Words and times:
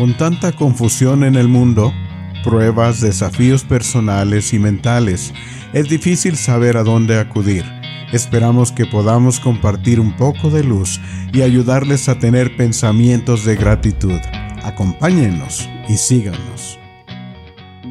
Con 0.00 0.16
tanta 0.16 0.52
confusión 0.52 1.24
en 1.24 1.34
el 1.34 1.46
mundo, 1.46 1.92
pruebas, 2.42 3.02
desafíos 3.02 3.64
personales 3.64 4.54
y 4.54 4.58
mentales, 4.58 5.34
es 5.74 5.90
difícil 5.90 6.38
saber 6.38 6.78
a 6.78 6.84
dónde 6.84 7.18
acudir. 7.18 7.66
Esperamos 8.10 8.72
que 8.72 8.86
podamos 8.86 9.40
compartir 9.40 10.00
un 10.00 10.16
poco 10.16 10.48
de 10.48 10.64
luz 10.64 10.98
y 11.34 11.42
ayudarles 11.42 12.08
a 12.08 12.18
tener 12.18 12.56
pensamientos 12.56 13.44
de 13.44 13.56
gratitud. 13.56 14.18
Acompáñenos 14.64 15.68
y 15.86 15.98
síganos. 15.98 16.79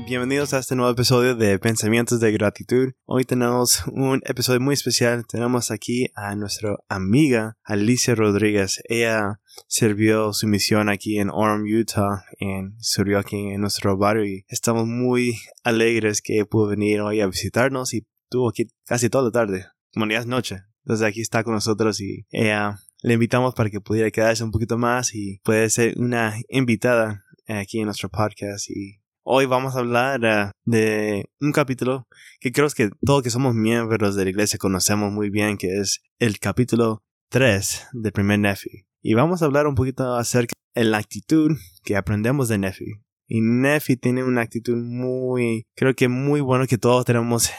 Bienvenidos 0.10 0.56
a 0.56 0.58
este 0.58 0.76
nuevo 0.76 0.92
episodio 0.92 1.36
de 1.36 1.60
Pensamientos 1.60 2.20
de 2.20 2.32
Gratitud. 2.32 2.94
Hoy 3.06 3.26
tenemos 3.26 3.84
un 3.92 4.24
episodio 4.26 4.60
muy 4.60 4.74
especial. 4.74 5.24
Tenemos 5.28 5.70
aquí 5.70 6.08
a 6.16 6.34
nuestra 6.36 6.78
amiga 6.88 7.60
Alicia 7.64 8.16
Rodríguez. 8.16 8.82
Ella 8.86 9.40
sirvió 9.68 10.34
su 10.34 10.48
misión 10.48 10.90
aquí 10.90 11.20
en 11.20 11.30
Orem, 11.30 11.62
Utah, 11.62 12.26
y 12.40 12.48
sirvió 12.80 13.20
aquí 13.20 13.38
en 13.38 13.62
nuestro 13.62 14.00
barrio 14.00 14.26
y 14.26 14.46
estamos 14.48 14.88
muy 14.88 15.38
alegres 15.64 16.24
que 16.24 16.44
pudo 16.44 16.70
venir 16.70 17.02
hoy 17.02 17.22
a 17.22 17.28
visitarnos 17.28 17.94
y 17.94 18.08
estuvo 18.24 18.50
aquí 18.50 18.66
casi 18.88 19.12
toda 19.12 19.26
la 19.26 19.32
tarde, 19.32 19.68
como 19.94 20.08
ya 20.08 20.18
es 20.18 20.26
noche. 20.26 20.64
Entonces 20.86 21.06
aquí 21.06 21.22
está 21.22 21.44
con 21.44 21.54
nosotros 21.54 22.02
y 22.02 22.26
ella 22.32 22.80
le 23.04 23.14
invitamos 23.14 23.54
para 23.54 23.70
que 23.70 23.80
pudiera 23.80 24.10
quedarse 24.10 24.44
un 24.44 24.50
poquito 24.50 24.76
más 24.80 25.14
y 25.14 25.40
puede 25.44 25.70
ser 25.70 25.94
una 26.00 26.34
invitada 26.50 27.24
aquí 27.48 27.78
en 27.78 27.86
nuestro 27.86 28.10
podcast 28.10 28.72
y 28.72 28.99
Hoy 29.32 29.46
vamos 29.46 29.76
a 29.76 29.80
hablar 29.82 30.22
uh, 30.22 30.52
de 30.66 31.30
un 31.40 31.52
capítulo 31.52 32.08
que 32.40 32.52
creo 32.52 32.68
que 32.76 32.90
todos 33.06 33.22
que 33.22 33.30
somos 33.30 33.54
miembros 33.54 34.16
de 34.16 34.24
la 34.24 34.32
iglesia 34.32 34.58
conocemos 34.58 35.12
muy 35.12 35.30
bien, 35.30 35.58
que 35.58 35.68
es 35.80 36.02
el 36.18 36.40
capítulo 36.40 37.04
3 37.30 37.90
del 37.94 38.12
primer 38.12 38.40
Nefi. 38.40 38.88
Y 39.04 39.14
vamos 39.14 39.44
a 39.44 39.46
hablar 39.46 39.68
un 39.68 39.76
poquito 39.76 40.16
acerca 40.16 40.56
de 40.74 40.84
la 40.86 40.98
actitud 40.98 41.52
que 41.84 41.96
aprendemos 41.96 42.50
de 42.50 42.58
Nefi. 42.58 42.86
Y 43.28 43.42
Nefi 43.42 43.98
tiene 43.98 44.24
una 44.24 44.42
actitud 44.42 44.78
muy, 44.78 45.68
creo 45.76 45.94
que 45.94 46.08
muy 46.08 46.42
bueno 46.42 46.66
que 46.66 46.80
todos 46.80 47.06
tenemos 47.06 47.52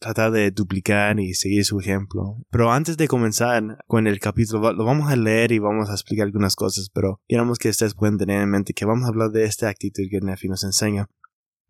tratar 0.00 0.32
de 0.32 0.50
duplicar 0.50 1.20
y 1.20 1.34
seguir 1.34 1.64
su 1.64 1.78
ejemplo. 1.78 2.38
Pero 2.50 2.72
antes 2.72 2.96
de 2.96 3.06
comenzar 3.06 3.62
con 3.86 4.06
el 4.06 4.18
capítulo, 4.18 4.72
lo 4.72 4.84
vamos 4.84 5.12
a 5.12 5.16
leer 5.16 5.52
y 5.52 5.58
vamos 5.58 5.90
a 5.90 5.92
explicar 5.92 6.26
algunas 6.26 6.56
cosas, 6.56 6.90
pero 6.92 7.20
queremos 7.28 7.58
que 7.58 7.68
ustedes 7.68 7.94
puedan 7.94 8.18
tener 8.18 8.42
en 8.42 8.50
mente 8.50 8.72
que 8.72 8.86
vamos 8.86 9.04
a 9.04 9.08
hablar 9.08 9.30
de 9.30 9.44
esta 9.44 9.68
actitud 9.68 10.04
que 10.10 10.20
Nefi 10.20 10.48
nos 10.48 10.64
enseña. 10.64 11.08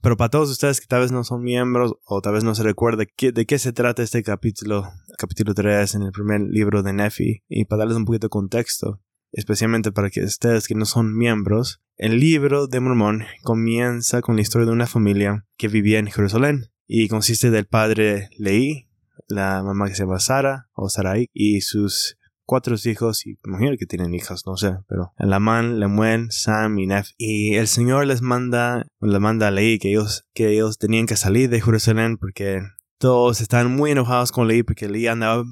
Pero 0.00 0.16
para 0.16 0.30
todos 0.30 0.50
ustedes 0.50 0.80
que 0.80 0.86
tal 0.86 1.02
vez 1.02 1.12
no 1.12 1.24
son 1.24 1.42
miembros 1.42 1.94
o 2.04 2.22
tal 2.22 2.32
vez 2.32 2.44
no 2.44 2.54
se 2.54 2.62
recuerda 2.62 3.04
de 3.04 3.46
qué 3.46 3.58
se 3.58 3.72
trata 3.72 4.02
este 4.02 4.22
capítulo, 4.22 4.84
capítulo 5.18 5.52
3 5.52 5.96
en 5.96 6.02
el 6.02 6.12
primer 6.12 6.40
libro 6.40 6.82
de 6.82 6.94
Nefi, 6.94 7.42
y 7.48 7.64
para 7.66 7.80
darles 7.80 7.98
un 7.98 8.06
poquito 8.06 8.26
de 8.26 8.30
contexto, 8.30 9.02
especialmente 9.32 9.92
para 9.92 10.08
que 10.08 10.22
ustedes 10.22 10.68
que 10.68 10.74
no 10.74 10.86
son 10.86 11.14
miembros, 11.14 11.82
el 11.96 12.18
libro 12.18 12.66
de 12.66 12.80
Mormón 12.80 13.24
comienza 13.42 14.22
con 14.22 14.36
la 14.36 14.42
historia 14.42 14.66
de 14.66 14.72
una 14.72 14.86
familia 14.86 15.44
que 15.58 15.68
vivía 15.68 15.98
en 15.98 16.06
Jerusalén 16.06 16.70
y 16.92 17.06
consiste 17.06 17.52
del 17.52 17.66
padre 17.66 18.30
Leí, 18.36 18.88
la 19.28 19.62
mamá 19.62 19.86
que 19.86 19.94
se 19.94 20.02
llama 20.02 20.18
Sara 20.18 20.70
o 20.74 20.88
Sarai 20.88 21.28
y 21.32 21.60
sus 21.60 22.18
cuatro 22.44 22.74
hijos 22.84 23.24
y 23.26 23.38
imagino 23.46 23.76
que 23.78 23.86
tienen 23.86 24.12
hijas, 24.12 24.42
no 24.44 24.56
sé, 24.56 24.72
pero 24.88 25.12
Lamán, 25.16 25.78
Lemuel, 25.78 26.32
Sam 26.32 26.80
y 26.80 26.88
Nef. 26.88 27.10
Y 27.16 27.54
el 27.54 27.68
Señor 27.68 28.08
les 28.08 28.22
manda, 28.22 28.88
les 29.00 29.20
manda 29.20 29.46
a 29.46 29.50
Leí 29.52 29.78
que 29.78 29.90
ellos, 29.90 30.26
que 30.34 30.50
ellos 30.50 30.78
tenían 30.78 31.06
que 31.06 31.14
salir 31.14 31.48
de 31.48 31.60
Jerusalén 31.60 32.16
porque 32.18 32.60
todos 32.98 33.40
estaban 33.40 33.70
muy 33.70 33.92
enojados 33.92 34.32
con 34.32 34.48
Leí 34.48 34.64
porque 34.64 34.88
Leí 34.88 35.06
andaba 35.06 35.44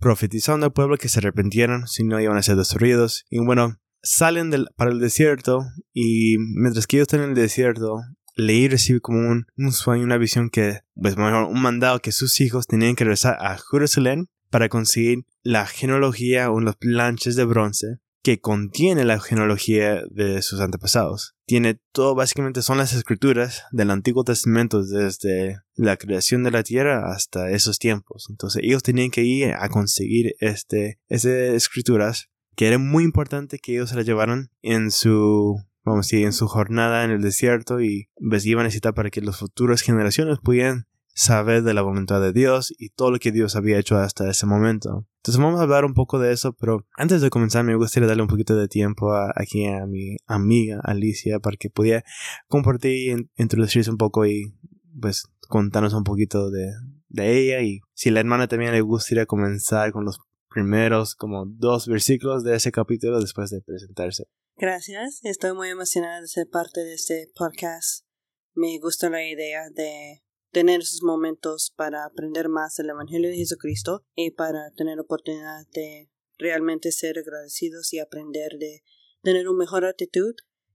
profetizando 0.00 0.66
al 0.66 0.72
pueblo 0.72 0.96
que 0.96 1.08
se 1.08 1.20
arrepintieran 1.20 1.86
si 1.86 2.02
no 2.02 2.18
iban 2.18 2.36
a 2.36 2.42
ser 2.42 2.56
destruidos. 2.56 3.26
Y 3.30 3.38
bueno, 3.38 3.76
salen 4.02 4.50
del, 4.50 4.66
para 4.74 4.90
el 4.90 4.98
desierto 4.98 5.62
y 5.92 6.36
mientras 6.38 6.88
que 6.88 6.96
ellos 6.96 7.04
están 7.04 7.20
en 7.20 7.28
el 7.28 7.34
desierto, 7.36 8.00
Leí 8.36 8.68
recibe 8.68 9.00
como 9.00 9.18
un, 9.18 9.46
un, 9.56 9.72
sueño, 9.72 10.04
una 10.04 10.18
visión 10.18 10.50
que, 10.50 10.80
pues 10.94 11.16
mejor, 11.16 11.44
un 11.44 11.60
mandado 11.60 12.00
que 12.00 12.12
sus 12.12 12.40
hijos 12.40 12.66
tenían 12.66 12.96
que 12.96 13.04
regresar 13.04 13.36
a 13.40 13.58
Jerusalén 13.70 14.28
para 14.50 14.68
conseguir 14.68 15.24
la 15.42 15.66
genealogía 15.66 16.50
o 16.50 16.60
los 16.60 16.76
planches 16.76 17.36
de 17.36 17.44
bronce 17.44 17.98
que 18.22 18.40
contiene 18.40 19.04
la 19.04 19.18
genealogía 19.18 20.02
de 20.10 20.42
sus 20.42 20.60
antepasados. 20.60 21.34
Tiene 21.46 21.80
todo, 21.92 22.14
básicamente 22.14 22.62
son 22.62 22.78
las 22.78 22.92
escrituras 22.92 23.64
del 23.72 23.90
Antiguo 23.90 24.24
Testamento 24.24 24.84
desde 24.84 25.58
la 25.74 25.96
creación 25.96 26.42
de 26.42 26.50
la 26.50 26.62
tierra 26.62 27.12
hasta 27.12 27.50
esos 27.50 27.78
tiempos. 27.78 28.26
Entonces 28.28 28.62
ellos 28.62 28.82
tenían 28.82 29.10
que 29.10 29.22
ir 29.22 29.54
a 29.54 29.68
conseguir 29.68 30.34
este, 30.40 31.00
esas 31.08 31.32
escrituras 31.32 32.28
que 32.56 32.66
era 32.66 32.78
muy 32.78 33.04
importante 33.04 33.58
que 33.58 33.72
ellos 33.72 33.90
se 33.90 33.96
las 33.96 34.04
llevaran 34.04 34.50
en 34.60 34.90
su 34.90 35.56
vamos 35.84 35.98
a 35.98 36.06
decir, 36.06 36.24
en 36.24 36.32
su 36.32 36.46
jornada 36.46 37.04
en 37.04 37.10
el 37.10 37.22
desierto 37.22 37.80
y 37.80 38.08
pues 38.28 38.44
iban 38.46 38.62
a 38.62 38.64
necesitar 38.64 38.94
para 38.94 39.10
que 39.10 39.20
las 39.20 39.38
futuras 39.38 39.82
generaciones 39.82 40.38
pudieran 40.42 40.86
saber 41.14 41.62
de 41.62 41.74
la 41.74 41.82
voluntad 41.82 42.20
de 42.20 42.32
Dios 42.32 42.72
y 42.78 42.90
todo 42.90 43.10
lo 43.10 43.18
que 43.18 43.32
Dios 43.32 43.56
había 43.56 43.78
hecho 43.78 43.96
hasta 43.98 44.30
ese 44.30 44.46
momento. 44.46 45.06
Entonces 45.18 45.42
vamos 45.42 45.60
a 45.60 45.64
hablar 45.64 45.84
un 45.84 45.92
poco 45.92 46.18
de 46.18 46.32
eso, 46.32 46.54
pero 46.54 46.86
antes 46.96 47.20
de 47.20 47.30
comenzar 47.30 47.64
me 47.64 47.74
gustaría 47.74 48.08
darle 48.08 48.22
un 48.22 48.28
poquito 48.28 48.56
de 48.56 48.68
tiempo 48.68 49.12
aquí 49.34 49.66
a 49.66 49.86
mi 49.86 50.16
amiga 50.26 50.80
Alicia 50.82 51.38
para 51.40 51.56
que 51.56 51.68
pudiera 51.68 52.04
compartir 52.48 53.28
introducirse 53.36 53.90
un 53.90 53.98
poco 53.98 54.24
y 54.24 54.54
pues 54.98 55.28
contarnos 55.48 55.94
un 55.94 56.04
poquito 56.04 56.50
de, 56.50 56.72
de 57.08 57.38
ella 57.38 57.60
y 57.60 57.80
si 57.92 58.10
la 58.10 58.20
hermana 58.20 58.48
también 58.48 58.72
le 58.72 58.80
gustaría 58.80 59.26
comenzar 59.26 59.92
con 59.92 60.04
los 60.04 60.20
primeros 60.48 61.14
como 61.14 61.44
dos 61.46 61.86
versículos 61.86 62.44
de 62.44 62.56
ese 62.56 62.72
capítulo 62.72 63.20
después 63.20 63.50
de 63.50 63.60
presentarse. 63.60 64.24
Gracias, 64.60 65.20
estoy 65.24 65.54
muy 65.54 65.70
emocionada 65.70 66.20
de 66.20 66.28
ser 66.28 66.46
parte 66.46 66.84
de 66.84 66.92
este 66.92 67.32
podcast. 67.34 68.04
Me 68.52 68.78
gusta 68.78 69.08
la 69.08 69.26
idea 69.26 69.70
de 69.70 70.22
tener 70.52 70.80
esos 70.80 71.02
momentos 71.02 71.72
para 71.74 72.04
aprender 72.04 72.50
más 72.50 72.76
del 72.76 72.90
Evangelio 72.90 73.30
de 73.30 73.36
Jesucristo 73.36 74.04
y 74.14 74.32
para 74.32 74.70
tener 74.76 75.00
oportunidad 75.00 75.66
de 75.72 76.10
realmente 76.36 76.92
ser 76.92 77.18
agradecidos 77.18 77.90
y 77.94 78.00
aprender 78.00 78.58
de 78.58 78.84
tener 79.22 79.48
una 79.48 79.60
mejor 79.60 79.86
actitud 79.86 80.34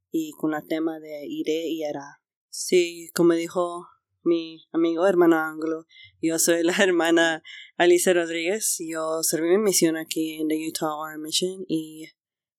y 0.09 0.31
con 0.31 0.55
el 0.55 0.65
tema 0.67 0.99
de 0.99 1.27
iré 1.27 1.67
y 1.67 1.83
hará. 1.83 2.23
Sí, 2.49 3.11
como 3.13 3.33
dijo 3.33 3.85
mi 4.23 4.65
amigo 4.71 5.05
hermano 5.05 5.35
Anglo, 5.35 5.85
yo 6.19 6.39
soy 6.39 6.63
la 6.63 6.75
hermana 6.83 7.43
Alicia 7.77 8.15
Rodríguez, 8.15 8.77
yo 8.79 9.21
serví 9.21 9.47
mi 9.49 9.59
misión 9.59 9.95
aquí 9.95 10.41
en 10.41 10.47
the 10.47 10.57
Utah 10.67 10.95
Orem 10.95 11.21
Mission 11.21 11.65
y 11.67 12.07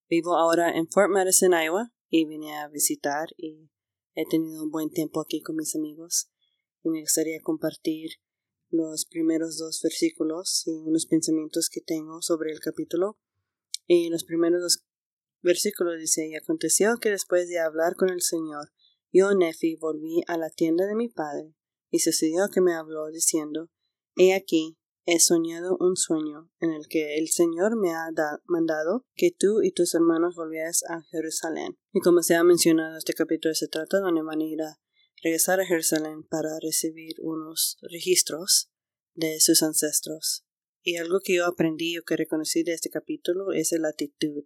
Vivo 0.08 0.36
ahora 0.36 0.70
en 0.70 0.86
Fort 0.88 1.10
Madison, 1.10 1.52
Iowa, 1.52 1.92
y 2.08 2.26
vine 2.26 2.56
a 2.56 2.68
visitar 2.68 3.28
y 3.36 3.70
he 4.14 4.24
tenido 4.24 4.62
un 4.62 4.70
buen 4.70 4.88
tiempo 4.90 5.20
aquí 5.20 5.42
con 5.42 5.56
mis 5.56 5.74
amigos. 5.74 6.30
Y 6.84 6.90
me 6.90 7.00
gustaría 7.00 7.40
compartir 7.40 8.10
los 8.70 9.04
primeros 9.04 9.58
dos 9.58 9.80
versículos 9.82 10.62
y 10.66 10.70
unos 10.70 11.06
pensamientos 11.06 11.68
que 11.68 11.80
tengo 11.80 12.22
sobre 12.22 12.52
el 12.52 12.60
capítulo. 12.60 13.18
Y 13.88 14.08
los 14.08 14.22
primeros 14.22 14.62
dos 14.62 14.84
versículos 15.42 15.98
dice, 15.98 16.28
y 16.28 16.36
aconteció 16.36 16.98
que 17.00 17.10
después 17.10 17.48
de 17.48 17.58
hablar 17.58 17.96
con 17.96 18.08
el 18.08 18.22
Señor, 18.22 18.70
yo, 19.12 19.34
Nefi, 19.34 19.74
volví 19.74 20.22
a 20.28 20.38
la 20.38 20.50
tienda 20.50 20.86
de 20.86 20.94
mi 20.94 21.08
padre, 21.08 21.56
y 21.90 21.98
sucedió 21.98 22.48
que 22.52 22.60
me 22.60 22.74
habló 22.74 23.08
diciendo, 23.10 23.70
He 24.16 24.34
aquí, 24.34 24.78
He 25.08 25.20
soñado 25.20 25.76
un 25.78 25.96
sueño 25.96 26.50
en 26.58 26.72
el 26.72 26.88
que 26.88 27.16
el 27.16 27.28
Señor 27.28 27.76
me 27.80 27.92
ha 27.92 28.08
mandado 28.46 29.06
que 29.14 29.30
tú 29.30 29.62
y 29.62 29.70
tus 29.70 29.94
hermanos 29.94 30.34
volvieras 30.34 30.82
a 30.88 31.02
Jerusalén. 31.12 31.78
Y 31.92 32.00
como 32.00 32.22
se 32.22 32.34
ha 32.34 32.42
mencionado, 32.42 32.98
este 32.98 33.12
capítulo 33.12 33.54
se 33.54 33.68
trata 33.68 33.98
de 33.98 34.08
una 34.10 34.24
manera 34.24 34.80
regresar 35.22 35.60
a 35.60 35.64
Jerusalén 35.64 36.24
para 36.24 36.58
recibir 36.60 37.14
unos 37.22 37.78
registros 37.82 38.72
de 39.14 39.38
sus 39.38 39.62
ancestros. 39.62 40.44
Y 40.82 40.96
algo 40.96 41.20
que 41.22 41.36
yo 41.36 41.46
aprendí 41.46 41.96
o 41.98 42.02
que 42.02 42.16
reconocí 42.16 42.64
de 42.64 42.72
este 42.72 42.90
capítulo 42.90 43.52
es 43.52 43.70
la 43.78 43.90
actitud. 43.90 44.42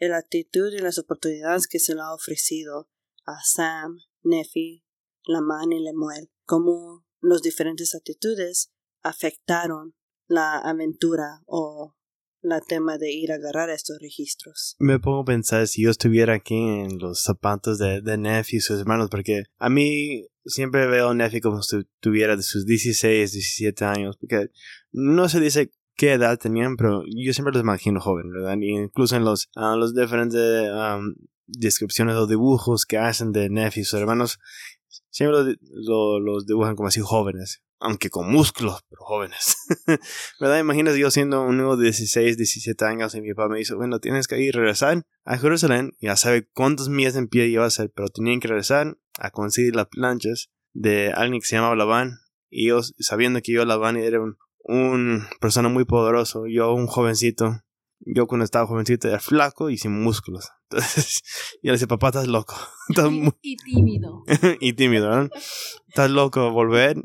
La 0.00 0.16
actitud 0.16 0.72
y 0.72 0.78
las 0.78 0.98
oportunidades 0.98 1.68
que 1.68 1.78
se 1.78 1.94
le 1.94 2.00
ha 2.00 2.12
ofrecido 2.12 2.90
a 3.24 3.38
Sam, 3.44 3.98
Nefi, 4.24 4.84
Laman 5.26 5.70
y 5.70 5.78
Lemuel. 5.78 6.28
Como 6.44 7.06
las 7.20 7.40
diferentes 7.42 7.94
actitudes 7.94 8.72
afectaron 9.02 9.94
la 10.28 10.58
aventura 10.58 11.42
o 11.46 11.94
la 12.42 12.60
tema 12.60 12.98
de 12.98 13.12
ir 13.12 13.30
a 13.32 13.36
agarrar 13.36 13.70
estos 13.70 13.98
registros. 14.00 14.74
Me 14.78 14.98
pongo 14.98 15.20
a 15.20 15.24
pensar 15.24 15.66
si 15.68 15.84
yo 15.84 15.90
estuviera 15.90 16.34
aquí 16.34 16.56
en 16.56 16.98
los 16.98 17.22
zapatos 17.22 17.78
de, 17.78 18.00
de 18.00 18.44
y 18.50 18.60
sus 18.60 18.80
hermanos, 18.80 19.08
porque 19.10 19.44
a 19.58 19.68
mí 19.68 20.26
siempre 20.44 20.86
veo 20.86 21.10
a 21.10 21.14
Neff 21.14 21.34
como 21.40 21.62
si 21.62 21.84
tuviera 22.00 22.36
de 22.36 22.42
sus 22.42 22.66
16, 22.66 23.32
17 23.32 23.84
años, 23.84 24.16
porque 24.16 24.50
no 24.90 25.28
se 25.28 25.40
dice 25.40 25.70
qué 25.94 26.14
edad 26.14 26.38
tenían, 26.38 26.76
pero 26.76 27.04
yo 27.06 27.32
siempre 27.32 27.52
los 27.52 27.62
imagino 27.62 28.00
jóvenes, 28.00 28.32
¿verdad? 28.32 28.56
Y 28.60 28.70
incluso 28.70 29.16
en 29.16 29.24
los, 29.24 29.48
los 29.54 29.94
diferentes 29.94 30.68
descripciones 31.46 32.16
o 32.16 32.26
dibujos 32.26 32.86
que 32.86 32.98
hacen 32.98 33.30
de 33.30 33.50
Neff 33.50 33.76
y 33.76 33.84
sus 33.84 34.00
hermanos, 34.00 34.40
siempre 35.10 35.56
los 35.70 36.46
dibujan 36.46 36.74
como 36.74 36.88
así 36.88 37.00
jóvenes 37.00 37.62
aunque 37.82 38.10
con 38.10 38.30
músculos, 38.30 38.80
pero 38.88 39.02
jóvenes. 39.02 39.56
¿Verdad? 40.40 40.60
Imaginas 40.60 40.96
yo 40.96 41.10
siendo 41.10 41.42
un 41.42 41.58
niño 41.58 41.76
de 41.76 41.84
16, 41.84 42.36
17 42.36 42.84
años 42.84 43.14
y 43.14 43.20
mi 43.20 43.34
papá 43.34 43.48
me 43.48 43.58
dice, 43.58 43.74
bueno, 43.74 43.98
tienes 43.98 44.28
que 44.28 44.40
ir, 44.40 44.54
regresar 44.54 45.02
a 45.24 45.38
Jerusalén, 45.38 45.92
ya 46.00 46.16
sabe 46.16 46.48
cuántos 46.52 46.88
millas 46.88 47.16
en 47.16 47.28
pie 47.28 47.48
iba 47.48 47.66
a 47.66 47.70
ser, 47.70 47.92
pero 47.94 48.08
tenían 48.08 48.40
que 48.40 48.48
regresar 48.48 48.96
a 49.18 49.30
conseguir 49.30 49.76
las 49.76 49.86
planchas 49.86 50.50
de 50.72 51.12
alguien 51.12 51.40
que 51.40 51.46
se 51.46 51.56
llamaba 51.56 51.76
Labán, 51.76 52.18
y 52.48 52.66
ellos, 52.66 52.94
sabiendo 52.98 53.40
que 53.40 53.52
yo 53.52 53.64
Labán 53.64 53.96
era 53.96 54.20
un, 54.20 54.36
un 54.60 55.26
persona 55.40 55.68
muy 55.68 55.84
poderoso, 55.84 56.46
yo 56.46 56.72
un 56.74 56.86
jovencito, 56.86 57.60
yo 58.00 58.26
cuando 58.26 58.44
estaba 58.44 58.66
jovencito 58.66 59.08
era 59.08 59.20
flaco 59.20 59.70
y 59.70 59.78
sin 59.78 60.02
músculos. 60.02 60.48
Entonces, 60.70 61.22
yo 61.62 61.68
le 61.68 61.72
decía, 61.72 61.88
papá, 61.88 62.08
estás 62.08 62.26
loco. 62.28 62.54
Y, 63.42 63.56
tímido. 63.56 64.24
y 64.60 64.72
tímido, 64.74 65.08
¿no? 65.08 65.28
Estás 65.88 66.10
loco, 66.10 66.50
volver 66.50 66.96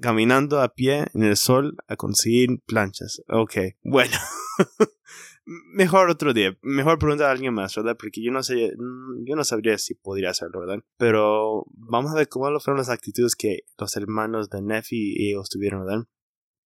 caminando 0.00 0.60
a 0.60 0.74
pie 0.74 1.06
en 1.14 1.22
el 1.22 1.36
sol 1.36 1.76
a 1.88 1.96
conseguir 1.96 2.60
planchas. 2.66 3.22
Ok, 3.28 3.56
bueno. 3.82 4.16
Mejor 5.44 6.10
otro 6.10 6.32
día. 6.32 6.56
Mejor 6.62 6.98
preguntar 6.98 7.28
a 7.28 7.32
alguien 7.32 7.54
más, 7.54 7.74
¿verdad? 7.74 7.96
Porque 7.98 8.22
yo 8.22 8.30
no 8.30 8.42
sé, 8.42 8.72
mm, 8.76 9.24
yo 9.26 9.34
no 9.34 9.42
sabría 9.44 9.78
si 9.78 9.94
podría 9.94 10.30
hacerlo, 10.30 10.60
¿verdad? 10.60 10.84
Pero 10.96 11.66
vamos 11.72 12.12
a 12.12 12.14
ver 12.14 12.28
cómo 12.28 12.46
fueron 12.60 12.78
las 12.78 12.90
actitudes 12.90 13.34
que 13.34 13.60
los 13.78 13.96
hermanos 13.96 14.48
de 14.50 14.62
Nefi 14.62 15.14
y 15.16 15.30
ellos 15.30 15.48
tuvieron, 15.48 15.84
¿verdad? 15.84 16.04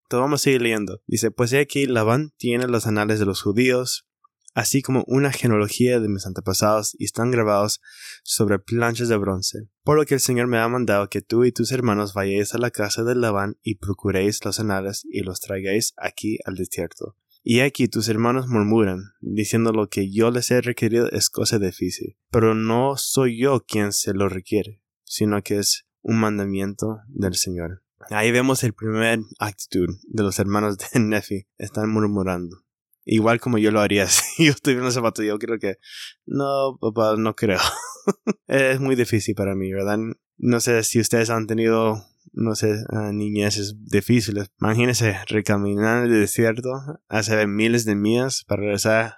Entonces 0.04 0.22
vamos 0.22 0.42
a 0.42 0.44
seguir 0.44 0.62
leyendo. 0.62 1.02
Dice, 1.08 1.32
pues 1.32 1.54
aquí 1.54 1.86
Labán 1.86 2.32
tiene 2.38 2.68
los 2.68 2.86
anales 2.86 3.20
de 3.20 3.26
los 3.26 3.42
judíos, 3.42 4.06
así 4.54 4.82
como 4.82 5.04
una 5.08 5.32
genealogía 5.32 6.00
de 6.00 6.10
mis 6.10 6.26
antepasados 6.26 6.96
y 6.98 7.06
están 7.06 7.32
grabados 7.32 7.82
sobre 8.24 8.60
planchas 8.60 9.10
de 9.10 9.18
bronce. 9.18 9.70
Por 9.84 9.98
lo 9.98 10.06
que 10.06 10.16
el 10.16 10.20
Señor 10.20 10.48
me 10.48 10.58
ha 10.58 10.68
mandado 10.68 11.10
que 11.10 11.22
tú 11.22 11.44
y 11.44 11.52
tus 11.52 11.72
hermanos 11.72 12.14
vayáis 12.14 12.54
a 12.54 12.58
la 12.58 12.72
casa 12.72 13.04
de 13.04 13.16
Labán 13.16 13.58
y 13.62 13.76
procuréis 13.76 14.44
los 14.46 14.60
anales 14.60 15.04
y 15.10 15.22
los 15.22 15.40
traigáis 15.40 15.94
aquí 15.98 16.38
al 16.46 16.56
desierto. 16.56 17.16
Y 17.46 17.60
aquí 17.60 17.90
tus 17.90 18.08
hermanos 18.08 18.48
murmuran, 18.48 19.02
diciendo 19.20 19.74
lo 19.74 19.90
que 19.90 20.10
yo 20.10 20.32
les 20.32 20.50
he 20.50 20.62
requerido 20.62 21.12
es 21.12 21.30
cosa 21.30 21.60
difícil, 21.60 22.16
pero 22.32 22.56
no 22.56 22.96
soy 22.96 23.38
yo 23.38 23.66
quien 23.68 23.92
se 23.92 24.14
lo 24.14 24.30
requiere, 24.30 24.82
sino 25.04 25.42
que 25.42 25.58
es 25.58 25.86
un 26.02 26.22
mandamiento 26.22 27.02
del 27.08 27.36
Señor. 27.36 27.84
Ahí 28.10 28.32
vemos 28.32 28.64
el 28.64 28.74
primer 28.74 29.20
actitud 29.40 29.88
de 30.08 30.24
los 30.24 30.40
hermanos 30.40 30.78
de 30.78 31.00
Nefi, 31.02 31.48
están 31.58 31.90
murmurando. 31.90 32.64
Igual 33.06 33.40
como 33.40 33.58
yo 33.58 33.72
lo 33.72 33.82
haría 33.82 34.08
si 34.08 34.46
yo 34.46 34.52
estuviera 34.52 34.82
en 34.82 34.88
ese 34.88 34.96
zapato, 34.96 35.24
yo 35.24 35.38
creo 35.40 35.60
que 35.60 35.78
no, 36.26 36.78
papá, 36.80 37.16
no 37.18 37.36
creo. 37.36 37.60
es 38.48 38.80
muy 38.80 38.96
difícil 38.96 39.36
para 39.36 39.56
mí, 39.56 39.72
¿verdad? 39.72 39.98
No 40.38 40.60
sé 40.60 40.84
si 40.84 41.00
ustedes 41.00 41.30
han 41.30 41.48
tenido, 41.48 42.06
no 42.32 42.56
sé, 42.56 42.84
niñeces 43.14 43.76
difíciles. 43.86 44.52
Imagínense 44.60 45.18
recaminar 45.28 46.06
el 46.06 46.12
desierto 46.12 46.72
hace 47.08 47.48
miles 47.48 47.86
de 47.86 47.96
millas 47.96 48.44
para 48.48 48.62
regresar 48.62 49.18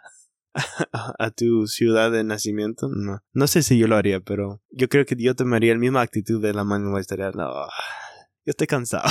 a, 1.20 1.32
tu 1.32 1.68
ciudad 1.68 2.12
de 2.12 2.24
nacimiento. 2.24 2.90
No, 2.90 3.20
no 3.34 3.48
sé 3.48 3.64
si 3.64 3.78
yo 3.78 3.88
lo 3.88 3.96
haría, 3.96 4.20
pero 4.20 4.62
yo 4.70 4.90
creo 4.90 5.06
que 5.06 5.16
yo 5.18 5.36
tomaría 5.36 5.74
la 5.74 5.80
misma 5.80 6.02
actitud 6.02 6.42
de 6.42 6.54
la 6.54 6.64
mano 6.64 6.98
estaría, 6.98 7.32
no, 7.32 7.52
yo 8.46 8.52
estoy 8.52 8.68
cansado. 8.68 9.10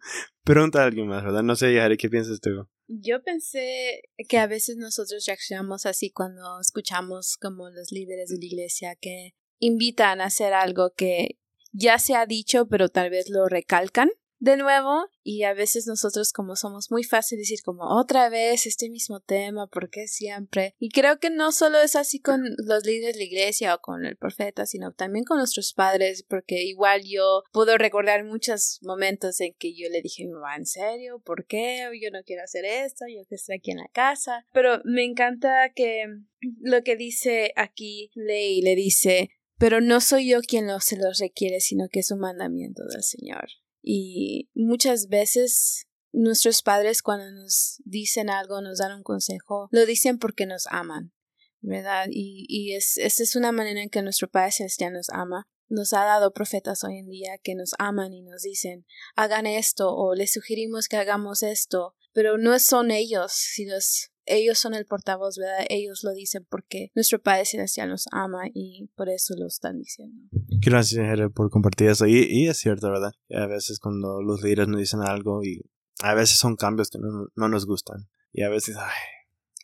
Pregunta 0.44 0.82
a 0.82 0.86
alguien 0.86 1.06
más, 1.06 1.22
¿verdad? 1.24 1.42
No 1.42 1.56
sé, 1.56 1.74
Yari, 1.74 1.96
¿qué 1.96 2.08
piensas 2.08 2.40
tú? 2.40 2.68
Yo 2.88 3.22
pensé 3.22 4.02
que 4.28 4.38
a 4.38 4.46
veces 4.46 4.76
nosotros 4.76 5.24
reaccionamos 5.26 5.86
así 5.86 6.10
cuando 6.10 6.60
escuchamos 6.60 7.36
como 7.36 7.70
los 7.70 7.92
líderes 7.92 8.30
de 8.30 8.38
la 8.38 8.46
iglesia 8.46 8.96
que 9.00 9.34
invitan 9.60 10.20
a 10.20 10.24
hacer 10.24 10.54
algo 10.54 10.92
que 10.96 11.38
ya 11.72 11.98
se 11.98 12.16
ha 12.16 12.26
dicho, 12.26 12.66
pero 12.68 12.88
tal 12.88 13.10
vez 13.10 13.30
lo 13.30 13.46
recalcan 13.46 14.10
de 14.40 14.56
nuevo 14.56 15.08
y 15.22 15.44
a 15.44 15.54
veces 15.54 15.86
nosotros 15.86 16.32
como 16.32 16.56
somos 16.56 16.90
muy 16.90 17.04
fácil 17.04 17.38
decir 17.38 17.60
como 17.62 17.84
otra 18.00 18.28
vez 18.30 18.66
este 18.66 18.88
mismo 18.88 19.20
tema, 19.20 19.66
¿por 19.66 19.90
qué 19.90 20.08
siempre? 20.08 20.74
Y 20.78 20.88
creo 20.88 21.18
que 21.18 21.30
no 21.30 21.52
solo 21.52 21.78
es 21.78 21.94
así 21.94 22.20
con 22.20 22.42
los 22.56 22.84
líderes 22.84 23.14
de 23.14 23.18
la 23.20 23.24
iglesia 23.24 23.74
o 23.74 23.80
con 23.80 24.04
el 24.04 24.16
profeta, 24.16 24.66
sino 24.66 24.92
también 24.92 25.24
con 25.24 25.38
nuestros 25.38 25.74
padres, 25.74 26.24
porque 26.26 26.62
igual 26.62 27.02
yo 27.04 27.42
puedo 27.52 27.76
recordar 27.76 28.24
muchos 28.24 28.80
momentos 28.82 29.40
en 29.40 29.54
que 29.58 29.74
yo 29.74 29.88
le 29.90 30.00
dije, 30.02 30.26
mamá, 30.26 30.56
¿en 30.56 30.66
serio? 30.66 31.20
¿Por 31.24 31.46
qué? 31.46 31.88
Yo 32.00 32.10
no 32.10 32.22
quiero 32.24 32.42
hacer 32.42 32.64
esto, 32.64 33.04
yo 33.08 33.24
que 33.28 33.34
estoy 33.34 33.56
aquí 33.56 33.72
en 33.72 33.78
la 33.78 33.88
casa. 33.92 34.46
Pero 34.52 34.80
me 34.84 35.04
encanta 35.04 35.70
que 35.74 36.04
lo 36.60 36.82
que 36.82 36.96
dice 36.96 37.52
aquí 37.56 38.10
Ley 38.14 38.62
le 38.62 38.74
dice, 38.74 39.30
pero 39.58 39.82
no 39.82 40.00
soy 40.00 40.30
yo 40.30 40.40
quien 40.40 40.66
lo, 40.66 40.80
se 40.80 40.96
los 40.96 41.18
requiere, 41.18 41.60
sino 41.60 41.88
que 41.90 42.00
es 42.00 42.10
un 42.10 42.20
mandamiento 42.20 42.82
del 42.86 43.02
Señor. 43.02 43.46
Y 43.82 44.50
muchas 44.54 45.08
veces 45.08 45.86
nuestros 46.12 46.62
padres 46.62 47.02
cuando 47.02 47.30
nos 47.30 47.80
dicen 47.84 48.30
algo, 48.30 48.60
nos 48.60 48.78
dan 48.78 48.96
un 48.96 49.02
consejo, 49.02 49.68
lo 49.70 49.86
dicen 49.86 50.18
porque 50.18 50.46
nos 50.46 50.66
aman, 50.68 51.12
¿verdad? 51.60 52.06
Y, 52.10 52.46
y 52.48 52.74
es, 52.74 52.96
esa 52.98 53.22
es 53.22 53.36
una 53.36 53.52
manera 53.52 53.82
en 53.82 53.90
que 53.90 54.02
nuestro 54.02 54.28
Padre 54.28 54.52
Celestial 54.52 54.92
nos 54.92 55.08
ama. 55.10 55.48
Nos 55.68 55.92
ha 55.92 56.04
dado 56.04 56.32
profetas 56.32 56.82
hoy 56.82 56.98
en 56.98 57.08
día 57.08 57.38
que 57.40 57.54
nos 57.54 57.74
aman 57.78 58.12
y 58.12 58.22
nos 58.22 58.42
dicen 58.42 58.86
hagan 59.14 59.46
esto 59.46 59.94
o 59.94 60.16
les 60.16 60.32
sugerimos 60.32 60.88
que 60.88 60.96
hagamos 60.96 61.44
esto, 61.44 61.94
pero 62.12 62.38
no 62.38 62.58
son 62.58 62.90
ellos, 62.90 63.30
sino 63.32 63.76
ellos 64.26 64.58
son 64.58 64.74
el 64.74 64.86
portavoz, 64.86 65.36
¿verdad? 65.38 65.66
Ellos 65.68 66.02
lo 66.04 66.12
dicen 66.12 66.46
porque 66.48 66.90
nuestro 66.94 67.20
Padre 67.20 67.44
Celestial 67.44 67.88
nos 67.88 68.06
ama 68.12 68.42
y 68.52 68.88
por 68.96 69.08
eso 69.08 69.34
lo 69.36 69.46
están 69.46 69.78
diciendo. 69.78 70.28
Gracias, 70.32 71.04
Jere, 71.04 71.30
por 71.30 71.50
compartir 71.50 71.88
eso. 71.88 72.06
Y, 72.06 72.46
es 72.46 72.58
cierto, 72.58 72.90
¿verdad? 72.90 73.12
a 73.34 73.46
veces 73.46 73.78
cuando 73.78 74.22
los 74.22 74.42
líderes 74.42 74.68
nos 74.68 74.80
dicen 74.80 75.00
algo 75.00 75.44
y 75.44 75.62
a 76.00 76.14
veces 76.14 76.38
son 76.38 76.56
cambios 76.56 76.90
que 76.90 76.98
no, 76.98 77.28
no 77.34 77.48
nos 77.48 77.66
gustan. 77.66 78.08
Y 78.32 78.42
a 78.42 78.48
veces, 78.48 78.76
ay, 78.76 78.94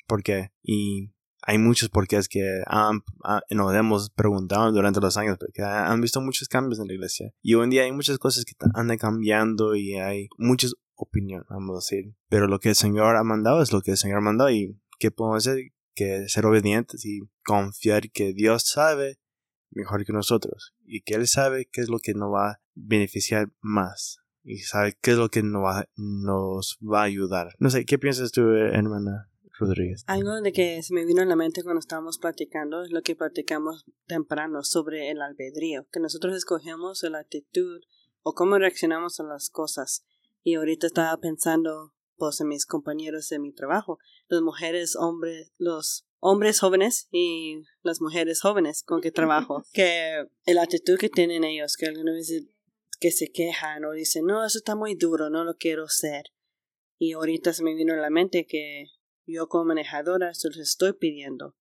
¿por 0.06 0.22
qué? 0.22 0.52
Y 0.62 1.12
hay 1.42 1.58
muchos 1.58 1.88
porqués 1.88 2.28
que 2.28 2.62
han, 2.66 3.02
nos 3.50 3.74
hemos 3.74 4.10
preguntado 4.10 4.72
durante 4.72 5.00
los 5.00 5.16
años, 5.16 5.38
porque 5.38 5.62
han 5.62 6.00
visto 6.00 6.20
muchos 6.20 6.48
cambios 6.48 6.80
en 6.80 6.88
la 6.88 6.94
iglesia. 6.94 7.32
Y 7.40 7.54
hoy 7.54 7.64
en 7.64 7.70
día 7.70 7.82
hay 7.84 7.92
muchas 7.92 8.18
cosas 8.18 8.44
que 8.44 8.54
andan 8.74 8.98
cambiando 8.98 9.76
y 9.76 9.94
hay 9.94 10.28
muchas 10.38 10.74
opiniones, 10.96 11.46
vamos 11.48 11.74
a 11.74 11.78
decir. 11.78 12.14
Pero 12.28 12.46
lo 12.46 12.58
que 12.58 12.70
el 12.70 12.74
Señor 12.74 13.16
ha 13.16 13.24
mandado 13.24 13.62
es 13.62 13.72
lo 13.72 13.82
que 13.82 13.92
el 13.92 13.96
Señor 13.96 14.20
mandó 14.20 14.50
y 14.50 14.80
¿qué 14.98 15.10
podemos 15.10 15.46
hacer? 15.46 15.72
Que 15.94 16.28
ser 16.28 16.44
obedientes 16.46 17.04
y 17.06 17.20
confiar 17.44 18.10
que 18.10 18.32
Dios 18.32 18.68
sabe 18.68 19.18
mejor 19.70 20.04
que 20.04 20.12
nosotros 20.12 20.74
y 20.84 21.02
que 21.02 21.14
Él 21.14 21.26
sabe 21.26 21.68
qué 21.70 21.80
es 21.80 21.88
lo 21.88 21.98
que 21.98 22.14
nos 22.14 22.32
va 22.32 22.50
a 22.50 22.60
beneficiar 22.74 23.50
más 23.60 24.18
y 24.42 24.58
sabe 24.58 24.96
qué 25.00 25.12
es 25.12 25.16
lo 25.16 25.28
que 25.28 25.42
nos 25.42 25.62
va, 25.62 25.88
nos 25.96 26.78
va 26.80 27.00
a 27.00 27.04
ayudar. 27.04 27.54
No 27.58 27.68
sé, 27.68 27.84
¿qué 27.84 27.98
piensas 27.98 28.30
tú, 28.30 28.42
hermana? 28.42 29.28
Rodríguez. 29.58 30.04
Algo 30.06 30.40
de 30.42 30.52
que 30.52 30.82
se 30.82 30.94
me 30.94 31.04
vino 31.04 31.22
a 31.22 31.24
la 31.24 31.34
mente 31.34 31.62
cuando 31.62 31.80
estábamos 31.80 32.18
platicando 32.18 32.82
es 32.82 32.90
lo 32.90 33.02
que 33.02 33.16
platicamos 33.16 33.84
temprano 34.06 34.62
sobre 34.62 35.10
el 35.10 35.22
albedrío, 35.22 35.86
que 35.90 36.00
nosotros 36.00 36.36
escogemos 36.36 37.02
la 37.04 37.20
actitud 37.20 37.80
o 38.22 38.34
cómo 38.34 38.58
reaccionamos 38.58 39.18
a 39.20 39.24
las 39.24 39.50
cosas. 39.50 40.04
Y 40.46 40.54
ahorita 40.54 40.86
estaba 40.86 41.16
pensando 41.16 41.92
pues 42.14 42.40
en 42.40 42.46
mis 42.46 42.66
compañeros 42.66 43.28
de 43.30 43.40
mi 43.40 43.52
trabajo, 43.52 43.98
las 44.28 44.42
mujeres, 44.42 44.94
hombres, 44.94 45.50
los 45.58 46.06
hombres 46.20 46.60
jóvenes 46.60 47.08
y 47.10 47.64
las 47.82 48.00
mujeres 48.00 48.40
jóvenes 48.40 48.84
con 48.84 49.00
que 49.00 49.10
trabajo, 49.10 49.64
que 49.72 50.24
la 50.46 50.62
actitud 50.62 50.98
que 50.98 51.08
tienen 51.08 51.42
ellos, 51.42 51.76
que 51.76 51.86
algunas 51.86 52.14
veces 52.14 52.44
que 53.00 53.10
se 53.10 53.32
quejan 53.32 53.84
o 53.86 53.90
dicen, 53.90 54.24
no, 54.24 54.46
eso 54.46 54.58
está 54.58 54.76
muy 54.76 54.94
duro, 54.94 55.30
no 55.30 55.42
lo 55.42 55.56
quiero 55.56 55.86
hacer. 55.86 56.26
Y 56.96 57.14
ahorita 57.14 57.52
se 57.52 57.64
me 57.64 57.74
vino 57.74 57.94
a 57.94 57.96
la 57.96 58.10
mente 58.10 58.46
que 58.46 58.84
yo 59.26 59.48
como 59.48 59.64
manejadora 59.64 60.32
se 60.32 60.48
les 60.50 60.58
estoy 60.58 60.92
pidiendo. 60.92 61.56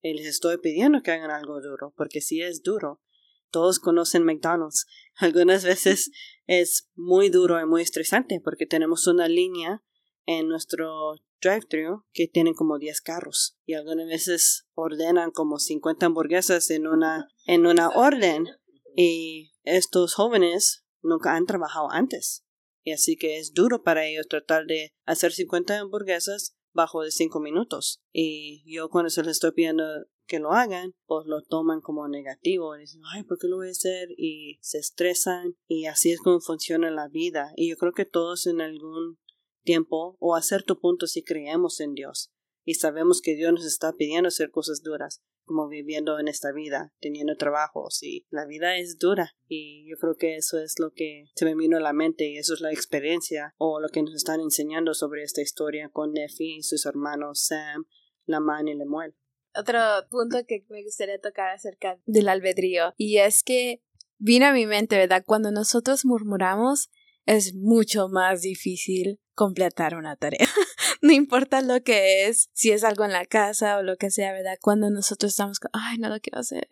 Y 0.00 0.14
les 0.14 0.24
estoy 0.24 0.56
pidiendo 0.56 1.02
que 1.02 1.10
hagan 1.10 1.30
algo 1.30 1.60
duro, 1.60 1.92
porque 1.94 2.22
si 2.22 2.40
es 2.40 2.62
duro, 2.62 3.02
todos 3.50 3.78
conocen 3.78 4.24
McDonald's. 4.24 4.86
Algunas 5.16 5.64
veces 5.64 6.10
es 6.46 6.88
muy 6.94 7.28
duro 7.28 7.60
y 7.60 7.66
muy 7.66 7.82
estresante 7.82 8.40
porque 8.42 8.66
tenemos 8.66 9.06
una 9.06 9.28
línea 9.28 9.82
en 10.26 10.48
nuestro 10.48 11.14
drive-thru 11.40 12.04
que 12.12 12.28
tienen 12.28 12.54
como 12.54 12.78
10 12.78 13.00
carros 13.00 13.56
y 13.64 13.74
algunas 13.74 14.06
veces 14.06 14.66
ordenan 14.74 15.30
como 15.30 15.58
50 15.58 16.06
hamburguesas 16.06 16.70
en 16.70 16.86
una, 16.86 17.28
en 17.46 17.66
una 17.66 17.88
orden 17.88 18.46
y 18.94 19.52
estos 19.64 20.14
jóvenes 20.14 20.84
nunca 21.02 21.34
han 21.34 21.46
trabajado 21.46 21.90
antes. 21.90 22.44
Y 22.82 22.92
así 22.92 23.16
que 23.16 23.38
es 23.38 23.52
duro 23.52 23.82
para 23.82 24.06
ellos 24.06 24.26
tratar 24.28 24.66
de 24.66 24.92
hacer 25.04 25.32
50 25.32 25.78
hamburguesas 25.78 26.56
bajo 26.72 27.02
de 27.02 27.10
5 27.10 27.40
minutos. 27.40 28.00
Y 28.12 28.62
yo 28.66 28.88
cuando 28.88 29.10
se 29.10 29.22
les 29.22 29.32
estoy 29.32 29.52
pidiendo 29.52 29.84
que 30.30 30.38
lo 30.38 30.52
hagan, 30.52 30.94
pues 31.06 31.26
lo 31.26 31.42
toman 31.42 31.80
como 31.80 32.08
negativo. 32.08 32.76
Y 32.76 32.80
dicen, 32.80 33.02
ay, 33.12 33.24
¿por 33.24 33.38
qué 33.38 33.48
lo 33.48 33.56
voy 33.56 33.68
a 33.68 33.72
hacer? 33.72 34.08
Y 34.16 34.58
se 34.62 34.78
estresan. 34.78 35.56
Y 35.66 35.86
así 35.86 36.12
es 36.12 36.20
como 36.20 36.40
funciona 36.40 36.90
la 36.90 37.08
vida. 37.08 37.52
Y 37.56 37.68
yo 37.68 37.76
creo 37.76 37.92
que 37.92 38.04
todos 38.04 38.46
en 38.46 38.60
algún 38.60 39.18
tiempo 39.62 40.16
o 40.20 40.36
a 40.36 40.42
cierto 40.42 40.80
punto 40.80 41.06
si 41.06 41.22
creemos 41.22 41.80
en 41.80 41.94
Dios 41.94 42.32
y 42.64 42.74
sabemos 42.74 43.20
que 43.20 43.34
Dios 43.34 43.52
nos 43.52 43.64
está 43.64 43.94
pidiendo 43.94 44.28
hacer 44.28 44.50
cosas 44.50 44.82
duras, 44.82 45.22
como 45.44 45.68
viviendo 45.68 46.18
en 46.18 46.28
esta 46.28 46.52
vida, 46.52 46.92
teniendo 47.00 47.36
trabajos 47.36 48.02
y 48.02 48.26
la 48.30 48.46
vida 48.46 48.76
es 48.76 48.98
dura 48.98 49.34
y 49.48 49.88
yo 49.90 49.96
creo 49.96 50.16
que 50.16 50.36
eso 50.36 50.58
es 50.58 50.74
lo 50.78 50.92
que 50.92 51.24
se 51.34 51.44
me 51.44 51.54
vino 51.54 51.78
a 51.78 51.80
la 51.80 51.92
mente 51.92 52.28
y 52.28 52.36
eso 52.36 52.54
es 52.54 52.60
la 52.60 52.70
experiencia 52.70 53.54
o 53.58 53.80
lo 53.80 53.88
que 53.88 54.02
nos 54.02 54.14
están 54.14 54.40
enseñando 54.40 54.94
sobre 54.94 55.22
esta 55.24 55.42
historia 55.42 55.88
con 55.92 56.12
Nefi 56.12 56.58
y 56.58 56.62
sus 56.62 56.86
hermanos 56.86 57.44
Sam, 57.46 57.86
Laman 58.26 58.68
y 58.68 58.74
Lemuel. 58.74 59.16
Otro 59.54 59.80
punto 60.10 60.38
que 60.46 60.64
me 60.68 60.82
gustaría 60.82 61.20
tocar 61.20 61.50
acerca 61.50 61.98
del 62.06 62.28
albedrío 62.28 62.94
y 62.96 63.18
es 63.18 63.42
que 63.42 63.82
vino 64.18 64.46
a 64.46 64.52
mi 64.52 64.66
mente, 64.66 64.96
¿verdad? 64.96 65.24
Cuando 65.26 65.50
nosotros 65.50 66.04
murmuramos 66.04 66.90
es 67.26 67.54
mucho 67.54 68.08
más 68.08 68.42
difícil 68.42 69.20
completar 69.34 69.94
una 69.94 70.16
tarea. 70.16 70.46
no 71.02 71.12
importa 71.12 71.62
lo 71.62 71.82
que 71.82 72.26
es, 72.26 72.50
si 72.52 72.72
es 72.72 72.84
algo 72.84 73.04
en 73.04 73.12
la 73.12 73.24
casa 73.24 73.78
o 73.78 73.82
lo 73.82 73.96
que 73.96 74.10
sea, 74.10 74.32
¿verdad? 74.32 74.58
Cuando 74.60 74.90
nosotros 74.90 75.32
estamos, 75.32 75.58
ay, 75.72 75.98
no 75.98 76.08
lo 76.08 76.20
quiero 76.20 76.40
hacer, 76.40 76.68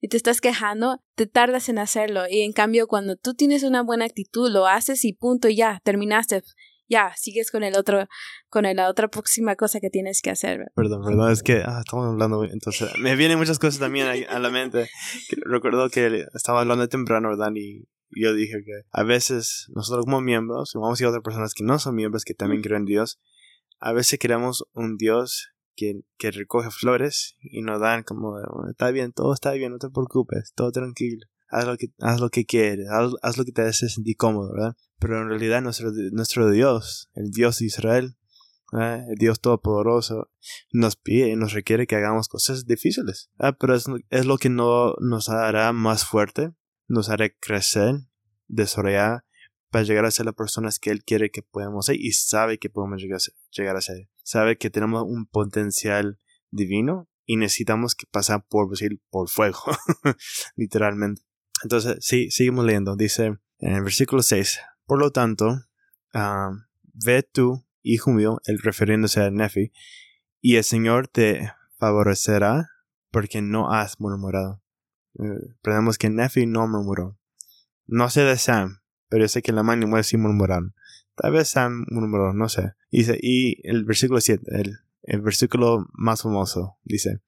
y 0.00 0.08
te 0.08 0.16
estás 0.16 0.40
quejando, 0.40 1.02
te 1.14 1.26
tardas 1.26 1.68
en 1.68 1.78
hacerlo. 1.78 2.22
Y 2.28 2.40
en 2.40 2.52
cambio, 2.52 2.88
cuando 2.88 3.16
tú 3.16 3.34
tienes 3.34 3.62
una 3.62 3.82
buena 3.82 4.06
actitud, 4.06 4.50
lo 4.50 4.66
haces 4.66 5.04
y 5.04 5.12
punto, 5.12 5.48
ya, 5.48 5.80
terminaste. 5.84 6.42
Ya, 6.90 7.12
sigues 7.16 7.52
con 7.52 7.62
el 7.62 7.76
otro, 7.76 8.08
con 8.48 8.64
la 8.64 8.90
otra 8.90 9.06
próxima 9.06 9.54
cosa 9.54 9.78
que 9.78 9.90
tienes 9.90 10.22
que 10.22 10.30
hacer. 10.30 10.72
Perdón, 10.74 11.04
perdón, 11.04 11.30
es 11.30 11.44
que 11.44 11.62
ah, 11.64 11.78
estamos 11.78 12.08
hablando, 12.08 12.42
entonces 12.44 12.90
me 12.98 13.14
vienen 13.14 13.38
muchas 13.38 13.60
cosas 13.60 13.78
también 13.78 14.08
a, 14.28 14.38
la 14.40 14.50
mente. 14.50 14.90
recuerdo 15.44 15.88
que 15.88 16.26
estaba 16.34 16.62
hablando 16.62 16.88
temprano, 16.88 17.28
¿verdad? 17.28 17.52
Y 17.54 17.86
yo 18.10 18.34
dije 18.34 18.64
que 18.64 18.82
a 18.90 19.04
veces 19.04 19.68
nosotros 19.72 20.04
como 20.04 20.20
miembros, 20.20 20.72
vamos 20.74 21.00
a 21.00 21.04
ir 21.04 21.06
a 21.06 21.10
otras 21.10 21.22
personas 21.22 21.54
que 21.54 21.62
no 21.62 21.78
son 21.78 21.94
miembros, 21.94 22.24
que 22.24 22.34
también 22.34 22.60
creen 22.60 22.80
en 22.82 22.86
Dios, 22.86 23.20
a 23.78 23.92
veces 23.92 24.18
queremos 24.18 24.64
un 24.72 24.96
Dios 24.96 25.52
que 25.76 26.30
recoge 26.32 26.70
flores 26.70 27.36
y 27.40 27.62
nos 27.62 27.80
dan 27.80 28.02
como, 28.02 28.36
está 28.68 28.90
bien, 28.90 29.12
todo 29.12 29.32
está 29.32 29.52
bien, 29.52 29.70
no 29.70 29.78
te 29.78 29.88
preocupes, 29.88 30.52
todo 30.56 30.72
tranquilo, 30.72 31.24
haz 31.50 31.66
lo 31.66 31.76
que, 31.76 31.88
haz 31.98 32.20
lo 32.20 32.30
que 32.30 32.44
quieres, 32.46 32.86
haz, 32.88 33.36
lo 33.36 33.44
que 33.44 33.52
te 33.52 33.62
hace 33.62 33.88
sentir 33.88 34.16
cómodo, 34.16 34.52
¿verdad? 34.52 34.76
Pero 34.98 35.22
en 35.22 35.28
realidad 35.28 35.62
nuestro, 35.62 35.90
nuestro 36.12 36.50
Dios, 36.50 37.10
el 37.14 37.30
Dios 37.30 37.58
de 37.58 37.66
Israel, 37.66 38.16
el 38.72 39.16
Dios 39.18 39.40
Todopoderoso, 39.40 40.30
nos 40.72 40.96
pide 40.96 41.30
y 41.30 41.36
nos 41.36 41.52
requiere 41.52 41.86
que 41.86 41.96
hagamos 41.96 42.28
cosas 42.28 42.66
difíciles, 42.66 43.30
pero 43.58 43.74
es, 43.74 43.86
es 44.10 44.26
lo 44.26 44.38
que 44.38 44.48
no 44.48 44.94
nos 45.00 45.28
hará 45.28 45.72
más 45.72 46.04
fuerte, 46.04 46.52
nos 46.86 47.08
hará 47.10 47.28
crecer, 47.28 47.96
desarrollar 48.46 49.24
para 49.70 49.84
llegar 49.84 50.04
a 50.04 50.10
ser 50.10 50.26
las 50.26 50.34
personas 50.34 50.78
que 50.78 50.90
Él 50.90 51.04
quiere 51.04 51.30
que 51.30 51.42
podamos 51.42 51.86
ser 51.86 51.96
y 51.96 52.12
sabe 52.12 52.58
que 52.58 52.70
podemos 52.70 53.00
llegar 53.00 53.16
a 53.16 53.20
ser. 53.20 53.34
Llegar 53.52 53.76
a 53.76 53.80
ser. 53.80 54.08
Sabe 54.22 54.58
que 54.58 54.70
tenemos 54.70 55.04
un 55.06 55.26
potencial 55.26 56.18
divino 56.50 57.08
y 57.24 57.36
necesitamos 57.36 57.94
que 57.94 58.06
pasar 58.10 58.44
por, 58.48 58.68
por 59.10 59.28
fuego, 59.28 59.60
literalmente. 60.56 61.22
Entonces, 61.62 61.98
sí, 62.00 62.30
seguimos 62.30 62.64
leyendo. 62.64 62.96
Dice 62.96 63.38
en 63.58 63.74
el 63.74 63.82
versículo 63.82 64.22
6, 64.22 64.60
por 64.86 64.98
lo 64.98 65.10
tanto, 65.10 65.66
ah, 66.14 66.50
ve 66.82 67.22
tú, 67.22 67.64
hijo 67.82 68.10
mío, 68.10 68.40
el 68.44 68.58
refiriéndose 68.58 69.22
a 69.22 69.30
Nefi, 69.30 69.72
y 70.40 70.56
el 70.56 70.64
Señor 70.64 71.08
te 71.08 71.52
favorecerá 71.78 72.68
porque 73.10 73.42
no 73.42 73.72
has 73.72 74.00
murmurado. 74.00 74.62
Eh, 75.18 75.96
que 75.98 76.10
Nefi 76.10 76.46
no 76.46 76.66
murmuró. 76.66 77.18
No 77.86 78.08
sé 78.08 78.22
de 78.22 78.38
Sam, 78.38 78.80
pero 79.08 79.24
yo 79.24 79.28
sé 79.28 79.42
que 79.42 79.52
la 79.52 79.62
mano 79.62 79.98
y 79.98 80.04
sí 80.04 80.16
murmuraron. 80.16 80.74
Tal 81.16 81.32
vez 81.32 81.48
Sam 81.48 81.84
murmuró, 81.90 82.32
no 82.32 82.48
sé. 82.48 82.74
Y 82.90 83.68
el 83.68 83.84
versículo 83.84 84.20
7, 84.20 84.42
el, 84.52 84.78
el 85.02 85.20
versículo 85.20 85.86
más 85.92 86.22
famoso, 86.22 86.78
dice, 86.84 87.20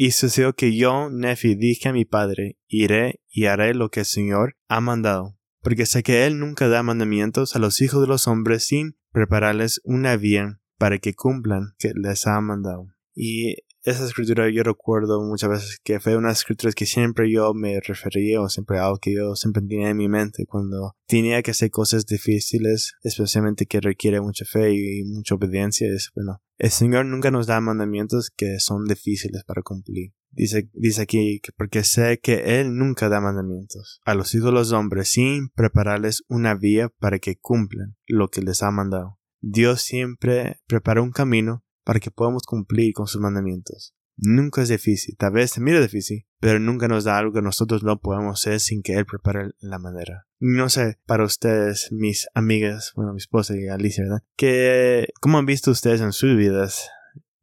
y 0.00 0.12
sucedió 0.12 0.54
que 0.54 0.76
yo, 0.76 1.10
Nefi, 1.10 1.56
dije 1.56 1.88
a 1.88 1.92
mi 1.92 2.04
padre, 2.04 2.56
iré 2.68 3.20
y 3.28 3.46
haré 3.46 3.74
lo 3.74 3.90
que 3.90 4.00
el 4.00 4.06
Señor 4.06 4.56
ha 4.68 4.80
mandado, 4.80 5.36
porque 5.60 5.86
sé 5.86 6.04
que 6.04 6.24
Él 6.24 6.38
nunca 6.38 6.68
da 6.68 6.84
mandamientos 6.84 7.56
a 7.56 7.58
los 7.58 7.80
hijos 7.80 8.00
de 8.00 8.06
los 8.06 8.28
hombres 8.28 8.64
sin 8.64 8.96
prepararles 9.10 9.80
una 9.82 10.16
vía 10.16 10.60
para 10.78 10.98
que 10.98 11.14
cumplan 11.14 11.74
que 11.78 11.90
les 11.96 12.28
ha 12.28 12.40
mandado. 12.40 12.86
Y 13.12 13.56
esa 13.88 14.04
escritura 14.04 14.50
yo 14.50 14.62
recuerdo 14.62 15.22
muchas 15.22 15.50
veces 15.50 15.80
que 15.82 16.00
fue 16.00 16.16
una 16.16 16.32
escritura 16.32 16.72
que 16.72 16.86
siempre 16.86 17.30
yo 17.30 17.54
me 17.54 17.80
refería 17.80 18.40
o 18.40 18.48
siempre 18.48 18.78
algo 18.78 18.98
que 18.98 19.14
yo 19.14 19.34
siempre 19.34 19.62
tenía 19.62 19.90
en 19.90 19.96
mi 19.96 20.08
mente 20.08 20.46
cuando 20.46 20.94
tenía 21.06 21.42
que 21.42 21.52
hacer 21.52 21.70
cosas 21.70 22.06
difíciles, 22.06 22.94
especialmente 23.02 23.66
que 23.66 23.80
requiere 23.80 24.20
mucha 24.20 24.44
fe 24.44 24.72
y 24.74 25.04
mucha 25.04 25.34
obediencia. 25.34 25.88
Es 25.88 26.10
bueno, 26.14 26.42
el 26.58 26.70
Señor 26.70 27.06
nunca 27.06 27.30
nos 27.30 27.46
da 27.46 27.60
mandamientos 27.60 28.30
que 28.36 28.58
son 28.60 28.84
difíciles 28.84 29.44
para 29.44 29.62
cumplir. 29.62 30.12
Dice, 30.30 30.68
dice 30.74 31.02
aquí 31.02 31.40
que 31.42 31.52
porque 31.56 31.84
sé 31.84 32.20
que 32.22 32.60
Él 32.60 32.76
nunca 32.76 33.08
da 33.08 33.20
mandamientos 33.20 34.00
a 34.04 34.14
los 34.14 34.34
hijos 34.34 34.46
de 34.46 34.52
los 34.52 34.72
hombres 34.72 35.08
sin 35.08 35.48
prepararles 35.48 36.22
una 36.28 36.54
vía 36.54 36.90
para 36.98 37.18
que 37.18 37.36
cumplan 37.36 37.96
lo 38.06 38.28
que 38.28 38.42
les 38.42 38.62
ha 38.62 38.70
mandado. 38.70 39.18
Dios 39.40 39.82
siempre 39.82 40.60
prepara 40.66 41.00
un 41.00 41.12
camino 41.12 41.64
para 41.88 42.00
que 42.00 42.10
podamos 42.10 42.42
cumplir 42.42 42.92
con 42.92 43.06
sus 43.06 43.18
mandamientos. 43.18 43.94
Nunca 44.14 44.60
es 44.60 44.68
difícil, 44.68 45.16
tal 45.16 45.32
vez 45.32 45.52
se 45.52 45.62
mire 45.62 45.80
difícil, 45.80 46.26
pero 46.38 46.60
nunca 46.60 46.86
nos 46.86 47.04
da 47.04 47.16
algo 47.16 47.32
que 47.32 47.40
nosotros 47.40 47.82
no 47.82 47.98
podemos 47.98 48.38
hacer 48.38 48.60
sin 48.60 48.82
que 48.82 48.92
Él 48.92 49.06
prepare 49.06 49.52
la 49.60 49.78
manera. 49.78 50.26
No 50.38 50.68
sé, 50.68 50.98
para 51.06 51.24
ustedes, 51.24 51.90
mis 51.90 52.28
amigas, 52.34 52.92
bueno, 52.94 53.14
mi 53.14 53.16
esposa 53.16 53.56
y 53.56 53.68
Alicia, 53.68 54.04
¿verdad? 54.04 54.22
Que, 54.36 55.08
¿cómo 55.22 55.38
han 55.38 55.46
visto 55.46 55.70
ustedes 55.70 56.02
en 56.02 56.12
sus 56.12 56.36
vidas 56.36 56.90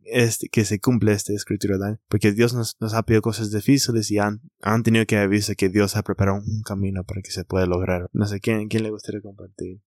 este, 0.04 0.48
que 0.50 0.64
se 0.64 0.80
cumple 0.80 1.14
esta 1.14 1.34
escritura, 1.34 1.80
¿verdad? 1.80 2.00
Porque 2.08 2.32
Dios 2.32 2.54
nos, 2.54 2.76
ha 2.94 3.02
pedido 3.02 3.24
cosas 3.24 3.52
difíciles 3.52 4.12
y 4.12 4.20
han, 4.20 4.42
han 4.62 4.84
tenido 4.84 5.08
que 5.08 5.26
visto 5.26 5.54
que 5.58 5.70
Dios 5.70 5.96
ha 5.96 6.04
preparado 6.04 6.38
un 6.38 6.62
camino 6.62 7.04
para 7.04 7.24
que 7.24 7.32
se 7.32 7.46
pueda 7.46 7.66
lograr. 7.66 8.12
No 8.14 8.28
sé, 8.28 8.40
¿quién, 8.40 8.68
quién 8.68 8.84
le 8.84 8.92
gustaría 8.92 9.22
compartir? 9.22 9.82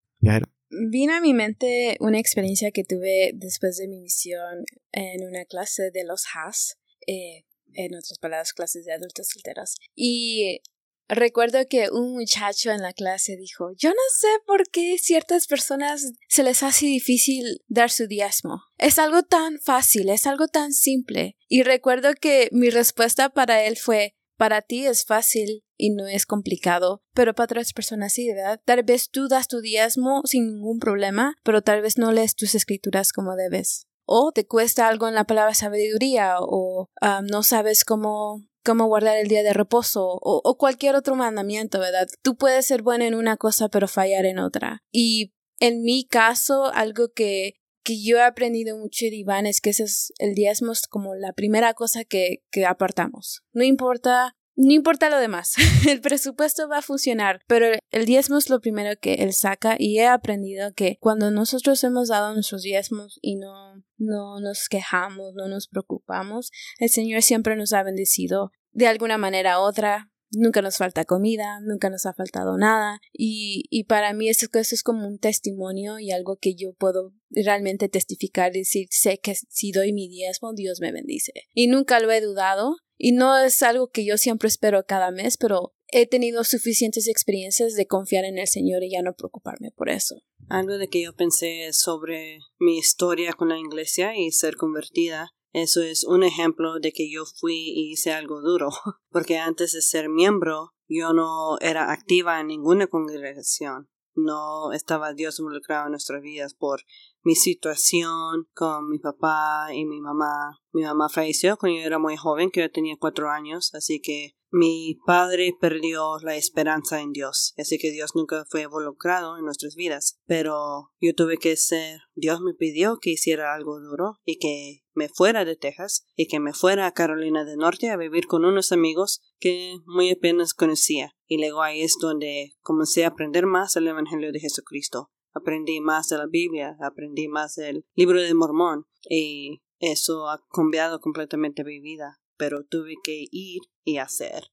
Vino 0.71 1.15
a 1.15 1.21
mi 1.21 1.33
mente 1.33 1.97
una 2.01 2.19
experiencia 2.19 2.71
que 2.71 2.85
tuve 2.85 3.33
después 3.35 3.79
de 3.79 3.89
mi 3.89 4.01
misión 4.01 4.65
en 4.93 5.27
una 5.27 5.45
clase 5.47 5.91
de 5.91 6.05
los 6.05 6.25
HAS, 6.35 6.77
eh, 7.07 7.45
en 7.73 7.95
otras 7.95 8.19
palabras, 8.19 8.53
clases 8.53 8.85
de 8.85 8.93
adultos 8.93 9.29
solteros. 9.29 9.77
Y 9.95 10.61
recuerdo 11.09 11.61
que 11.69 11.89
un 11.91 12.13
muchacho 12.13 12.71
en 12.71 12.83
la 12.83 12.93
clase 12.93 13.37
dijo, 13.37 13.71
yo 13.79 13.91
no 13.91 14.03
sé 14.19 14.29
por 14.47 14.69
qué 14.71 14.99
ciertas 14.99 15.47
personas 15.47 16.13
se 16.29 16.43
les 16.43 16.63
hace 16.63 16.87
difícil 16.87 17.63
dar 17.67 17.91
su 17.91 18.07
diezmo. 18.07 18.63
Es 18.77 18.99
algo 18.99 19.23
tan 19.23 19.59
fácil, 19.61 20.11
es 20.11 20.27
algo 20.27 20.49
tan 20.49 20.73
simple. 20.73 21.37
Y 21.49 21.63
recuerdo 21.63 22.13
que 22.15 22.49
mi 22.53 22.69
respuesta 22.69 23.31
para 23.31 23.65
él 23.65 23.79
fue, 23.79 24.18
para 24.39 24.63
ti 24.63 24.87
es 24.87 25.05
fácil 25.05 25.65
y 25.77 25.91
no 25.91 26.07
es 26.07 26.25
complicado, 26.25 27.03
pero 27.13 27.35
para 27.35 27.45
otras 27.45 27.73
personas 27.73 28.13
sí, 28.13 28.33
¿verdad? 28.33 28.61
Tal 28.65 28.83
vez 28.85 29.11
tú 29.11 29.29
das 29.29 29.49
tu 29.49 29.61
diezmo 29.61 30.23
sin 30.25 30.47
ningún 30.55 30.79
problema, 30.79 31.35
pero 31.43 31.61
tal 31.61 31.83
vez 31.83 31.99
no 31.99 32.13
lees 32.13 32.35
tus 32.35 32.55
escrituras 32.55 33.13
como 33.13 33.37
debes. 33.37 33.87
O 34.07 34.33
te 34.33 34.47
cuesta 34.47 34.89
algo 34.89 35.07
en 35.09 35.15
la 35.15 35.25
palabra 35.25 35.55
sabiduría, 35.55 36.37
o 36.41 36.89
ah, 37.03 37.21
no 37.29 37.43
sabes 37.43 37.85
cómo 37.85 38.45
cómo 38.65 38.87
guardar 38.87 39.17
el 39.17 39.29
día 39.29 39.43
de 39.43 39.55
reposo 39.55 40.05
o, 40.05 40.43
o, 40.45 40.59
cualquier 40.59 40.95
otro 40.95 41.15
mandamiento, 41.15 41.81
¿verdad? 41.81 42.07
Tú 42.23 42.37
puedes 42.37 42.67
ser 42.67 42.83
bueno 42.83 43.05
en 43.05 43.15
una 43.15 43.39
cosa 43.39 43.71
pero 43.71 43.89
fallar 43.89 44.27
en 44.27 44.39
otra. 44.39 44.83
Y 44.93 45.33
en 45.59 45.83
mi 45.83 46.05
caso, 46.05 46.67
algo 46.75 47.09
que, 47.15 47.55
que 47.89 48.03
yo 48.03 48.19
he 48.19 48.23
aprendido 48.23 48.77
mucho 48.77 49.07
de 49.07 49.17
Iván 49.17 49.47
es 49.47 49.63
que 49.63 49.71
ese 49.71 49.85
es 49.85 50.13
el 50.19 50.35
diezmo 50.35 50.73
es 50.73 50.87
como 50.87 51.15
la 51.15 51.33
primera 51.33 51.73
cosa 51.73 52.05
que, 52.05 52.45
que 52.51 52.67
apartamos. 52.67 53.43
No 53.55 53.65
importa 53.65 54.37
no 54.61 54.73
importa 54.73 55.09
lo 55.09 55.19
demás, 55.19 55.55
el 55.89 56.01
presupuesto 56.01 56.69
va 56.69 56.79
a 56.79 56.83
funcionar, 56.83 57.41
pero 57.47 57.69
el 57.93 58.05
diezmo 58.05 58.37
es 58.37 58.51
lo 58.51 58.61
primero 58.61 58.91
que 59.01 59.15
él 59.15 59.33
saca 59.33 59.77
y 59.79 60.01
he 60.01 60.07
aprendido 60.07 60.75
que 60.75 60.99
cuando 61.01 61.31
nosotros 61.31 61.83
hemos 61.85 62.09
dado 62.09 62.35
nuestros 62.35 62.63
diezmos 62.63 63.21
y 63.23 63.37
no, 63.37 63.77
no 63.97 64.41
nos 64.41 64.69
quejamos, 64.69 65.33
no 65.35 65.47
nos 65.47 65.69
preocupamos, 65.69 66.51
el 66.79 66.91
Señor 66.91 67.23
siempre 67.23 67.55
nos 67.55 67.73
ha 67.73 67.85
bendecido 67.85 68.51
de 68.73 68.89
alguna 68.89 69.17
manera 69.17 69.61
u 69.61 69.63
otra, 69.63 70.11
nunca 70.31 70.63
nos 70.63 70.77
falta 70.77 71.05
comida, 71.05 71.61
nunca 71.61 71.91
nos 71.91 72.07
ha 72.07 72.15
faltado 72.15 72.57
nada 72.57 73.01
y, 73.13 73.65
y 73.71 73.85
para 73.85 74.13
mí 74.13 74.29
eso, 74.29 74.47
es 74.53 74.83
como 74.83 75.07
un 75.07 75.19
testimonio 75.19 75.99
y 75.99 76.11
algo 76.11 76.37
que 76.37 76.55
yo 76.55 76.75
puedo 76.75 77.13
realmente 77.31 77.89
testificar 77.89 78.53
decir 78.53 78.89
sé 78.91 79.19
que 79.19 79.35
si 79.35 79.73
doy 79.73 79.93
mi 79.93 80.09
diezmo 80.09 80.53
Dios 80.55 80.81
me 80.81 80.93
bendice 80.93 81.33
y 81.55 81.67
nunca 81.67 82.01
lo 82.01 82.11
he 82.11 82.21
dudado 82.21 82.77
y 82.99 83.13
no 83.13 83.39
es 83.39 83.63
algo 83.63 83.91
que 83.91 84.05
yo 84.05 84.19
siempre 84.19 84.49
espero 84.49 84.85
cada 84.85 85.13
mes, 85.13 85.37
pero 85.37 85.73
he 85.87 86.07
tenido 86.07 86.45
suficientes 86.45 87.09
experiencias 87.09 87.75
de 87.75 87.87
confiar 87.87 88.25
en 88.25 88.39
el 88.39 88.49
Señor 88.49 88.83
y 88.83 88.91
ya 88.91 89.03
no 89.03 89.15
preocuparme 89.15 89.71
por 89.71 89.89
eso. 89.89 90.17
Algo 90.49 90.79
de 90.79 90.89
que 90.89 91.03
yo 91.03 91.15
pensé 91.15 91.73
sobre 91.73 92.41
mi 92.59 92.77
historia 92.77 93.33
con 93.35 93.49
la 93.51 93.59
iglesia 93.59 94.17
y 94.17 94.33
ser 94.33 94.57
convertida. 94.57 95.31
Eso 95.61 95.83
es 95.83 96.05
un 96.05 96.23
ejemplo 96.23 96.79
de 96.79 96.93
que 96.93 97.11
yo 97.11 97.25
fui 97.27 97.57
y 97.57 97.91
hice 97.91 98.13
algo 98.13 98.41
duro, 98.41 98.69
porque 99.11 99.39
antes 99.39 99.73
de 99.73 99.83
ser 99.83 100.09
miembro 100.09 100.73
yo 100.87 101.13
no 101.13 101.59
era 101.61 101.91
activa 101.91 102.41
en 102.41 102.47
ninguna 102.47 102.87
congregación. 102.87 103.91
No 104.15 104.73
estaba 104.73 105.15
Dios 105.15 105.41
involucrado 105.41 105.87
en 105.87 105.93
nuestras 105.93 106.23
vidas 106.23 106.55
por 106.55 106.83
mi 107.29 107.35
situación 107.35 108.49
con 108.55 108.89
mi 108.89 108.99
papá 108.99 109.69
y 109.75 109.85
mi 109.85 110.01
mamá. 110.01 110.63
Mi 110.73 110.85
mamá 110.85 111.11
falleció 111.11 111.59
cuando 111.59 111.79
yo 111.79 111.85
era 111.85 111.99
muy 111.99 112.17
joven, 112.17 112.51
que 112.51 112.61
yo 112.61 112.71
tenía 112.71 112.97
cuatro 112.99 113.29
años, 113.31 113.75
así 113.75 114.01
que 114.01 114.31
mi 114.51 114.99
padre 115.05 115.55
perdió 115.61 116.17
la 116.23 116.37
esperanza 116.37 117.03
en 117.03 117.13
Dios, 117.13 117.53
así 117.59 117.77
que 117.77 117.91
Dios 117.91 118.13
nunca 118.15 118.47
fue 118.49 118.63
involucrado 118.63 119.37
en 119.37 119.45
nuestras 119.45 119.75
vidas. 119.75 120.19
Pero 120.25 120.91
yo 121.03 121.15
tuve 121.15 121.37
que 121.37 121.55
ser, 121.59 122.01
Dios 122.15 122.41
me 122.41 122.55
pidió 122.55 122.97
que 122.99 123.11
hiciera 123.11 123.55
algo 123.55 123.79
duro 123.79 124.21
y 124.25 124.39
que 124.39 124.81
me 124.95 125.11
fuera 125.11 125.45
de 125.45 125.55
Texas 125.55 126.07
y 126.17 126.29
que 126.29 126.41
me 126.41 126.55
fuera 126.55 126.87
a 126.87 126.93
Carolina 126.93 127.45
del 127.45 127.59
Norte 127.59 127.91
a 127.91 127.99
vivir 127.99 128.27
con 128.27 128.47
unos 128.47 128.73
amigos 128.73 129.21
que 129.39 129.77
muy 129.85 130.11
apenas 130.11 130.55
conocía. 130.55 131.15
Y 131.27 131.37
luego 131.37 131.61
ahí 131.61 131.83
es 131.83 131.99
donde 132.01 132.55
comencé 132.63 133.05
a 133.05 133.09
aprender 133.09 133.45
más 133.45 133.77
el 133.77 133.87
Evangelio 133.87 134.33
de 134.33 134.41
Jesucristo. 134.41 135.11
Aprendí 135.39 135.81
más 135.81 136.09
de 136.09 136.19
la 136.19 136.27
Biblia, 136.27 136.77
aprendí 136.81 137.29
más 137.29 137.55
del 137.55 137.85
libro 137.95 138.21
de 138.21 138.35
Mormón 138.35 138.87
y 139.09 139.63
eso 139.79 140.29
ha 140.29 140.45
cambiado 140.53 141.01
completamente 141.01 141.65
mi 141.65 141.81
vida 141.81 142.21
pero 142.39 142.65
tuve 142.65 142.95
que 143.03 143.27
ir 143.31 143.61
y 143.85 143.99
hacer. 143.99 144.45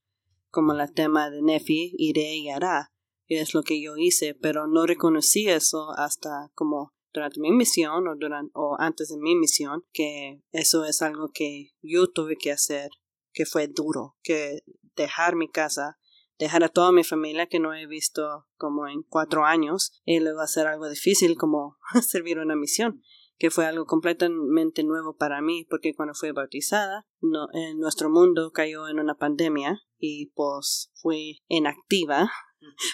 Como 0.50 0.74
el 0.74 0.94
tema 0.94 1.30
de 1.30 1.42
Nefi, 1.42 1.94
iré 1.98 2.36
y 2.36 2.50
hará. 2.50 2.92
Y 3.27 3.36
es 3.38 3.54
lo 3.54 3.63
que 3.63 3.82
yo 3.82 3.96
hice, 3.96 4.36
pero 4.36 4.68
no 4.68 4.86
reconocí 4.86 5.48
eso 5.48 5.92
hasta 5.98 6.51
como 6.54 6.94
durante 7.13 7.39
mi 7.39 7.51
misión 7.51 8.08
o, 8.08 8.15
durante, 8.15 8.51
o 8.54 8.75
antes 8.77 9.10
de 9.10 9.18
mi 9.18 9.36
misión, 9.36 9.86
que 9.94 10.42
eso 10.51 10.84
es 10.84 11.01
algo 11.01 11.30
que 11.34 11.72
yo 11.82 12.12
tuve 12.12 12.36
que 12.36 12.51
hacer, 12.51 12.89
que 13.32 13.46
fue 13.46 13.68
duro, 13.68 14.18
que 14.22 14.60
dejar 14.96 15.36
mi 15.36 15.50
casa, 15.50 15.98
dejar 16.38 16.63
a 16.63 16.70
toda 16.70 16.92
mi 16.92 17.04
familia 17.04 17.48
que 17.48 17.60
no 17.60 17.74
he 17.74 17.88
visto 17.88 18.48
como 18.56 18.88
en 18.88 19.04
cuatro 19.04 19.46
años, 19.46 20.01
y 20.06 20.20
luego 20.20 20.42
hacer 20.42 20.68
algo 20.68 20.89
difícil 20.89 21.38
como 21.38 21.77
servir 22.01 22.39
una 22.39 22.56
misión 22.56 23.01
que 23.38 23.51
fue 23.51 23.65
algo 23.65 23.86
completamente 23.86 24.84
nuevo 24.84 25.18
para 25.18 25.42
mí, 25.42 25.65
porque 25.70 25.94
cuando 25.94 26.13
fui 26.13 26.32
bautizada, 26.32 27.06
no, 27.22 27.48
en 27.54 27.80
nuestro 27.80 28.10
mundo 28.10 28.51
cayó 28.51 28.88
en 28.88 29.00
una 29.00 29.15
pandemia 29.15 29.82
y 29.98 30.27
pues 30.27 30.92
fui 31.01 31.42
inactiva 31.48 32.32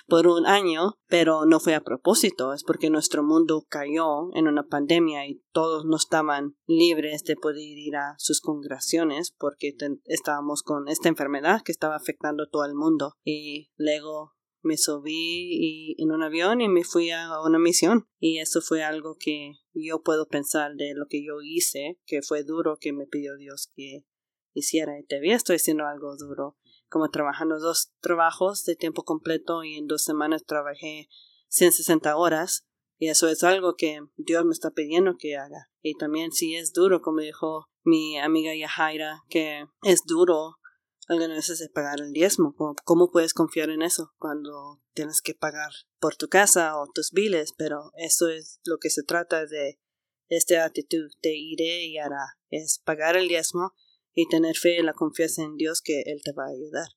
por 0.07 0.27
un 0.27 0.45
año, 0.45 0.97
pero 1.07 1.45
no 1.45 1.59
fue 1.59 1.75
a 1.75 1.83
propósito, 1.83 2.53
es 2.53 2.63
porque 2.63 2.89
nuestro 2.89 3.23
mundo 3.23 3.65
cayó 3.69 4.33
en 4.33 4.47
una 4.47 4.67
pandemia 4.67 5.27
y 5.27 5.41
todos 5.51 5.85
no 5.85 5.97
estaban 5.97 6.55
libres 6.67 7.23
de 7.23 7.35
poder 7.35 7.57
ir 7.59 7.95
a 7.95 8.15
sus 8.17 8.41
congregaciones 8.41 9.33
porque 9.37 9.75
estábamos 10.05 10.63
con 10.63 10.87
esta 10.87 11.09
enfermedad 11.09 11.61
que 11.63 11.71
estaba 11.71 11.95
afectando 11.95 12.43
a 12.43 12.49
todo 12.49 12.65
el 12.65 12.75
mundo. 12.75 13.13
Y 13.23 13.71
luego 13.75 14.33
me 14.61 14.77
subí 14.77 15.95
en 15.97 16.11
un 16.11 16.23
avión 16.23 16.61
y 16.61 16.69
me 16.69 16.83
fui 16.83 17.11
a 17.11 17.41
una 17.41 17.59
misión. 17.59 18.07
Y 18.19 18.39
eso 18.39 18.61
fue 18.61 18.83
algo 18.83 19.17
que 19.19 19.53
yo 19.73 20.01
puedo 20.01 20.27
pensar 20.27 20.75
de 20.75 20.93
lo 20.95 21.07
que 21.07 21.25
yo 21.25 21.41
hice 21.43 21.99
que 22.05 22.21
fue 22.21 22.43
duro 22.43 22.77
que 22.79 22.93
me 22.93 23.07
pidió 23.07 23.35
Dios 23.37 23.71
que 23.75 24.05
hiciera. 24.53 24.99
Y 24.99 25.05
todavía 25.05 25.35
estoy 25.35 25.57
haciendo 25.57 25.85
algo 25.85 26.15
duro 26.17 26.57
como 26.91 27.09
trabajando 27.09 27.59
dos 27.59 27.93
trabajos 28.01 28.65
de 28.65 28.75
tiempo 28.75 29.03
completo 29.03 29.63
y 29.63 29.77
en 29.77 29.87
dos 29.87 30.03
semanas 30.03 30.43
trabajé 30.45 31.07
160 31.47 32.15
horas 32.17 32.67
y 32.97 33.07
eso 33.07 33.29
es 33.29 33.43
algo 33.43 33.75
que 33.75 34.01
Dios 34.17 34.45
me 34.45 34.51
está 34.51 34.71
pidiendo 34.71 35.15
que 35.17 35.37
haga 35.37 35.69
y 35.81 35.95
también 35.95 36.31
si 36.31 36.55
es 36.55 36.73
duro 36.73 37.01
como 37.01 37.21
dijo 37.21 37.65
mi 37.83 38.19
amiga 38.19 38.53
Yahaira 38.53 39.23
que 39.29 39.65
es 39.83 40.03
duro 40.05 40.57
algunas 41.07 41.35
veces 41.35 41.59
es 41.59 41.69
pagar 41.69 41.99
el 41.99 42.13
diezmo. 42.13 42.55
¿Cómo, 42.85 43.11
puedes 43.11 43.33
confiar 43.33 43.69
en 43.69 43.81
eso 43.81 44.13
cuando 44.17 44.81
tienes 44.93 45.21
que 45.21 45.33
pagar 45.33 45.71
por 45.99 46.15
tu 46.15 46.29
casa 46.29 46.77
o 46.77 46.87
tus 46.93 47.11
biles? 47.11 47.53
Pero 47.57 47.91
eso 47.97 48.29
es 48.29 48.61
lo 48.63 48.77
que 48.77 48.89
se 48.89 49.03
trata 49.03 49.45
de 49.45 49.77
esta 50.29 50.63
actitud 50.63 51.11
de 51.21 51.35
iré 51.35 51.85
y 51.85 51.97
hará. 51.97 52.37
Es 52.49 52.79
pagar 52.85 53.17
el 53.17 53.27
diezmo 53.27 53.73
y 54.13 54.27
tener 54.27 54.55
fe 54.55 54.79
y 54.79 54.83
la 54.83 54.93
confianza 54.93 55.43
en 55.43 55.55
Dios 55.55 55.81
que 55.81 56.01
Él 56.05 56.21
te 56.23 56.33
va 56.33 56.45
a 56.45 56.51
ayudar. 56.51 56.87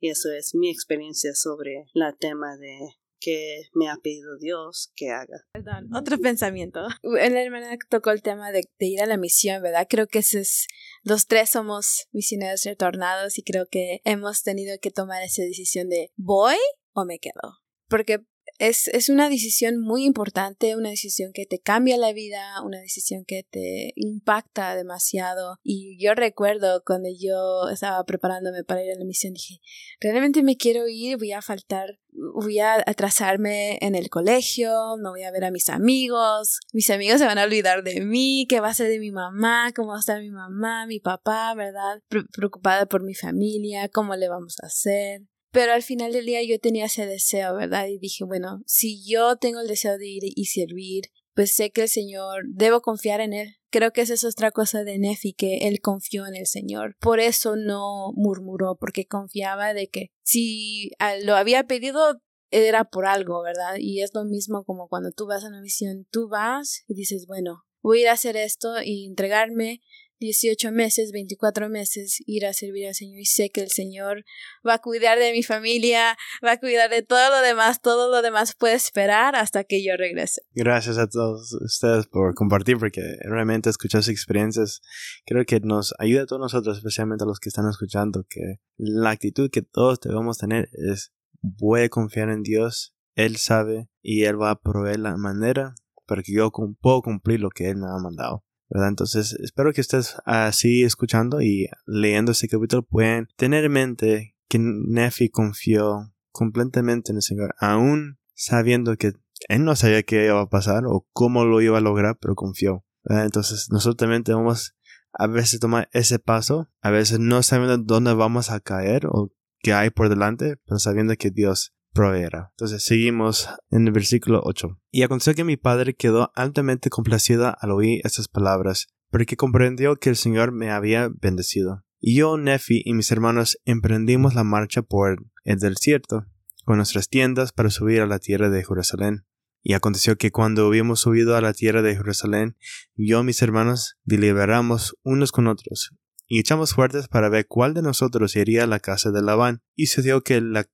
Y 0.00 0.10
eso 0.10 0.30
es 0.32 0.54
mi 0.54 0.70
experiencia 0.70 1.34
sobre 1.34 1.86
la 1.94 2.12
tema 2.12 2.56
de 2.56 2.96
que 3.22 3.68
me 3.72 3.88
ha 3.88 3.96
pedido 4.02 4.36
Dios 4.36 4.92
que 4.96 5.10
haga. 5.10 5.46
Perdón, 5.52 5.94
otro 5.94 6.18
pensamiento. 6.18 6.80
La 7.02 7.42
hermana 7.42 7.78
tocó 7.88 8.10
el 8.10 8.20
tema 8.20 8.50
de, 8.50 8.68
ir 8.80 9.00
a 9.00 9.06
la 9.06 9.16
misión, 9.16 9.62
¿verdad? 9.62 9.86
Creo 9.88 10.08
que 10.08 10.18
ese 10.18 10.40
es, 10.40 10.66
los 11.04 11.26
tres 11.26 11.50
somos 11.50 12.08
misioneros 12.10 12.64
retornados 12.64 13.38
y 13.38 13.44
creo 13.44 13.66
que 13.70 14.00
hemos 14.04 14.42
tenido 14.42 14.76
que 14.80 14.90
tomar 14.90 15.22
esa 15.22 15.42
decisión 15.42 15.88
de 15.88 16.10
¿voy 16.16 16.56
o 16.94 17.04
me 17.04 17.20
quedo? 17.20 17.60
Porque 17.88 18.24
es, 18.62 18.86
es 18.88 19.08
una 19.08 19.28
decisión 19.28 19.80
muy 19.80 20.04
importante, 20.04 20.76
una 20.76 20.90
decisión 20.90 21.32
que 21.32 21.46
te 21.46 21.58
cambia 21.58 21.96
la 21.96 22.12
vida, 22.12 22.62
una 22.64 22.78
decisión 22.78 23.24
que 23.26 23.42
te 23.42 23.92
impacta 23.96 24.76
demasiado. 24.76 25.58
Y 25.64 25.98
yo 26.00 26.14
recuerdo 26.14 26.82
cuando 26.86 27.08
yo 27.08 27.68
estaba 27.72 28.04
preparándome 28.04 28.62
para 28.62 28.84
ir 28.84 28.92
a 28.92 28.98
la 28.98 29.04
misión, 29.04 29.34
dije, 29.34 29.60
realmente 30.00 30.44
me 30.44 30.56
quiero 30.56 30.86
ir, 30.86 31.18
voy 31.18 31.32
a 31.32 31.42
faltar, 31.42 31.98
voy 32.12 32.60
a 32.60 32.74
atrasarme 32.86 33.78
en 33.80 33.96
el 33.96 34.08
colegio, 34.10 34.70
no 35.00 35.10
voy 35.10 35.24
a 35.24 35.32
ver 35.32 35.44
a 35.44 35.50
mis 35.50 35.68
amigos, 35.68 36.60
mis 36.72 36.88
amigos 36.90 37.18
se 37.18 37.26
van 37.26 37.38
a 37.38 37.44
olvidar 37.44 37.82
de 37.82 38.00
mí, 38.00 38.46
qué 38.48 38.60
va 38.60 38.68
a 38.68 38.74
ser 38.74 38.88
de 38.88 39.00
mi 39.00 39.10
mamá, 39.10 39.72
cómo 39.74 39.88
va 39.88 39.96
a 39.96 40.00
estar 40.00 40.20
mi 40.20 40.30
mamá, 40.30 40.86
mi 40.86 41.00
papá, 41.00 41.52
¿verdad? 41.56 42.00
preocupada 42.08 42.86
por 42.86 43.02
mi 43.02 43.14
familia, 43.14 43.88
cómo 43.88 44.14
le 44.14 44.28
vamos 44.28 44.60
a 44.62 44.66
hacer. 44.66 45.22
Pero 45.52 45.72
al 45.72 45.82
final 45.82 46.12
del 46.12 46.26
día 46.26 46.42
yo 46.42 46.58
tenía 46.58 46.86
ese 46.86 47.06
deseo, 47.06 47.54
¿verdad? 47.54 47.86
Y 47.86 47.98
dije, 47.98 48.24
bueno, 48.24 48.62
si 48.66 49.06
yo 49.06 49.36
tengo 49.36 49.60
el 49.60 49.68
deseo 49.68 49.98
de 49.98 50.08
ir 50.08 50.22
y 50.24 50.46
servir, 50.46 51.04
pues 51.34 51.54
sé 51.54 51.70
que 51.70 51.82
el 51.82 51.88
Señor, 51.88 52.44
debo 52.48 52.80
confiar 52.80 53.20
en 53.20 53.32
Él. 53.32 53.56
Creo 53.70 53.92
que 53.92 54.02
esa 54.02 54.14
es 54.14 54.24
otra 54.24 54.50
cosa 54.50 54.84
de 54.84 54.98
Nefi, 54.98 55.32
que 55.32 55.68
él 55.68 55.80
confió 55.80 56.26
en 56.26 56.36
el 56.36 56.46
Señor. 56.46 56.96
Por 57.00 57.20
eso 57.20 57.56
no 57.56 58.12
murmuró, 58.14 58.76
porque 58.78 59.06
confiaba 59.06 59.72
de 59.72 59.88
que 59.88 60.10
si 60.22 60.90
lo 61.22 61.36
había 61.36 61.64
pedido 61.64 62.20
era 62.50 62.84
por 62.84 63.06
algo, 63.06 63.42
¿verdad? 63.42 63.76
Y 63.78 64.02
es 64.02 64.12
lo 64.14 64.24
mismo 64.24 64.64
como 64.64 64.88
cuando 64.88 65.10
tú 65.10 65.26
vas 65.26 65.44
a 65.44 65.48
una 65.48 65.62
misión, 65.62 66.06
tú 66.10 66.28
vas 66.28 66.84
y 66.86 66.94
dices, 66.94 67.26
bueno, 67.26 67.64
voy 67.80 67.98
a 67.98 68.02
ir 68.02 68.08
a 68.08 68.12
hacer 68.12 68.36
esto 68.36 68.82
y 68.82 69.06
entregarme 69.06 69.80
18 70.22 70.70
meses, 70.70 71.10
24 71.12 71.68
meses 71.68 72.22
ir 72.26 72.46
a 72.46 72.52
servir 72.52 72.86
al 72.86 72.94
Señor 72.94 73.18
y 73.18 73.24
sé 73.24 73.50
que 73.50 73.60
el 73.60 73.70
Señor 73.70 74.24
va 74.66 74.74
a 74.74 74.78
cuidar 74.78 75.18
de 75.18 75.32
mi 75.32 75.42
familia, 75.42 76.16
va 76.44 76.52
a 76.52 76.60
cuidar 76.60 76.90
de 76.90 77.02
todo 77.02 77.30
lo 77.30 77.40
demás, 77.40 77.80
todo 77.80 78.10
lo 78.10 78.22
demás 78.22 78.54
puede 78.56 78.74
esperar 78.74 79.34
hasta 79.34 79.64
que 79.64 79.84
yo 79.84 79.96
regrese. 79.96 80.42
Gracias 80.54 80.98
a 80.98 81.08
todos 81.08 81.52
ustedes 81.60 82.06
por 82.06 82.34
compartir 82.34 82.78
porque 82.78 83.02
realmente 83.24 83.68
escuchar 83.68 84.02
sus 84.02 84.12
experiencias 84.12 84.80
creo 85.26 85.44
que 85.44 85.58
nos 85.60 85.92
ayuda 85.98 86.22
a 86.22 86.26
todos 86.26 86.40
nosotros, 86.40 86.78
especialmente 86.78 87.24
a 87.24 87.26
los 87.26 87.40
que 87.40 87.48
están 87.48 87.68
escuchando, 87.68 88.24
que 88.28 88.60
la 88.76 89.10
actitud 89.10 89.50
que 89.50 89.62
todos 89.62 90.00
debemos 90.00 90.38
tener 90.38 90.68
es 90.72 91.12
voy 91.40 91.82
a 91.82 91.88
confiar 91.88 92.28
en 92.28 92.42
Dios, 92.42 92.94
Él 93.16 93.36
sabe 93.36 93.88
y 94.00 94.24
Él 94.24 94.40
va 94.40 94.50
a 94.50 94.60
proveer 94.60 95.00
la 95.00 95.16
manera 95.16 95.74
para 96.06 96.22
que 96.22 96.32
yo 96.32 96.52
puedo 96.80 97.02
cumplir 97.02 97.40
lo 97.40 97.50
que 97.50 97.68
Él 97.68 97.76
me 97.76 97.86
ha 97.86 97.98
mandado. 98.00 98.44
Entonces, 98.74 99.34
espero 99.42 99.72
que 99.72 99.82
ustedes 99.82 100.16
así 100.24 100.82
escuchando 100.82 101.42
y 101.42 101.68
leyendo 101.86 102.32
este 102.32 102.48
capítulo 102.48 102.82
puedan 102.82 103.28
tener 103.36 103.64
en 103.64 103.72
mente 103.72 104.36
que 104.48 104.58
Nefi 104.58 105.28
confió 105.28 106.12
completamente 106.30 107.12
en 107.12 107.16
el 107.16 107.22
Señor, 107.22 107.54
aún 107.58 108.18
sabiendo 108.34 108.96
que 108.96 109.12
él 109.48 109.64
no 109.64 109.76
sabía 109.76 110.02
qué 110.02 110.26
iba 110.26 110.40
a 110.40 110.48
pasar 110.48 110.84
o 110.86 111.06
cómo 111.12 111.44
lo 111.44 111.60
iba 111.60 111.78
a 111.78 111.82
lograr, 111.82 112.16
pero 112.20 112.34
confió. 112.34 112.84
Entonces, 113.04 113.68
nosotros 113.70 113.96
también 113.96 114.24
tenemos 114.24 114.74
a 115.12 115.26
veces 115.26 115.60
tomar 115.60 115.88
ese 115.92 116.18
paso, 116.18 116.70
a 116.80 116.90
veces 116.90 117.18
no 117.18 117.42
sabiendo 117.42 117.76
dónde 117.78 118.14
vamos 118.14 118.50
a 118.50 118.60
caer 118.60 119.06
o 119.06 119.32
qué 119.58 119.74
hay 119.74 119.90
por 119.90 120.08
delante, 120.08 120.56
pero 120.64 120.78
sabiendo 120.78 121.14
que 121.16 121.30
Dios 121.30 121.74
proveerá. 121.92 122.50
Entonces 122.52 122.84
seguimos 122.84 123.48
en 123.70 123.86
el 123.86 123.92
versículo 123.92 124.40
8. 124.44 124.78
Y 124.90 125.02
aconteció 125.02 125.34
que 125.34 125.44
mi 125.44 125.56
padre 125.56 125.94
quedó 125.94 126.32
altamente 126.34 126.90
complacida 126.90 127.50
al 127.50 127.70
oír 127.70 128.00
estas 128.04 128.28
palabras, 128.28 128.88
porque 129.10 129.36
comprendió 129.36 129.96
que 129.96 130.10
el 130.10 130.16
Señor 130.16 130.52
me 130.52 130.70
había 130.70 131.10
bendecido. 131.20 131.84
Y 132.00 132.16
yo, 132.16 132.36
Nefi 132.36 132.82
y 132.84 132.94
mis 132.94 133.12
hermanos 133.12 133.58
emprendimos 133.64 134.34
la 134.34 134.44
marcha 134.44 134.82
por 134.82 135.24
el 135.44 135.58
desierto, 135.58 136.26
con 136.64 136.76
nuestras 136.76 137.08
tiendas 137.08 137.52
para 137.52 137.70
subir 137.70 138.00
a 138.00 138.06
la 138.06 138.18
tierra 138.18 138.50
de 138.50 138.64
Jerusalén. 138.64 139.26
Y 139.62 139.74
aconteció 139.74 140.16
que 140.16 140.32
cuando 140.32 140.66
hubimos 140.66 141.00
subido 141.00 141.36
a 141.36 141.40
la 141.40 141.52
tierra 141.52 141.82
de 141.82 141.94
Jerusalén, 141.94 142.56
yo 142.96 143.20
y 143.20 143.24
mis 143.24 143.42
hermanos 143.42 143.98
deliberamos 144.04 144.96
unos 145.04 145.30
con 145.30 145.46
otros, 145.46 145.92
y 146.26 146.38
echamos 146.38 146.72
fuertes 146.72 147.08
para 147.08 147.28
ver 147.28 147.46
cuál 147.46 147.74
de 147.74 147.82
nosotros 147.82 148.36
iría 148.36 148.64
a 148.64 148.66
la 148.66 148.80
casa 148.80 149.10
de 149.10 149.20
Labán. 149.20 149.62
Y 149.74 149.88
se 149.88 150.00
dio 150.00 150.22
que 150.22 150.40
la 150.40 150.66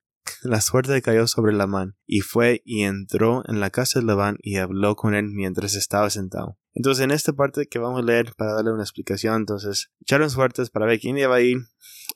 la 0.43 0.61
suerte 0.61 1.01
cayó 1.01 1.27
sobre 1.27 1.53
Labán, 1.53 1.95
y 2.05 2.21
fue 2.21 2.61
y 2.65 2.83
entró 2.83 3.43
en 3.47 3.59
la 3.59 3.69
casa 3.69 3.99
de 3.99 4.05
Labán 4.05 4.37
y 4.41 4.57
habló 4.57 4.95
con 4.95 5.15
él 5.15 5.29
mientras 5.29 5.75
estaba 5.75 6.09
sentado. 6.09 6.57
Entonces, 6.73 7.03
en 7.03 7.11
esta 7.11 7.33
parte 7.33 7.67
que 7.67 7.79
vamos 7.79 8.01
a 8.01 8.05
leer 8.05 8.33
para 8.37 8.53
darle 8.53 8.71
una 8.71 8.83
explicación, 8.83 9.35
entonces, 9.35 9.91
echaron 10.01 10.29
suertes 10.29 10.69
para 10.69 10.85
ver 10.85 10.99
quién 10.99 11.17
iba 11.17 11.35
a 11.35 11.41
ir 11.41 11.57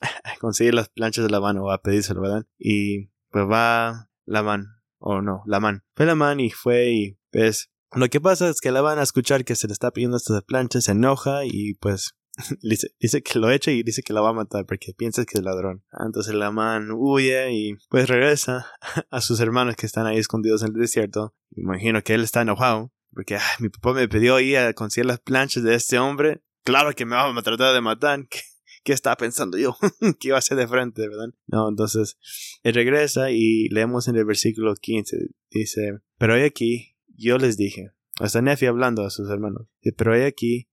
a 0.00 0.36
conseguir 0.38 0.74
las 0.74 0.88
planchas 0.88 1.24
de 1.24 1.30
Labán 1.30 1.58
o 1.58 1.70
a 1.70 1.82
pedírselo, 1.82 2.22
¿verdad? 2.22 2.46
Y 2.58 3.10
pues 3.30 3.44
va 3.50 4.08
Labán, 4.24 4.66
o 4.98 5.20
no, 5.20 5.42
Lamán. 5.46 5.84
Fue 5.94 6.06
Lamán 6.06 6.40
y 6.40 6.50
fue 6.50 6.90
y 6.90 7.18
pues 7.30 7.70
Lo 7.92 8.08
que 8.08 8.20
pasa 8.20 8.48
es 8.48 8.60
que 8.60 8.70
la 8.70 8.80
van 8.80 8.98
a 8.98 9.02
escuchar 9.02 9.44
que 9.44 9.54
se 9.54 9.66
le 9.66 9.72
está 9.72 9.90
pidiendo 9.90 10.16
estas 10.16 10.42
planchas, 10.42 10.84
se 10.84 10.92
enoja 10.92 11.44
y 11.44 11.74
pues 11.74 12.14
dice, 12.62 12.88
dice 12.98 13.22
que 13.22 13.38
lo 13.38 13.50
echa 13.50 13.70
y 13.70 13.82
dice 13.82 14.02
que 14.02 14.12
la 14.12 14.20
va 14.20 14.30
a 14.30 14.34
matar 14.34 14.66
porque 14.66 14.92
piensa 14.92 15.24
que 15.24 15.38
es 15.38 15.44
ladrón. 15.44 15.84
Entonces 16.04 16.34
la 16.34 16.50
man 16.50 16.90
huye 16.92 17.52
y 17.52 17.76
pues 17.88 18.08
regresa 18.08 18.66
a 19.10 19.20
sus 19.20 19.40
hermanos 19.40 19.76
que 19.76 19.86
están 19.86 20.06
ahí 20.06 20.18
escondidos 20.18 20.62
en 20.62 20.68
el 20.68 20.80
desierto. 20.80 21.34
Imagino 21.56 22.02
que 22.02 22.14
él 22.14 22.22
está 22.22 22.42
enojado 22.42 22.92
porque 23.12 23.38
mi 23.60 23.68
papá 23.68 23.92
me 23.92 24.08
pidió 24.08 24.40
ir 24.40 24.58
a 24.58 24.72
conseguir 24.74 25.06
las 25.06 25.20
planchas 25.20 25.62
de 25.62 25.74
este 25.74 25.98
hombre. 25.98 26.42
Claro 26.64 26.92
que 26.92 27.06
me 27.06 27.14
va 27.14 27.28
a 27.28 27.42
tratar 27.42 27.74
de 27.74 27.80
matar. 27.80 28.26
¿Qué, 28.28 28.40
qué 28.82 28.92
estaba 28.92 29.16
pensando 29.16 29.56
yo? 29.56 29.76
¿Qué 30.18 30.28
iba 30.28 30.36
a 30.36 30.38
hacer 30.38 30.56
de 30.56 30.66
frente, 30.66 31.08
verdad? 31.08 31.28
No, 31.46 31.68
entonces 31.68 32.18
él 32.62 32.74
regresa 32.74 33.30
y 33.30 33.68
leemos 33.68 34.08
en 34.08 34.16
el 34.16 34.24
versículo 34.24 34.74
15. 34.74 35.16
Dice, 35.50 36.00
pero 36.18 36.34
hay 36.34 36.42
aquí, 36.42 36.96
yo 37.16 37.38
les 37.38 37.56
dije, 37.56 37.90
hasta 38.20 38.42
Nefi 38.42 38.66
hablando 38.66 39.04
a 39.04 39.10
sus 39.10 39.30
hermanos, 39.30 39.68
pero 39.96 40.14
hay 40.14 40.22
aquí, 40.22 40.68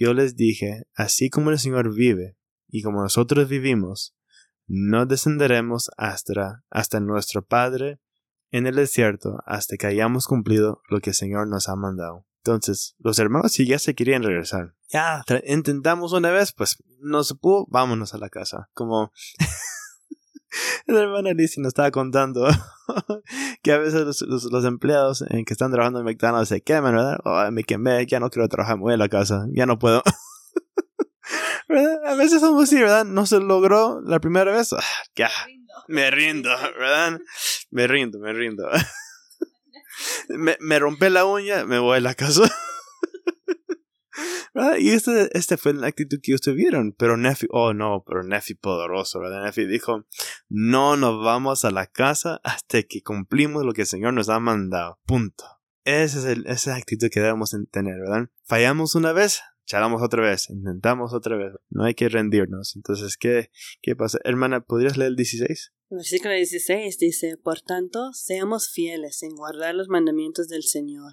yo 0.00 0.14
les 0.14 0.34
dije, 0.34 0.86
así 0.94 1.28
como 1.28 1.50
el 1.50 1.58
Señor 1.58 1.94
vive 1.94 2.38
y 2.68 2.82
como 2.82 3.02
nosotros 3.02 3.46
vivimos, 3.48 4.16
no 4.66 5.04
descenderemos 5.04 5.90
hasta, 5.98 6.64
hasta 6.70 7.00
nuestro 7.00 7.44
Padre 7.44 8.00
en 8.50 8.66
el 8.66 8.76
desierto 8.76 9.40
hasta 9.44 9.76
que 9.76 9.86
hayamos 9.86 10.26
cumplido 10.26 10.80
lo 10.88 11.00
que 11.00 11.10
el 11.10 11.16
Señor 11.16 11.48
nos 11.48 11.68
ha 11.68 11.76
mandado. 11.76 12.26
Entonces, 12.42 12.96
los 12.98 13.18
hermanos 13.18 13.52
si 13.52 13.66
ya 13.66 13.78
se 13.78 13.94
querían 13.94 14.22
regresar. 14.22 14.74
Ya, 14.88 15.22
intentamos 15.44 16.14
una 16.14 16.30
vez, 16.30 16.52
pues 16.52 16.82
no 17.00 17.22
se 17.22 17.34
pudo, 17.34 17.66
vámonos 17.68 18.14
a 18.14 18.18
la 18.18 18.30
casa. 18.30 18.70
Como 18.72 19.12
la 20.86 21.00
hermana 21.00 21.32
Lizzie 21.32 21.62
nos 21.62 21.70
estaba 21.70 21.90
contando 21.90 22.46
que 23.62 23.72
a 23.72 23.78
veces 23.78 24.22
los, 24.22 24.64
empleados 24.64 25.24
en 25.28 25.44
que 25.44 25.54
están 25.54 25.70
trabajando 25.70 26.00
en 26.00 26.06
McDonald's 26.06 26.48
se 26.48 26.60
queman, 26.60 26.94
¿verdad? 26.94 27.18
Oh, 27.24 27.50
me 27.50 27.64
quemé, 27.64 28.06
ya 28.06 28.20
no 28.20 28.30
quiero 28.30 28.48
trabajar, 28.48 28.76
muy 28.76 28.84
voy 28.84 28.94
a 28.94 28.96
la 28.96 29.08
casa, 29.08 29.46
ya 29.52 29.66
no 29.66 29.78
puedo. 29.78 30.02
¿verdad? 31.68 32.04
A 32.06 32.14
veces 32.14 32.40
somos 32.40 32.64
así, 32.64 32.76
¿verdad? 32.76 33.04
No 33.04 33.26
se 33.26 33.40
logró 33.40 34.00
la 34.02 34.20
primera 34.20 34.52
vez, 34.52 34.72
ah, 34.72 34.80
ya, 35.14 35.30
me 35.88 36.10
rindo, 36.10 36.50
¿verdad? 36.78 37.20
Me 37.70 37.86
rindo, 37.86 38.18
me 38.18 38.32
rindo. 38.32 38.68
me, 40.28 40.56
me 40.60 40.78
rompé 40.78 41.10
la 41.10 41.24
uña, 41.24 41.64
me 41.64 41.78
voy 41.78 41.98
a 41.98 42.00
la 42.00 42.14
casa. 42.14 42.50
Y 44.78 44.90
este, 44.90 45.36
este 45.36 45.56
fue 45.56 45.74
la 45.74 45.86
actitud 45.86 46.18
que 46.22 46.32
ellos 46.32 46.40
tuvieron. 46.40 46.92
Pero 46.92 47.16
Nefi, 47.16 47.46
oh 47.50 47.72
no, 47.72 48.04
pero 48.06 48.22
Nefi 48.22 48.54
poderoso, 48.54 49.20
¿verdad? 49.20 49.44
Nefi 49.44 49.66
dijo, 49.66 50.06
no 50.48 50.96
nos 50.96 51.22
vamos 51.22 51.64
a 51.64 51.70
la 51.70 51.86
casa 51.86 52.40
hasta 52.44 52.82
que 52.82 53.02
cumplimos 53.02 53.64
lo 53.64 53.72
que 53.72 53.82
el 53.82 53.86
Señor 53.86 54.14
nos 54.14 54.28
ha 54.28 54.40
mandado. 54.40 54.98
Punto. 55.06 55.44
Esa 55.84 56.18
es, 56.18 56.24
el, 56.26 56.40
esa 56.46 56.52
es 56.52 56.66
la 56.66 56.76
actitud 56.76 57.08
que 57.10 57.20
debemos 57.20 57.56
tener, 57.70 57.98
¿verdad? 58.00 58.28
Fallamos 58.44 58.94
una 58.94 59.12
vez, 59.12 59.40
charlamos 59.64 60.02
otra 60.02 60.22
vez, 60.22 60.50
intentamos 60.50 61.14
otra 61.14 61.36
vez. 61.36 61.52
No 61.70 61.84
hay 61.84 61.94
que 61.94 62.08
rendirnos. 62.08 62.76
Entonces, 62.76 63.16
¿qué, 63.16 63.50
qué 63.80 63.96
pasa? 63.96 64.18
Hermana, 64.24 64.60
¿podrías 64.60 64.96
leer 64.96 65.10
el 65.10 65.16
16? 65.16 65.72
El 65.90 65.96
versículo 65.96 66.34
16 66.34 66.98
dice, 66.98 67.36
Por 67.42 67.62
tanto, 67.62 68.12
seamos 68.12 68.68
fieles 68.68 69.22
en 69.22 69.34
guardar 69.34 69.74
los 69.74 69.88
mandamientos 69.88 70.48
del 70.48 70.64
Señor 70.64 71.12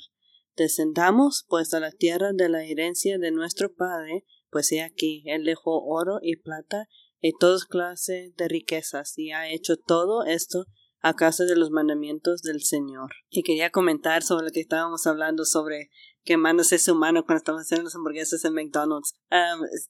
Descendamos 0.58 1.46
pues 1.48 1.74
a 1.76 1.80
la 1.80 1.92
tierra 1.92 2.32
de 2.34 2.50
la 2.50 2.64
herencia 2.64 3.20
de 3.20 3.32
nuestro 3.32 3.74
Padre, 3.74 4.26
pues 4.50 4.72
he 4.72 4.82
aquí, 4.82 5.24
él 5.28 5.44
dejó 5.44 5.86
oro 5.86 6.18
y 6.22 6.38
plata 6.38 6.88
y 7.20 7.34
todas 7.38 7.66
clases 7.66 8.36
de 8.36 8.48
riquezas, 8.48 9.18
y 9.18 9.32
ha 9.32 9.50
hecho 9.50 9.78
todo 9.78 10.26
esto 10.26 10.66
a 11.00 11.14
causa 11.14 11.46
de 11.46 11.56
los 11.56 11.70
mandamientos 11.70 12.42
del 12.42 12.62
Señor. 12.62 13.12
Y 13.30 13.44
quería 13.44 13.70
comentar 13.70 14.24
sobre 14.24 14.48
lo 14.48 14.52
que 14.52 14.60
estábamos 14.60 15.06
hablando 15.06 15.46
sobre 15.46 15.92
quemándose 16.24 16.76
ese 16.76 16.92
humano 16.92 17.24
cuando 17.24 17.38
estamos 17.38 17.62
haciendo 17.62 17.86
las 17.86 17.96
hamburguesas 17.96 18.44
en 18.44 18.54
McDonald's. 18.54 19.14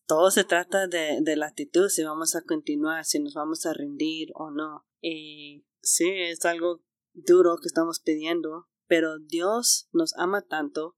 todo 0.05 0.31
se 0.31 0.43
trata 0.43 0.87
de, 0.87 1.19
de 1.21 1.35
la 1.35 1.47
actitud, 1.47 1.87
si 1.89 2.03
vamos 2.03 2.35
a 2.35 2.41
continuar, 2.41 3.05
si 3.05 3.19
nos 3.19 3.33
vamos 3.33 3.65
a 3.65 3.73
rendir 3.73 4.29
o 4.35 4.51
no. 4.51 4.85
Y 5.01 5.65
sí, 5.81 6.09
es 6.09 6.45
algo 6.45 6.83
duro 7.13 7.57
que 7.61 7.67
estamos 7.67 7.99
pidiendo, 7.99 8.67
pero 8.87 9.19
Dios 9.19 9.89
nos 9.91 10.13
ama 10.17 10.41
tanto 10.41 10.97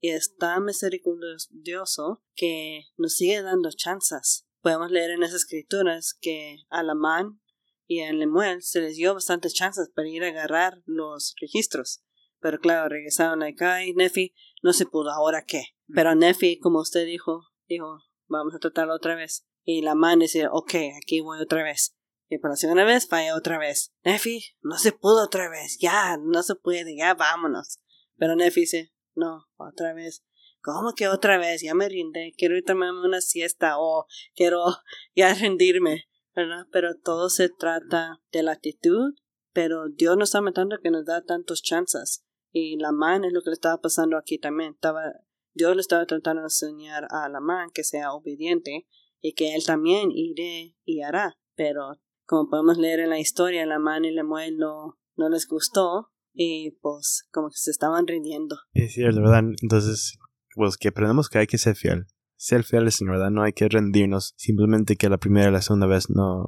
y 0.00 0.10
es 0.10 0.36
tan 0.36 0.64
misericordioso 0.64 2.22
que 2.34 2.84
nos 2.96 3.14
sigue 3.14 3.42
dando 3.42 3.70
chances. 3.70 4.46
Podemos 4.60 4.90
leer 4.90 5.10
en 5.10 5.22
esas 5.22 5.42
escrituras 5.42 6.16
que 6.20 6.58
a 6.68 6.82
Lamán 6.82 7.40
y 7.86 8.00
a 8.00 8.12
Lemuel 8.12 8.62
se 8.62 8.80
les 8.80 8.96
dio 8.96 9.14
bastantes 9.14 9.54
chances 9.54 9.90
para 9.94 10.08
ir 10.08 10.22
a 10.24 10.28
agarrar 10.28 10.82
los 10.84 11.34
registros. 11.40 12.02
Pero 12.40 12.58
claro, 12.60 12.88
regresaron 12.88 13.42
acá 13.42 13.84
y 13.84 13.94
Nefi 13.94 14.34
no 14.62 14.72
se 14.72 14.86
pudo. 14.86 15.10
¿Ahora 15.10 15.44
qué? 15.44 15.62
Pero 15.92 16.14
Nefi, 16.14 16.58
como 16.58 16.80
usted 16.80 17.06
dijo, 17.06 17.42
dijo, 17.66 18.00
vamos 18.26 18.54
a 18.54 18.58
tratarlo 18.58 18.94
otra 18.94 19.16
vez. 19.16 19.46
Y 19.64 19.82
Lamán 19.82 20.20
decía, 20.20 20.50
ok, 20.52 20.74
aquí 21.02 21.20
voy 21.20 21.40
otra 21.40 21.62
vez. 21.62 21.97
Y 22.28 22.38
por 22.38 22.50
la 22.50 22.56
segunda 22.56 22.84
vez 22.84 23.08
fallé 23.08 23.32
otra 23.32 23.58
vez. 23.58 23.92
Nefi, 24.04 24.42
no 24.60 24.76
se 24.76 24.92
pudo 24.92 25.24
otra 25.24 25.48
vez. 25.48 25.78
Ya, 25.80 26.18
no 26.18 26.42
se 26.42 26.54
puede, 26.54 26.96
ya 26.96 27.14
vámonos. 27.14 27.80
Pero 28.16 28.36
Nefi 28.36 28.60
dice, 28.60 28.92
no, 29.14 29.46
otra 29.56 29.94
vez. 29.94 30.24
¿Cómo 30.60 30.92
que 30.94 31.08
otra 31.08 31.38
vez? 31.38 31.62
Ya 31.62 31.74
me 31.74 31.88
rinde. 31.88 32.34
Quiero 32.36 32.56
ir 32.56 32.64
tomarme 32.64 33.06
una 33.06 33.20
siesta 33.20 33.78
o 33.78 34.06
quiero 34.34 34.64
ya 35.16 35.32
rendirme. 35.34 36.08
¿Verdad? 36.34 36.66
Pero 36.70 36.94
todo 37.02 37.30
se 37.30 37.48
trata 37.48 38.20
de 38.30 38.42
la 38.42 38.52
actitud. 38.52 39.14
Pero 39.52 39.88
Dios 39.88 40.16
nos 40.16 40.28
está 40.28 40.40
matando 40.40 40.78
que 40.82 40.90
nos 40.90 41.06
da 41.06 41.24
tantos 41.24 41.62
chances. 41.62 42.24
Y 42.52 42.76
la 42.76 42.92
man 42.92 43.24
es 43.24 43.32
lo 43.32 43.42
que 43.42 43.50
le 43.50 43.54
estaba 43.54 43.80
pasando 43.80 44.16
aquí 44.18 44.38
también. 44.38 44.74
Estaba, 44.74 45.12
Dios 45.54 45.74
le 45.74 45.80
estaba 45.80 46.04
tratando 46.06 46.42
de 46.42 46.46
enseñar 46.46 47.06
a 47.10 47.28
la 47.28 47.40
man 47.40 47.70
que 47.72 47.84
sea 47.84 48.12
obediente 48.12 48.86
y 49.20 49.34
que 49.34 49.54
él 49.54 49.64
también 49.64 50.10
iré 50.12 50.76
y 50.84 51.02
hará. 51.02 51.38
Pero 51.54 51.98
como 52.28 52.50
podemos 52.50 52.76
leer 52.76 53.00
en 53.00 53.08
la 53.08 53.18
historia, 53.18 53.64
la 53.64 53.78
mano 53.78 54.06
y 54.06 54.12
la 54.12 54.22
muel 54.22 54.58
no, 54.58 54.98
no 55.16 55.30
les 55.30 55.48
gustó 55.48 56.10
y 56.34 56.72
pues 56.82 57.26
como 57.32 57.48
que 57.48 57.56
se 57.56 57.70
estaban 57.70 58.06
rindiendo. 58.06 58.56
Es 58.74 58.92
cierto, 58.92 59.22
¿verdad? 59.22 59.44
Entonces, 59.62 60.18
pues 60.54 60.76
que 60.76 60.88
aprendemos 60.88 61.30
que 61.30 61.38
hay 61.38 61.46
que 61.46 61.56
ser 61.56 61.74
fiel. 61.74 62.06
Ser 62.36 62.64
fieles, 62.64 63.00
¿verdad? 63.00 63.30
No 63.30 63.42
hay 63.42 63.52
que 63.52 63.68
rendirnos. 63.68 64.34
Simplemente 64.36 64.96
que 64.96 65.08
la 65.08 65.16
primera 65.16 65.48
y 65.48 65.52
la 65.52 65.62
segunda 65.62 65.86
vez 65.86 66.10
no, 66.10 66.44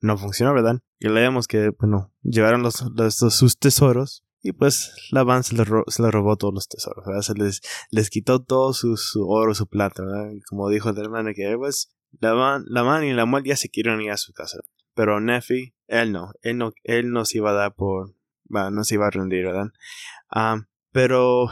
no 0.00 0.18
funcionó, 0.18 0.52
¿verdad? 0.52 0.80
Y 0.98 1.08
leemos 1.08 1.48
que, 1.48 1.70
bueno, 1.70 2.12
llevaron 2.22 2.62
los, 2.62 2.84
sus 3.34 3.58
tesoros 3.58 4.24
y 4.42 4.52
pues 4.52 4.92
la 5.10 5.24
le, 5.24 5.42
se 5.42 6.02
le 6.02 6.10
robó 6.10 6.36
todos 6.36 6.52
los 6.52 6.68
tesoros, 6.68 7.04
¿verdad? 7.06 7.22
Se 7.22 7.34
les, 7.34 7.62
les 7.90 8.10
quitó 8.10 8.42
todo 8.42 8.74
su, 8.74 8.98
su 8.98 9.26
oro, 9.26 9.54
su 9.54 9.66
plata, 9.66 10.04
¿verdad? 10.04 10.30
Como 10.48 10.68
dijo 10.68 10.90
el 10.90 10.98
hermano 10.98 11.30
que 11.34 11.56
pues 11.56 11.90
la 12.18 12.34
man, 12.34 12.64
la 12.66 12.84
man 12.84 13.04
y 13.04 13.12
la 13.12 13.24
muel 13.24 13.44
ya 13.44 13.56
se 13.56 13.70
quieren 13.70 14.00
ir 14.02 14.10
a 14.10 14.16
su 14.16 14.32
casa. 14.32 14.58
Pero 14.94 15.20
Nefi, 15.20 15.74
él 15.86 16.12
no, 16.12 16.32
él 16.42 16.58
no, 16.58 16.72
él 16.84 17.10
no 17.10 17.24
se 17.24 17.38
iba 17.38 17.50
a 17.50 17.54
dar 17.54 17.74
por, 17.74 18.14
no 18.48 18.84
se 18.84 18.94
iba 18.94 19.06
a 19.06 19.10
rendir, 19.10 19.44
¿verdad? 19.44 19.68
Ah, 20.30 20.62
pero 20.92 21.48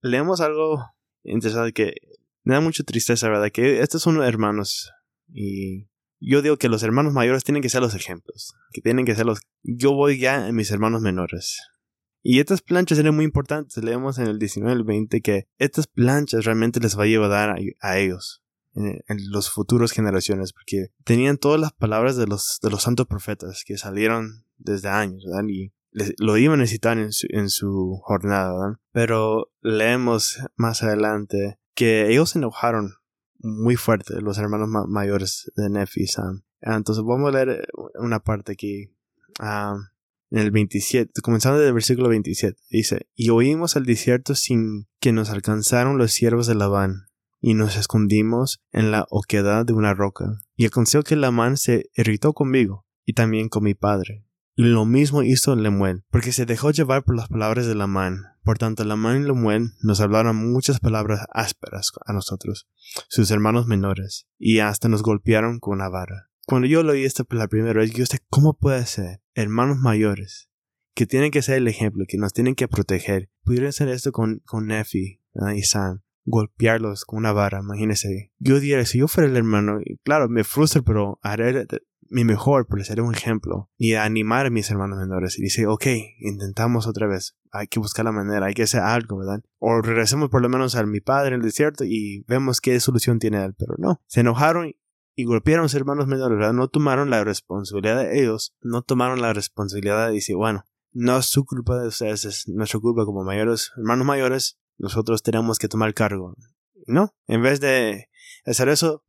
leemos 0.00 0.40
algo 0.40 0.84
interesante 1.24 1.72
que 1.72 1.94
me 2.42 2.54
da 2.54 2.60
mucha 2.60 2.84
tristeza, 2.84 3.28
¿verdad? 3.28 3.50
Que 3.50 3.80
estos 3.80 4.02
son 4.02 4.22
hermanos 4.22 4.92
y 5.28 5.88
yo 6.20 6.42
digo 6.42 6.56
que 6.56 6.68
los 6.68 6.82
hermanos 6.82 7.12
mayores 7.12 7.44
tienen 7.44 7.62
que 7.62 7.68
ser 7.68 7.82
los 7.82 7.94
ejemplos, 7.94 8.54
que 8.72 8.80
tienen 8.80 9.04
que 9.04 9.14
ser 9.14 9.26
los... 9.26 9.40
Yo 9.62 9.92
voy 9.92 10.18
ya 10.18 10.48
en 10.48 10.54
mis 10.54 10.70
hermanos 10.70 11.02
menores. 11.02 11.60
Y 12.22 12.40
estas 12.40 12.62
planchas 12.62 12.98
eran 12.98 13.14
muy 13.14 13.24
importantes. 13.24 13.82
Leemos 13.84 14.18
en 14.18 14.26
el 14.26 14.38
19 14.38 14.72
y 14.72 14.76
el 14.78 14.84
20 14.84 15.20
que 15.20 15.48
estas 15.58 15.86
planchas 15.86 16.44
realmente 16.44 16.80
les 16.80 16.98
va 16.98 17.04
a 17.04 17.06
llevar 17.06 17.50
a, 17.50 17.56
a 17.80 17.98
ellos 17.98 18.42
en, 18.76 19.30
los 19.30 19.50
futuros 19.50 19.92
generaciones, 19.92 20.52
porque 20.52 20.90
tenían 21.04 21.38
todas 21.38 21.60
las 21.60 21.72
palabras 21.72 22.16
de 22.16 22.26
los, 22.26 22.58
de 22.62 22.70
los 22.70 22.82
santos 22.82 23.06
profetas 23.06 23.64
que 23.64 23.78
salieron 23.78 24.44
desde 24.58 24.88
años, 24.88 25.24
¿verdad? 25.24 25.48
Y 25.48 25.72
lo 26.18 26.36
iban 26.36 26.60
a 26.60 26.62
necesitar 26.62 26.98
en 26.98 27.12
su, 27.12 27.26
en 27.30 27.48
su 27.48 27.98
jornada, 28.02 28.52
¿verdad? 28.52 28.78
Pero 28.92 29.50
leemos 29.62 30.38
más 30.56 30.82
adelante 30.82 31.58
que 31.74 32.10
ellos 32.10 32.30
se 32.30 32.38
enojaron 32.38 32.94
muy 33.38 33.76
fuerte, 33.76 34.20
los 34.20 34.38
hermanos 34.38 34.68
mayores 34.88 35.50
de 35.56 35.70
Nefi 35.70 36.02
y 36.02 36.06
Sam. 36.06 36.42
Entonces 36.60 37.04
vamos 37.04 37.34
a 37.34 37.38
leer 37.38 37.68
una 37.94 38.20
parte 38.20 38.52
aquí. 38.52 38.90
Ah, 39.38 39.76
en 40.30 40.38
el 40.38 40.50
27, 40.50 41.20
comenzando 41.22 41.58
desde 41.58 41.68
el 41.68 41.74
versículo 41.74 42.08
27, 42.08 42.60
dice, 42.70 43.06
y 43.14 43.30
oímos 43.30 43.76
al 43.76 43.86
desierto 43.86 44.34
sin 44.34 44.88
que 44.98 45.12
nos 45.12 45.30
alcanzaron 45.30 45.98
los 45.98 46.12
siervos 46.12 46.46
de 46.46 46.56
Labán, 46.56 47.06
y 47.46 47.54
nos 47.54 47.76
escondimos 47.76 48.60
en 48.72 48.90
la 48.90 49.06
oquedad 49.08 49.64
de 49.64 49.72
una 49.72 49.94
roca. 49.94 50.40
Y 50.56 50.66
aconteció 50.66 51.04
que 51.04 51.14
Lamán 51.14 51.56
se 51.56 51.88
irritó 51.94 52.32
conmigo, 52.32 52.84
y 53.04 53.12
también 53.12 53.48
con 53.48 53.62
mi 53.62 53.74
padre. 53.74 54.26
Y 54.56 54.64
lo 54.64 54.84
mismo 54.84 55.22
hizo 55.22 55.54
Lemuel, 55.54 56.02
porque 56.10 56.32
se 56.32 56.44
dejó 56.44 56.72
llevar 56.72 57.04
por 57.04 57.14
las 57.14 57.28
palabras 57.28 57.68
de 57.68 57.76
Lamán. 57.76 58.24
Por 58.42 58.58
tanto, 58.58 58.82
Lamán 58.82 59.22
y 59.22 59.26
Lemuel 59.26 59.70
nos 59.80 60.00
hablaron 60.00 60.34
muchas 60.50 60.80
palabras 60.80 61.20
ásperas 61.32 61.92
a 62.04 62.12
nosotros, 62.12 62.66
sus 63.08 63.30
hermanos 63.30 63.68
menores, 63.68 64.26
y 64.40 64.58
hasta 64.58 64.88
nos 64.88 65.04
golpearon 65.04 65.60
con 65.60 65.74
una 65.74 65.88
vara. 65.88 66.30
Cuando 66.48 66.66
yo 66.66 66.82
lo 66.82 66.94
oí 66.94 67.04
esto 67.04 67.24
por 67.24 67.38
la 67.38 67.46
primera 67.46 67.78
vez, 67.78 67.92
yo 67.92 68.06
sé 68.06 68.18
cómo 68.28 68.58
puede 68.58 68.84
ser 68.86 69.22
hermanos 69.34 69.78
mayores 69.78 70.50
que 70.96 71.06
tienen 71.06 71.30
que 71.30 71.42
ser 71.42 71.58
el 71.58 71.68
ejemplo, 71.68 72.06
que 72.08 72.18
nos 72.18 72.32
tienen 72.32 72.56
que 72.56 72.66
proteger. 72.66 73.30
Pudieran 73.44 73.68
hacer 73.68 73.86
esto 73.86 74.10
con, 74.10 74.40
con 74.46 74.66
Nefi 74.66 75.20
y 75.54 75.62
Sam 75.62 76.02
golpearlos 76.26 77.04
con 77.04 77.20
una 77.20 77.32
vara, 77.32 77.60
imagínese. 77.60 78.32
Yo 78.38 78.60
diría, 78.60 78.84
si 78.84 78.98
yo 78.98 79.08
fuera 79.08 79.30
el 79.30 79.36
hermano, 79.36 79.78
claro, 80.04 80.28
me 80.28 80.44
frustra, 80.44 80.82
pero 80.82 81.18
haré 81.22 81.66
mi 82.08 82.24
mejor 82.24 82.66
por 82.66 82.84
ser 82.84 83.00
un 83.00 83.14
ejemplo 83.14 83.70
y 83.76 83.94
animar 83.94 84.46
a 84.46 84.50
mis 84.50 84.70
hermanos 84.70 84.98
menores 84.98 85.38
y 85.38 85.42
dice, 85.42 85.66
ok, 85.66 85.86
intentamos 86.18 86.86
otra 86.86 87.06
vez, 87.06 87.36
hay 87.50 87.66
que 87.68 87.80
buscar 87.80 88.04
la 88.04 88.12
manera, 88.12 88.46
hay 88.46 88.54
que 88.54 88.64
hacer 88.64 88.80
algo, 88.80 89.18
¿verdad? 89.18 89.42
O 89.58 89.80
regresemos 89.80 90.28
por 90.28 90.42
lo 90.42 90.48
menos 90.48 90.76
a 90.76 90.84
mi 90.84 91.00
padre 91.00 91.28
en 91.28 91.34
el 91.34 91.42
desierto 91.42 91.84
y 91.84 92.24
vemos 92.28 92.60
qué 92.60 92.78
solución 92.80 93.18
tiene 93.18 93.44
él, 93.44 93.54
pero 93.58 93.74
no, 93.78 94.00
se 94.06 94.20
enojaron 94.20 94.72
y 95.14 95.24
golpearon 95.24 95.64
a 95.64 95.68
sus 95.68 95.80
hermanos 95.80 96.06
menores, 96.06 96.38
¿verdad? 96.38 96.52
No 96.52 96.68
tomaron 96.68 97.10
la 97.10 97.24
responsabilidad 97.24 97.98
de 97.98 98.20
ellos, 98.20 98.54
no 98.60 98.82
tomaron 98.82 99.22
la 99.22 99.32
responsabilidad 99.32 100.08
de 100.08 100.14
decir, 100.14 100.36
bueno, 100.36 100.64
no 100.92 101.18
es 101.18 101.26
su 101.26 101.44
culpa 101.44 101.78
de 101.78 101.88
ustedes, 101.88 102.24
es 102.24 102.48
nuestra 102.48 102.80
culpa 102.80 103.04
como 103.04 103.24
mayores, 103.24 103.72
hermanos 103.76 104.06
mayores, 104.06 104.58
nosotros 104.78 105.22
tenemos 105.22 105.58
que 105.58 105.68
tomar 105.68 105.94
cargo. 105.94 106.34
No, 106.86 107.14
en 107.26 107.42
vez 107.42 107.60
de 107.60 108.08
hacer 108.44 108.68
eso, 108.68 109.02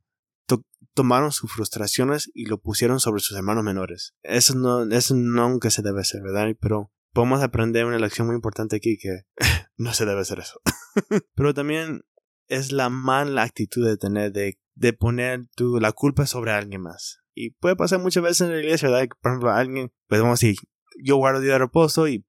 tomaron 0.94 1.30
sus 1.30 1.52
frustraciones 1.52 2.28
y 2.34 2.46
lo 2.46 2.58
pusieron 2.58 2.98
sobre 2.98 3.20
sus 3.20 3.36
hermanos 3.36 3.62
menores. 3.62 4.14
Eso 4.24 4.56
no, 4.56 4.82
eso 4.82 5.14
nunca 5.14 5.70
se 5.70 5.82
debe 5.82 6.00
hacer, 6.00 6.22
¿verdad? 6.22 6.48
Pero 6.60 6.90
podemos 7.12 7.40
aprender 7.40 7.84
una 7.84 8.00
lección 8.00 8.26
muy 8.26 8.34
importante 8.34 8.74
aquí 8.74 8.98
que 8.98 9.20
no 9.76 9.92
se 9.94 10.06
debe 10.06 10.22
hacer 10.22 10.40
eso. 10.40 10.60
Pero 11.36 11.54
también 11.54 12.02
es 12.48 12.72
la 12.72 12.88
mala 12.88 13.44
actitud 13.44 13.86
de 13.86 13.96
tener 13.96 14.32
de, 14.32 14.58
de 14.74 14.92
poner 14.92 15.46
tu, 15.54 15.78
la 15.78 15.92
culpa 15.92 16.26
sobre 16.26 16.50
alguien 16.50 16.82
más. 16.82 17.20
Y 17.32 17.50
puede 17.50 17.76
pasar 17.76 18.00
muchas 18.00 18.24
veces 18.24 18.40
en 18.40 18.52
la 18.52 18.58
iglesia, 18.58 18.90
¿verdad? 18.90 19.08
Por 19.20 19.30
ejemplo, 19.30 19.50
alguien, 19.50 19.92
pues 20.08 20.20
vamos 20.20 20.42
a 20.42 20.46
decir, 20.46 20.56
yo 21.00 21.16
guardo 21.16 21.40
día 21.40 21.52
de 21.52 21.58
reposo 21.60 22.08
y, 22.08 22.26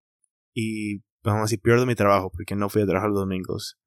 y 0.53 0.99
vamos 1.23 1.39
a 1.39 1.43
decir, 1.43 1.61
pierdo 1.61 1.85
mi 1.85 1.95
trabajo 1.95 2.31
porque 2.31 2.55
no 2.55 2.69
fui 2.69 2.81
a 2.81 2.85
trabajar 2.85 3.09
los 3.09 3.19
domingos. 3.19 3.77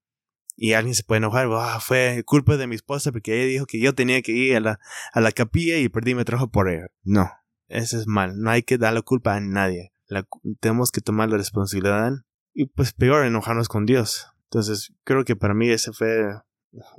Y 0.55 0.75
alguien 0.75 0.95
se 0.95 1.03
puede 1.03 1.18
enojar, 1.18 1.49
ah, 1.53 1.81
fue 1.81 2.23
culpa 2.27 2.57
de 2.57 2.66
mi 2.66 2.75
esposa 2.75 3.11
porque 3.11 3.35
ella 3.35 3.47
dijo 3.47 3.66
que 3.66 3.81
yo 3.81 3.95
tenía 3.95 4.21
que 4.23 4.33
ir 4.33 4.57
a 4.57 4.61
la, 4.61 4.81
a 5.12 5.21
la 5.21 5.33
capilla 5.33 5.79
y 5.79 5.88
perdí 5.88 6.14
mi 6.14 6.25
trabajo 6.25 6.51
por 6.51 6.68
ella. 6.68 6.88
No, 7.03 7.31
eso 7.68 7.99
es 7.99 8.07
mal, 8.07 8.38
no 8.38 8.51
hay 8.51 8.62
que 8.62 8.79
dar 8.79 8.92
la 8.92 9.03
culpa 9.03 9.35
a 9.35 9.40
nadie. 9.40 9.92
tenemos 10.61 10.90
que 10.90 11.01
tomar 11.01 11.31
la 11.31 11.38
responsabilidad 11.38 12.12
y 12.55 12.66
pues 12.66 12.92
peor 12.92 13.25
enojarnos 13.25 13.68
con 13.68 13.87
Dios. 13.87 14.27
Entonces 14.45 14.92
creo 15.05 15.25
que 15.25 15.37
para 15.37 15.55
mí 15.55 15.71
ese 15.71 15.92
fue 15.92 16.27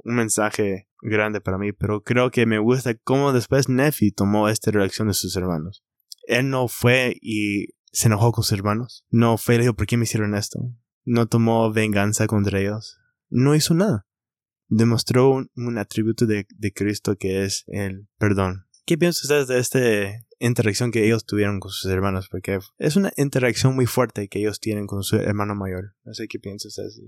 un 0.04 0.16
mensaje 0.16 0.88
grande 1.02 1.42
para 1.42 1.58
mí, 1.58 1.72
pero 1.72 2.02
creo 2.02 2.32
que 2.32 2.46
me 2.46 2.60
gusta 2.60 2.96
cómo 2.96 3.34
después 3.34 3.70
Nefi 3.70 4.12
tomó 4.12 4.50
esta 4.50 4.72
reacción 4.72 5.08
de 5.08 5.14
sus 5.14 5.36
hermanos. 5.36 5.84
Él 6.26 6.50
no 6.50 6.68
fue 6.68 7.18
y 7.22 7.68
se 7.94 8.08
enojó 8.08 8.32
con 8.32 8.44
sus 8.44 8.58
hermanos. 8.58 9.06
No 9.10 9.38
fue 9.38 9.56
y 9.56 9.60
dijo, 9.60 9.76
¿por 9.76 9.86
qué 9.86 9.98
me 9.98 10.04
hicieron 10.04 10.36
esto? 10.36 10.60
No 11.06 11.28
tomó 11.28 11.72
venganza 11.72 12.28
contra 12.28 12.60
ellos. 12.60 13.00
No 13.30 13.56
hizo 13.56 13.74
nada. 13.74 14.08
Demostró 14.68 15.48
un, 15.56 15.78
atributo 15.78 16.26
de, 16.26 16.46
Cristo 16.74 17.16
que 17.16 17.46
es 17.46 17.64
el 17.68 18.08
perdón. 18.18 18.66
¿Qué 18.86 18.98
piensan 18.98 19.22
ustedes 19.24 19.48
de 19.48 19.60
esta 19.60 20.26
interacción 20.40 20.92
que 20.92 21.06
ellos 21.06 21.26
tuvieron 21.26 21.60
con 21.60 21.72
sus 21.72 21.90
hermanos? 21.92 22.28
Porque 22.30 22.60
es 22.80 22.96
una 22.96 23.14
interacción 23.16 23.76
muy 23.76 23.86
fuerte 23.86 24.28
que 24.28 24.40
ellos 24.40 24.60
tienen 24.60 24.88
con 24.88 25.04
su 25.04 25.18
hermano 25.18 25.54
mayor. 25.54 25.96
No 26.04 26.14
sé 26.16 26.28
qué 26.28 26.40
piensan 26.40 26.70
ustedes. 26.70 27.00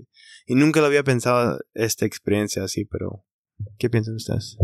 Y 0.46 0.54
nunca 0.54 0.80
lo 0.80 0.86
había 0.86 1.02
pensado 1.02 1.58
esta 1.74 2.06
experiencia 2.06 2.62
así, 2.62 2.84
pero 2.84 3.26
¿qué 3.78 3.90
piensan 3.90 4.14
ustedes? 4.14 4.56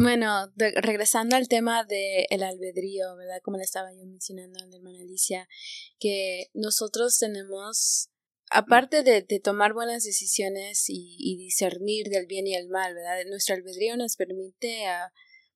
Bueno, 0.00 0.52
regresando 0.54 1.34
al 1.34 1.48
tema 1.48 1.82
del 1.82 2.24
el 2.30 2.44
albedrío, 2.44 3.16
¿verdad? 3.16 3.40
Como 3.42 3.56
le 3.56 3.64
estaba 3.64 3.92
yo 3.92 4.06
mencionando 4.06 4.60
a 4.60 4.66
la 4.66 4.76
hermana 4.76 5.00
Alicia, 5.00 5.48
que 5.98 6.50
nosotros 6.54 7.18
tenemos, 7.18 8.08
aparte 8.48 9.02
de, 9.02 9.22
tomar 9.40 9.72
buenas 9.72 10.04
decisiones 10.04 10.84
y, 10.86 11.36
discernir 11.36 12.10
del 12.10 12.26
bien 12.26 12.46
y 12.46 12.54
el 12.54 12.68
mal, 12.68 12.94
¿verdad? 12.94 13.24
Nuestro 13.28 13.56
albedrío 13.56 13.96
nos 13.96 14.14
permite 14.14 14.84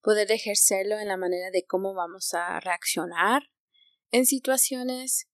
poder 0.03 0.33
ejercerlo 0.33 0.99
en 0.99 1.07
la 1.07 1.17
manera 1.17 1.53
de 1.53 1.65
cómo 1.65 1.95
vamos 1.95 2.35
a 2.35 2.59
reaccionar 2.59 3.45
en 4.11 4.27
situaciones. 4.27 5.29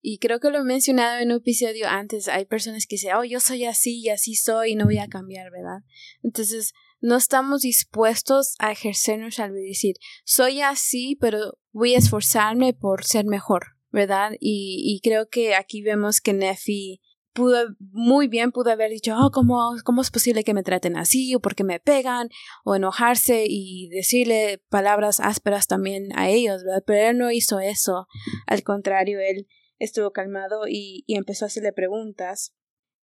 Y 0.00 0.18
creo 0.18 0.40
que 0.40 0.50
lo 0.50 0.58
he 0.58 0.64
mencionado 0.64 1.20
en 1.20 1.30
un 1.30 1.38
episodio 1.38 1.86
antes, 1.86 2.26
hay 2.26 2.44
personas 2.44 2.86
que 2.86 2.96
dicen, 2.96 3.14
oh, 3.14 3.24
yo 3.24 3.38
soy 3.38 3.66
así 3.66 4.00
y 4.00 4.08
así 4.08 4.34
soy 4.34 4.72
y 4.72 4.74
no 4.74 4.86
voy 4.86 4.98
a 4.98 5.06
cambiar, 5.06 5.52
¿verdad? 5.52 5.84
Entonces, 6.24 6.72
no 7.00 7.16
estamos 7.16 7.62
dispuestos 7.62 8.54
a 8.58 8.72
ejercernos 8.72 9.38
al 9.38 9.54
decir, 9.54 9.96
soy 10.24 10.60
así, 10.60 11.16
pero 11.20 11.58
voy 11.72 11.94
a 11.94 11.98
esforzarme 11.98 12.74
por 12.74 13.04
ser 13.04 13.24
mejor, 13.24 13.76
¿verdad? 13.90 14.32
Y, 14.40 14.82
y 14.84 15.00
creo 15.00 15.28
que 15.28 15.54
aquí 15.54 15.82
vemos 15.82 16.20
que 16.20 16.32
Nefi 16.32 17.00
pudo, 17.32 17.68
muy 17.78 18.26
bien 18.26 18.50
pudo 18.50 18.72
haber 18.72 18.90
dicho, 18.90 19.14
oh, 19.16 19.30
¿cómo, 19.30 19.76
¿cómo 19.84 20.02
es 20.02 20.10
posible 20.10 20.42
que 20.42 20.54
me 20.54 20.64
traten 20.64 20.96
así? 20.96 21.34
o 21.34 21.40
porque 21.40 21.62
me 21.62 21.78
pegan, 21.78 22.30
o 22.64 22.74
enojarse 22.74 23.44
y 23.48 23.88
decirle 23.90 24.60
palabras 24.68 25.20
ásperas 25.20 25.68
también 25.68 26.08
a 26.16 26.28
ellos, 26.30 26.64
¿verdad? 26.64 26.82
Pero 26.84 27.10
él 27.10 27.18
no 27.18 27.30
hizo 27.30 27.60
eso. 27.60 28.08
Al 28.46 28.64
contrario, 28.64 29.20
él 29.20 29.46
estuvo 29.78 30.10
calmado 30.10 30.66
y, 30.66 31.04
y 31.06 31.16
empezó 31.16 31.44
a 31.44 31.46
hacerle 31.46 31.72
preguntas 31.72 32.54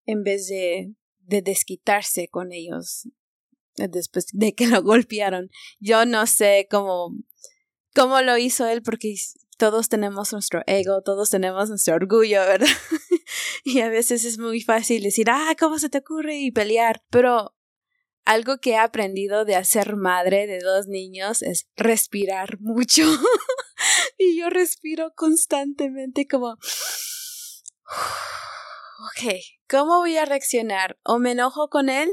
en 0.06 0.24
vez 0.24 0.48
de, 0.48 0.96
de 1.20 1.42
desquitarse 1.44 2.28
con 2.28 2.52
ellos 2.52 3.08
después 3.76 4.28
de 4.32 4.54
que 4.54 4.68
lo 4.68 4.82
golpearon. 4.82 5.50
Yo 5.80 6.06
no 6.06 6.28
sé 6.28 6.68
cómo, 6.70 7.16
cómo 7.94 8.22
lo 8.22 8.38
hizo 8.38 8.68
él 8.68 8.82
porque 8.84 9.16
todos 9.58 9.90
tenemos 9.90 10.34
nuestro 10.34 10.62
ego, 10.68 11.02
todos 11.02 11.30
tenemos 11.30 11.70
nuestro 11.70 11.96
orgullo, 11.96 12.42
¿verdad? 12.46 12.68
y 13.64 13.80
a 13.82 13.90
veces 13.90 14.26
es 14.26 14.38
muy 14.38 14.62
fácil 14.62 15.04
decir, 15.04 15.28
ah, 15.30 15.56
¿cómo 15.60 15.80
se 15.80 15.90
te 15.90 16.00
ocurre? 16.00 16.38
y 16.38 16.52
pelear. 16.52 17.04
Pero 17.10 17.56
algo 18.26 18.58
que 18.60 18.72
he 18.72 18.78
aprendido 18.78 19.46
de 19.46 19.56
hacer 19.56 19.96
madre 19.96 20.48
de 20.48 20.60
dos 20.60 20.88
niños 20.88 21.42
es 21.42 21.68
respirar 21.76 22.60
mucho. 22.60 23.04
y 24.18 24.38
yo 24.38 24.50
respiro 24.50 25.14
constantemente 25.16 26.28
como... 26.28 26.52
ok, 29.12 29.34
¿cómo 29.70 29.98
voy 29.98 30.18
a 30.18 30.26
reaccionar? 30.26 30.98
¿O 31.04 31.20
me 31.20 31.32
enojo 31.32 31.70
con 31.70 31.90
él? 31.90 32.10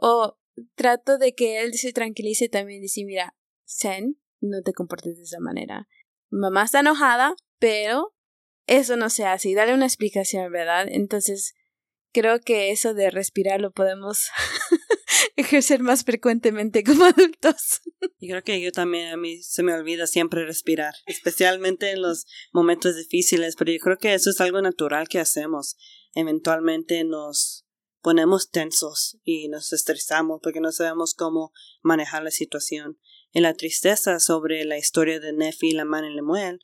¿O 0.00 0.38
trato 0.74 1.18
de 1.18 1.34
que 1.34 1.62
él 1.62 1.74
se 1.74 1.92
tranquilice 1.92 2.48
también. 2.48 2.82
Dice, 2.82 3.04
mira, 3.04 3.34
Zen, 3.66 4.18
no 4.40 4.62
te 4.62 4.72
comportes 4.72 5.16
de 5.16 5.24
esa 5.24 5.40
manera. 5.40 5.88
Mamá 6.30 6.64
está 6.64 6.80
enojada, 6.80 7.34
pero 7.58 8.14
eso 8.66 8.96
no 8.96 9.10
se 9.10 9.24
hace. 9.24 9.48
Y 9.50 9.54
dale 9.54 9.74
una 9.74 9.86
explicación, 9.86 10.50
¿verdad? 10.50 10.86
Entonces, 10.88 11.54
creo 12.12 12.40
que 12.40 12.70
eso 12.70 12.94
de 12.94 13.10
respirar 13.10 13.60
lo 13.60 13.72
podemos 13.72 14.28
ejercer 15.36 15.80
más 15.80 16.04
frecuentemente 16.04 16.82
como 16.82 17.04
adultos. 17.04 17.82
Y 18.18 18.28
creo 18.30 18.42
que 18.42 18.60
yo 18.60 18.72
también, 18.72 19.08
a 19.08 19.16
mí 19.16 19.42
se 19.42 19.62
me 19.62 19.74
olvida 19.74 20.06
siempre 20.06 20.46
respirar, 20.46 20.94
especialmente 21.06 21.90
en 21.90 22.02
los 22.02 22.26
momentos 22.52 22.96
difíciles, 22.96 23.54
pero 23.56 23.72
yo 23.72 23.78
creo 23.78 23.98
que 23.98 24.14
eso 24.14 24.30
es 24.30 24.40
algo 24.40 24.60
natural 24.62 25.08
que 25.08 25.20
hacemos. 25.20 25.76
Eventualmente 26.14 27.04
nos 27.04 27.65
ponemos 28.06 28.50
tensos 28.50 29.18
y 29.24 29.48
nos 29.48 29.72
estresamos 29.72 30.38
porque 30.40 30.60
no 30.60 30.70
sabemos 30.70 31.12
cómo 31.12 31.50
manejar 31.82 32.22
la 32.22 32.30
situación. 32.30 33.00
Y 33.32 33.40
la 33.40 33.54
tristeza 33.54 34.20
sobre 34.20 34.64
la 34.64 34.78
historia 34.78 35.18
de 35.18 35.32
Nefi 35.32 35.70
y 35.70 35.72
la 35.72 35.82
y 35.82 36.14
Lemuel 36.14 36.60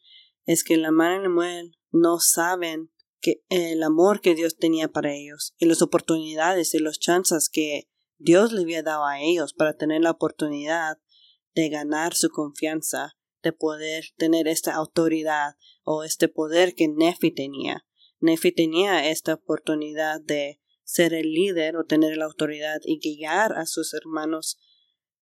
es 0.47 0.63
que 0.63 0.77
la 0.77 0.91
y 0.91 1.21
Lemuel 1.21 1.77
no 1.91 2.21
saben 2.21 2.93
que 3.21 3.43
el 3.49 3.83
amor 3.83 4.21
que 4.21 4.37
Dios 4.37 4.57
tenía 4.57 4.87
para 4.87 5.13
ellos 5.13 5.57
y 5.59 5.67
las 5.67 5.83
oportunidades 5.83 6.75
y 6.75 6.79
las 6.79 7.01
chances 7.01 7.49
que 7.49 7.89
Dios 8.19 8.53
le 8.53 8.63
había 8.63 8.85
dado 8.85 9.05
a 9.05 9.21
ellos 9.21 9.53
para 9.53 9.77
tener 9.77 10.01
la 10.01 10.13
oportunidad 10.13 10.99
de 11.57 11.69
ganar 11.71 12.15
su 12.15 12.31
confianza, 12.31 13.17
de 13.43 13.53
poder 13.53 14.05
tener 14.17 14.47
esta 14.47 14.77
autoridad 14.77 15.57
o 15.83 16.05
este 16.05 16.29
poder 16.29 16.77
que 16.77 16.87
Nefi 16.87 17.33
tenía. 17.33 17.85
Nefi 18.21 18.53
tenía 18.53 19.11
esta 19.11 19.35
oportunidad 19.35 20.21
de 20.21 20.62
ser 20.93 21.15
el 21.15 21.33
líder 21.33 21.77
o 21.77 21.85
tener 21.85 22.19
la 22.19 22.27
autoridad 22.27 22.81
y 22.85 22.99
guiar 23.01 23.55
a 23.55 23.65
sus 23.65 23.95
hermanos 23.95 24.59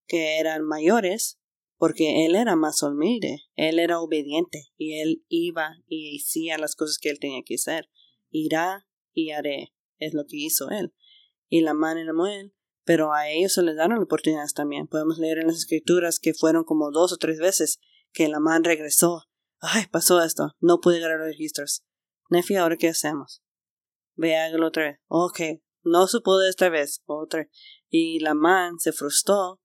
que 0.09 0.41
eran 0.41 0.65
mayores, 0.65 1.39
porque 1.77 2.27
él 2.27 2.35
era 2.35 2.57
más 2.57 2.83
humilde, 2.83 3.45
él 3.55 3.79
era 3.79 4.01
obediente 4.01 4.65
y 4.77 5.01
él 5.01 5.25
iba 5.29 5.77
y 5.87 6.19
hacía 6.19 6.59
las 6.59 6.75
cosas 6.75 6.99
que 6.99 7.09
él 7.11 7.21
tenía 7.21 7.43
que 7.47 7.55
hacer. 7.55 7.89
Irá 8.31 8.89
y 9.13 9.31
haré, 9.31 9.73
es 9.99 10.13
lo 10.13 10.25
que 10.27 10.39
hizo 10.39 10.71
él. 10.71 10.93
Y 11.49 11.61
la 11.61 11.73
mano 11.73 12.03
Lemuel, 12.03 12.53
pero 12.85 13.13
a 13.13 13.31
ellos 13.31 13.53
se 13.53 13.63
les 13.63 13.77
dieron 13.77 14.03
oportunidades 14.03 14.55
también. 14.55 14.89
Podemos 14.89 15.19
leer 15.19 15.39
en 15.39 15.47
las 15.47 15.59
escrituras 15.59 16.19
que 16.19 16.35
fueron 16.35 16.65
como 16.65 16.91
dos 16.91 17.13
o 17.13 17.17
tres 17.17 17.39
veces 17.39 17.79
que 18.13 18.27
la 18.27 18.41
man 18.41 18.65
regresó. 18.65 19.29
Ay, 19.61 19.85
pasó 19.89 20.21
esto, 20.21 20.57
no 20.59 20.81
pude 20.81 20.99
los 20.99 21.21
registros. 21.21 21.85
Nefi, 22.29 22.57
¿ahora 22.57 22.77
qué 22.77 22.89
hacemos? 22.89 23.45
Ve, 24.21 24.37
hágalo 24.37 24.69
otra 24.69 24.85
vez. 24.85 24.99
Ok, 25.09 25.41
no 25.83 26.07
supo 26.07 26.39
de 26.39 26.49
esta 26.49 26.69
vez, 26.69 27.03
otra. 27.07 27.49
Y 27.89 28.21
la 28.21 28.35
man 28.35 28.79
se 28.79 28.93
frustró, 28.93 29.61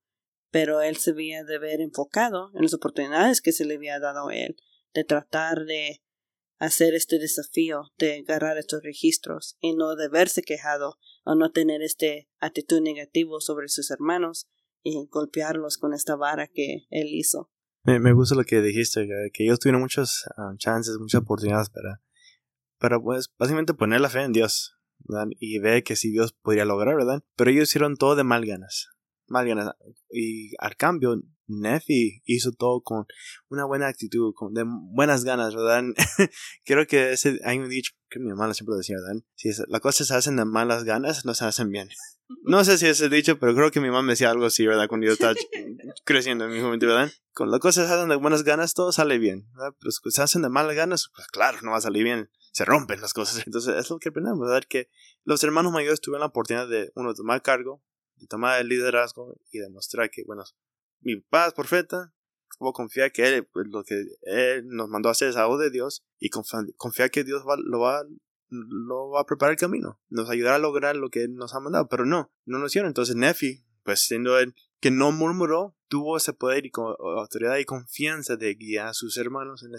pero 0.49 0.81
él 0.81 0.97
se 0.97 1.11
había 1.11 1.43
de 1.43 1.59
ver 1.59 1.81
enfocado 1.81 2.51
en 2.55 2.63
las 2.63 2.73
oportunidades 2.73 3.41
que 3.41 3.51
se 3.51 3.65
le 3.65 3.75
había 3.75 3.99
dado 3.99 4.29
a 4.29 4.35
él, 4.35 4.55
de 4.93 5.03
tratar 5.03 5.65
de 5.65 6.01
hacer 6.57 6.93
este 6.95 7.19
desafío 7.19 7.91
de 7.97 8.23
agarrar 8.27 8.57
estos 8.57 8.81
registros 8.81 9.57
y 9.59 9.75
no 9.75 9.95
de 9.95 10.07
verse 10.07 10.41
quejado 10.41 10.97
o 11.25 11.35
no 11.35 11.51
tener 11.51 11.81
este 11.81 12.29
actitud 12.39 12.81
negativo 12.81 13.41
sobre 13.41 13.67
sus 13.67 13.91
hermanos 13.91 14.47
y 14.81 15.05
golpearlos 15.07 15.77
con 15.77 15.93
esta 15.93 16.15
vara 16.15 16.47
que 16.47 16.85
él 16.89 17.07
hizo. 17.09 17.51
Me, 17.83 17.99
me 17.99 18.13
gusta 18.13 18.35
lo 18.35 18.43
que 18.45 18.61
dijiste, 18.61 19.05
que 19.33 19.43
ellos 19.43 19.59
tuvieron 19.59 19.81
muchas 19.81 20.23
ah, 20.37 20.53
chances, 20.57 20.97
muchas 20.97 21.21
oportunidades 21.21 21.69
para, 21.69 22.01
para 22.85 22.99
pues 22.99 23.31
básicamente 23.39 23.73
poner 23.73 23.99
la 23.99 24.09
fe 24.09 24.21
en 24.21 24.31
Dios 24.31 24.77
y 25.39 25.57
ver 25.57 25.83
que 25.83 25.95
si 25.95 26.11
Dios 26.11 26.33
podría 26.33 26.65
lograr, 26.65 26.95
¿verdad? 26.95 27.23
Pero 27.35 27.49
ellos 27.49 27.67
hicieron 27.67 27.97
todo 27.97 28.15
de 28.15 28.23
mal 28.23 28.45
ganas. 28.45 28.89
Mal 29.25 29.47
ganas. 29.47 29.71
Y 30.11 30.51
al 30.59 30.75
cambio, 30.75 31.19
Nefi 31.47 32.21
hizo 32.25 32.51
todo 32.51 32.81
con 32.81 33.07
una 33.49 33.65
buena 33.65 33.87
actitud, 33.87 34.35
con 34.35 34.53
de 34.53 34.65
buenas 34.67 35.23
ganas, 35.23 35.55
¿verdad? 35.55 35.83
Creo 36.63 36.85
que 36.85 37.13
ese, 37.13 37.39
hay 37.43 37.57
un 37.57 37.69
dicho 37.69 37.93
que 38.07 38.19
mi 38.19 38.29
mamá 38.29 38.53
siempre 38.53 38.75
decía, 38.75 38.97
¿verdad? 39.03 39.23
Si 39.33 39.49
las 39.67 39.81
cosas 39.81 40.05
se 40.05 40.13
hacen 40.13 40.35
de 40.35 40.45
malas 40.45 40.83
ganas, 40.83 41.25
no 41.25 41.33
se 41.33 41.45
hacen 41.45 41.71
bien. 41.71 41.89
No 42.43 42.63
sé 42.65 42.77
si 42.77 42.85
es 42.85 43.01
el 43.01 43.09
dicho, 43.09 43.39
pero 43.39 43.55
creo 43.55 43.71
que 43.71 43.79
mi 43.79 43.87
mamá 43.87 44.03
me 44.03 44.13
decía 44.13 44.29
algo 44.29 44.45
así, 44.45 44.67
¿verdad? 44.67 44.87
Cuando 44.87 45.07
yo 45.07 45.13
estaba 45.13 45.33
creciendo 46.05 46.45
en 46.45 46.51
mi 46.51 46.61
juventud, 46.61 46.85
¿verdad? 46.85 47.11
Con 47.33 47.49
las 47.49 47.59
cosas 47.59 47.87
se 47.87 47.93
hacen 47.95 48.09
de 48.09 48.15
buenas 48.15 48.43
ganas, 48.43 48.75
todo 48.75 48.91
sale 48.91 49.17
bien, 49.17 49.49
¿verdad? 49.53 49.75
Pero 49.79 49.91
si 49.91 50.11
se 50.11 50.21
hacen 50.21 50.43
de 50.43 50.49
malas 50.49 50.75
ganas, 50.75 51.09
pues 51.15 51.27
claro, 51.29 51.57
no 51.63 51.71
va 51.71 51.77
a 51.77 51.81
salir 51.81 52.03
bien. 52.03 52.29
Se 52.55 52.63
rompen 52.63 53.01
las 53.01 53.13
cosas. 53.13 53.43
Entonces, 53.45 53.75
es 53.75 53.89
lo 53.89 53.99
que 53.99 54.09
aprendemos, 54.09 54.39
¿verdad? 54.39 54.63
Que 54.67 54.89
los 55.25 55.43
hermanos 55.43 55.73
mayores 55.73 55.99
tuvieron 55.99 56.21
la 56.21 56.27
oportunidad 56.27 56.69
de, 56.69 56.89
uno, 56.95 57.13
tomar 57.13 57.41
cargo, 57.41 57.83
de 58.15 58.27
tomar 58.27 58.61
el 58.61 58.69
liderazgo 58.69 59.35
y 59.51 59.59
demostrar 59.59 60.09
que, 60.09 60.23
bueno, 60.23 60.45
mi 61.01 61.17
paz 61.17 61.53
profeta, 61.53 62.13
como 62.57 62.71
confiar 62.71 63.11
que 63.11 63.27
él, 63.27 63.45
pues, 63.45 63.67
lo 63.67 63.83
que 63.83 64.05
él 64.21 64.65
nos 64.67 64.87
mandó 64.87 65.09
a 65.09 65.11
hacer 65.11 65.27
es 65.27 65.35
algo 65.35 65.57
de 65.57 65.69
Dios 65.69 66.05
y 66.17 66.29
confiar 66.29 67.11
que 67.11 67.25
Dios 67.25 67.43
va, 67.45 67.57
lo 67.57 67.81
va 67.81 68.05
lo 68.47 69.09
va 69.09 69.21
a 69.21 69.25
preparar 69.25 69.53
el 69.53 69.59
camino, 69.59 69.99
nos 70.07 70.29
ayudará 70.29 70.55
a 70.55 70.59
lograr 70.59 70.95
lo 70.95 71.09
que 71.09 71.27
nos 71.27 71.55
ha 71.55 71.59
mandado, 71.59 71.89
pero 71.89 72.05
no, 72.05 72.31
no 72.45 72.59
lo 72.59 72.67
hicieron. 72.67 72.87
Entonces 72.87 73.15
Nefi, 73.17 73.65
pues 73.83 74.05
siendo 74.05 74.39
él 74.39 74.55
que 74.79 74.91
no 74.91 75.11
murmuró, 75.11 75.75
tuvo 75.87 76.15
ese 76.15 76.31
poder 76.31 76.65
y 76.65 76.71
autoridad 76.75 77.57
y 77.57 77.65
confianza 77.65 78.37
de 78.37 78.53
guiar 78.55 78.87
a 78.87 78.93
sus 78.93 79.17
hermanos 79.17 79.63
en 79.63 79.73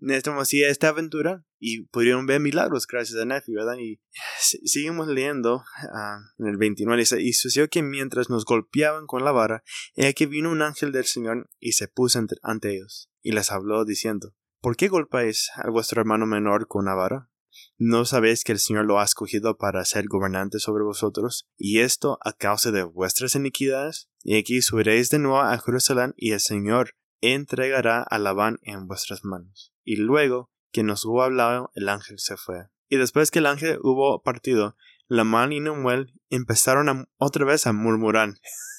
en 0.00 0.10
este, 0.10 0.30
esta 0.68 0.88
aventura 0.88 1.44
y 1.58 1.86
pudieron 1.86 2.26
ver 2.26 2.40
milagros 2.40 2.86
gracias 2.86 3.18
a 3.20 3.24
Nefi, 3.24 3.54
¿verdad? 3.54 3.76
Y 3.78 4.00
seguimos 4.38 5.08
leyendo 5.08 5.64
ah, 5.92 6.18
en 6.38 6.46
el 6.46 6.56
29 6.56 7.04
y 7.20 7.32
sucedió 7.32 7.68
que 7.68 7.82
mientras 7.82 8.30
nos 8.30 8.44
golpeaban 8.44 9.06
con 9.06 9.24
la 9.24 9.32
vara, 9.32 9.62
he 9.94 10.14
que 10.14 10.26
vino 10.26 10.50
un 10.50 10.62
ángel 10.62 10.92
del 10.92 11.04
Señor 11.04 11.48
y 11.58 11.72
se 11.72 11.88
puso 11.88 12.18
ante, 12.42 12.74
ellos 12.74 13.10
y 13.22 13.32
les 13.32 13.50
habló 13.50 13.84
diciendo, 13.84 14.34
¿por 14.60 14.76
qué 14.76 14.88
golpeáis 14.88 15.50
a 15.56 15.70
vuestro 15.70 16.00
hermano 16.00 16.26
menor 16.26 16.66
con 16.68 16.84
la 16.84 16.94
vara? 16.94 17.30
¿No 17.78 18.04
sabéis 18.04 18.44
que 18.44 18.52
el 18.52 18.58
Señor 18.58 18.84
lo 18.84 19.00
ha 19.00 19.04
escogido 19.04 19.56
para 19.56 19.84
ser 19.84 20.06
gobernante 20.08 20.58
sobre 20.58 20.84
vosotros, 20.84 21.48
y 21.56 21.80
esto 21.80 22.18
a 22.22 22.32
causa 22.32 22.70
de 22.70 22.82
vuestras 22.82 23.34
iniquidades? 23.34 24.08
Y 24.22 24.36
aquí 24.38 24.60
subiréis 24.60 25.10
de 25.10 25.18
nuevo 25.18 25.40
a 25.40 25.58
Jerusalén, 25.58 26.12
y 26.16 26.32
el 26.32 26.40
Señor 26.40 26.96
entregará 27.20 28.02
a 28.02 28.18
Labán 28.18 28.58
en 28.62 28.86
vuestras 28.86 29.24
manos. 29.24 29.75
Y 29.86 29.96
luego 29.96 30.50
que 30.72 30.82
nos 30.82 31.06
hubo 31.06 31.22
hablado, 31.22 31.70
el 31.74 31.88
ángel 31.88 32.18
se 32.18 32.36
fue. 32.36 32.66
Y 32.90 32.96
después 32.96 33.30
que 33.30 33.38
el 33.38 33.46
ángel 33.46 33.78
hubo 33.82 34.22
partido, 34.22 34.76
Labán 35.08 35.52
y 35.52 35.60
Nemuel 35.60 36.12
empezaron 36.28 37.08
otra 37.16 37.46
vez 37.46 37.66
a 37.66 37.72
murmurar. 37.72 38.34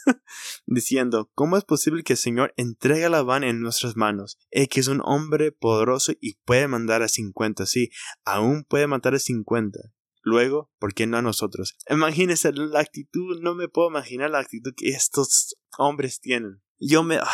diciendo, 0.66 1.30
¿cómo 1.34 1.58
es 1.58 1.64
posible 1.64 2.04
que 2.04 2.14
el 2.14 2.18
Señor 2.18 2.54
entregue 2.58 3.06
a 3.06 3.10
Labán 3.10 3.44
en 3.44 3.62
nuestras 3.62 3.96
manos? 3.96 4.38
Él 4.52 4.68
que 4.70 4.80
es 4.80 4.88
un 4.88 5.02
hombre 5.04 5.52
poderoso 5.52 6.14
y 6.20 6.36
puede 6.46 6.68
mandar 6.68 7.02
a 7.02 7.08
cincuenta, 7.08 7.66
sí, 7.66 7.90
aún 8.26 8.64
puede 8.64 8.88
matar 8.88 9.16
a 9.16 9.20
cincuenta. 9.20 9.80
Luego, 10.22 10.70
¿por 10.78 10.94
qué 10.94 11.08
no 11.08 11.18
a 11.18 11.22
nosotros? 11.22 11.78
Imagínense 11.90 12.52
la 12.52 12.82
actitud, 12.82 13.42
no 13.42 13.56
me 13.56 13.70
puedo 13.70 13.90
imaginar 13.90 14.30
la 14.30 14.40
actitud 14.40 14.74
que 14.76 14.90
estos 14.90 15.56
hombres 15.78 16.20
tienen. 16.20 16.62
Yo 16.80 17.02
me, 17.04 17.18
ah, 17.18 17.28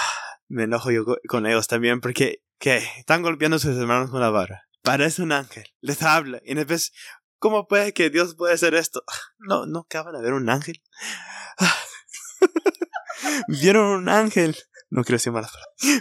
me 0.48 0.64
enojo 0.64 0.92
yo 0.92 1.04
con 1.28 1.48
ellos 1.48 1.68
también 1.68 2.02
porque, 2.02 2.44
¿qué? 2.60 2.84
Están 2.98 3.22
golpeando 3.22 3.58
a 3.58 3.60
sus 3.60 3.78
hermanos 3.78 4.10
con 4.10 4.22
la 4.22 4.30
vara. 4.30 4.68
Parece 4.82 5.22
un 5.22 5.32
ángel, 5.32 5.66
les 5.82 6.02
habla, 6.02 6.42
y 6.44 6.52
en 6.52 6.68
vez, 6.68 6.92
¿cómo 7.40 7.68
puede 7.68 7.94
que 7.94 8.10
Dios 8.10 8.36
puede 8.36 8.54
hacer 8.54 8.76
esto? 8.76 9.04
No, 9.38 9.66
no 9.66 9.80
acaban 9.80 10.14
de 10.14 10.22
ver 10.22 10.34
un 10.34 10.50
ángel. 10.50 10.82
Ah, 11.58 11.76
Vieron 13.48 13.86
un 13.86 14.10
ángel. 14.10 14.56
No 14.90 15.04
quiero 15.04 15.16
decir 15.16 15.32
malas 15.32 15.52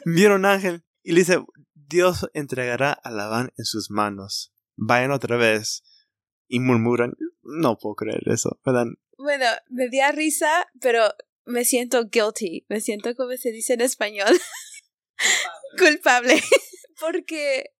Vieron 0.05 0.41
un 0.41 0.47
ángel 0.47 0.85
y 1.03 1.13
le 1.13 1.21
dice, 1.21 1.45
Dios 1.75 2.29
entregará 2.35 2.93
a 2.93 3.11
Labán 3.11 3.53
en 3.57 3.65
sus 3.65 3.91
manos. 3.91 4.53
Vayan 4.77 5.13
otra 5.13 5.37
vez 5.37 5.83
y 6.49 6.61
murmuran. 6.61 7.15
No 7.43 7.79
puedo 7.79 7.95
creer 7.95 8.23
eso, 8.27 8.59
¿verdad? 8.65 8.87
Bueno, 9.19 9.47
me 9.69 9.89
dio 9.89 10.11
risa, 10.13 10.67
pero 10.81 11.03
me 11.45 11.65
siento 11.65 12.05
guilty. 12.09 12.67
Me 12.69 12.81
siento 12.81 13.15
como 13.15 13.37
se 13.37 13.51
dice 13.51 13.75
en 13.75 13.83
español. 13.83 14.29
Culpable. 15.77 16.41
Porque 17.01 17.73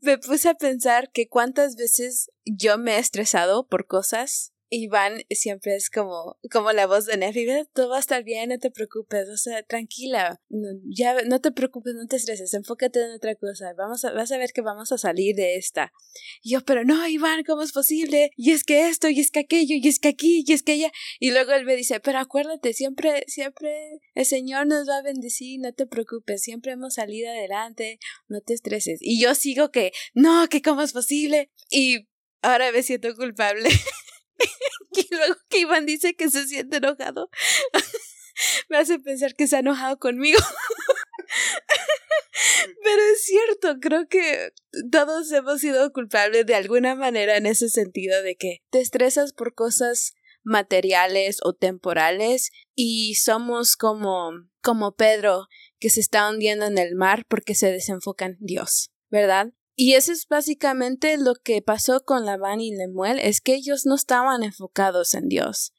me 0.00 0.18
puse 0.18 0.48
a 0.48 0.54
pensar 0.54 1.10
que 1.12 1.28
cuántas 1.28 1.76
veces 1.76 2.30
yo 2.44 2.78
me 2.78 2.96
he 2.96 2.98
estresado 2.98 3.66
por 3.66 3.86
cosas 3.86 4.51
Iván 4.74 5.22
siempre 5.28 5.76
es 5.76 5.90
como, 5.90 6.38
como 6.50 6.72
la 6.72 6.86
voz 6.86 7.04
de 7.04 7.18
Nefi, 7.18 7.46
todo 7.74 7.90
va 7.90 7.98
a 7.98 8.00
estar 8.00 8.24
bien, 8.24 8.48
no 8.48 8.58
te 8.58 8.70
preocupes, 8.70 9.28
o 9.28 9.36
sea, 9.36 9.62
tranquila, 9.62 10.40
no, 10.48 10.68
ya 10.84 11.14
no 11.24 11.42
te 11.42 11.52
preocupes, 11.52 11.92
no 11.94 12.06
te 12.06 12.16
estreses, 12.16 12.54
enfócate 12.54 13.04
en 13.04 13.10
otra 13.10 13.34
cosa, 13.34 13.74
vamos 13.76 14.02
a, 14.06 14.12
vas 14.12 14.32
a 14.32 14.38
ver 14.38 14.52
que 14.54 14.62
vamos 14.62 14.90
a 14.90 14.96
salir 14.96 15.36
de 15.36 15.56
esta. 15.56 15.92
Y 16.42 16.52
yo, 16.52 16.64
pero 16.64 16.84
no, 16.84 17.06
Iván, 17.06 17.44
¿cómo 17.44 17.62
es 17.62 17.72
posible? 17.72 18.30
Y 18.34 18.52
es 18.52 18.64
que 18.64 18.88
esto, 18.88 19.10
y 19.10 19.20
es 19.20 19.30
que 19.30 19.40
aquello, 19.40 19.76
y 19.76 19.86
es 19.86 19.98
que 19.98 20.08
aquí, 20.08 20.42
y 20.46 20.52
es 20.52 20.62
que 20.62 20.72
allá. 20.72 20.92
Y 21.20 21.32
luego 21.32 21.52
él 21.52 21.66
me 21.66 21.76
dice, 21.76 22.00
pero 22.00 22.18
acuérdate, 22.18 22.72
siempre, 22.72 23.24
siempre 23.26 24.00
el 24.14 24.24
Señor 24.24 24.66
nos 24.66 24.88
va 24.88 24.96
a 24.96 25.02
bendecir, 25.02 25.60
no 25.60 25.74
te 25.74 25.86
preocupes, 25.86 26.40
siempre 26.40 26.72
hemos 26.72 26.94
salido 26.94 27.30
adelante, 27.30 27.98
no 28.26 28.40
te 28.40 28.54
estreses. 28.54 29.00
Y 29.02 29.20
yo 29.20 29.34
sigo 29.34 29.70
que, 29.70 29.92
no, 30.14 30.48
que 30.48 30.62
cómo 30.62 30.80
es 30.80 30.94
posible. 30.94 31.50
Y 31.70 32.08
ahora 32.40 32.72
me 32.72 32.82
siento 32.82 33.14
culpable. 33.14 33.68
y 34.92 35.14
luego 35.14 35.36
que 35.48 35.60
Iván 35.60 35.86
dice 35.86 36.14
que 36.14 36.30
se 36.30 36.46
siente 36.46 36.78
enojado, 36.78 37.30
me 38.68 38.78
hace 38.78 38.98
pensar 38.98 39.34
que 39.34 39.46
se 39.46 39.56
ha 39.56 39.60
enojado 39.60 39.98
conmigo. 39.98 40.38
Pero 42.82 43.02
es 43.14 43.24
cierto, 43.24 43.76
creo 43.80 44.08
que 44.08 44.52
todos 44.90 45.30
hemos 45.32 45.60
sido 45.60 45.92
culpables 45.92 46.46
de 46.46 46.54
alguna 46.54 46.94
manera 46.94 47.36
en 47.36 47.46
ese 47.46 47.68
sentido 47.68 48.22
de 48.22 48.36
que 48.36 48.58
te 48.70 48.80
estresas 48.80 49.32
por 49.32 49.54
cosas 49.54 50.14
materiales 50.42 51.38
o 51.42 51.54
temporales 51.54 52.50
y 52.74 53.14
somos 53.14 53.76
como 53.76 54.30
como 54.60 54.94
Pedro 54.94 55.46
que 55.78 55.90
se 55.90 56.00
está 56.00 56.28
hundiendo 56.28 56.66
en 56.66 56.78
el 56.78 56.94
mar 56.94 57.24
porque 57.28 57.54
se 57.54 57.70
desenfoca 57.70 58.26
en 58.26 58.36
Dios, 58.40 58.92
¿verdad? 59.10 59.52
Y 59.74 59.94
eso 59.94 60.12
es 60.12 60.26
básicamente 60.28 61.16
lo 61.16 61.34
que 61.34 61.62
pasó 61.62 62.04
con 62.04 62.26
Labán 62.26 62.60
y 62.60 62.74
Lemuel, 62.74 63.18
es 63.18 63.40
que 63.40 63.54
ellos 63.54 63.86
no 63.86 63.94
estaban 63.94 64.42
enfocados 64.42 65.14
en 65.14 65.28
Dios. 65.28 65.72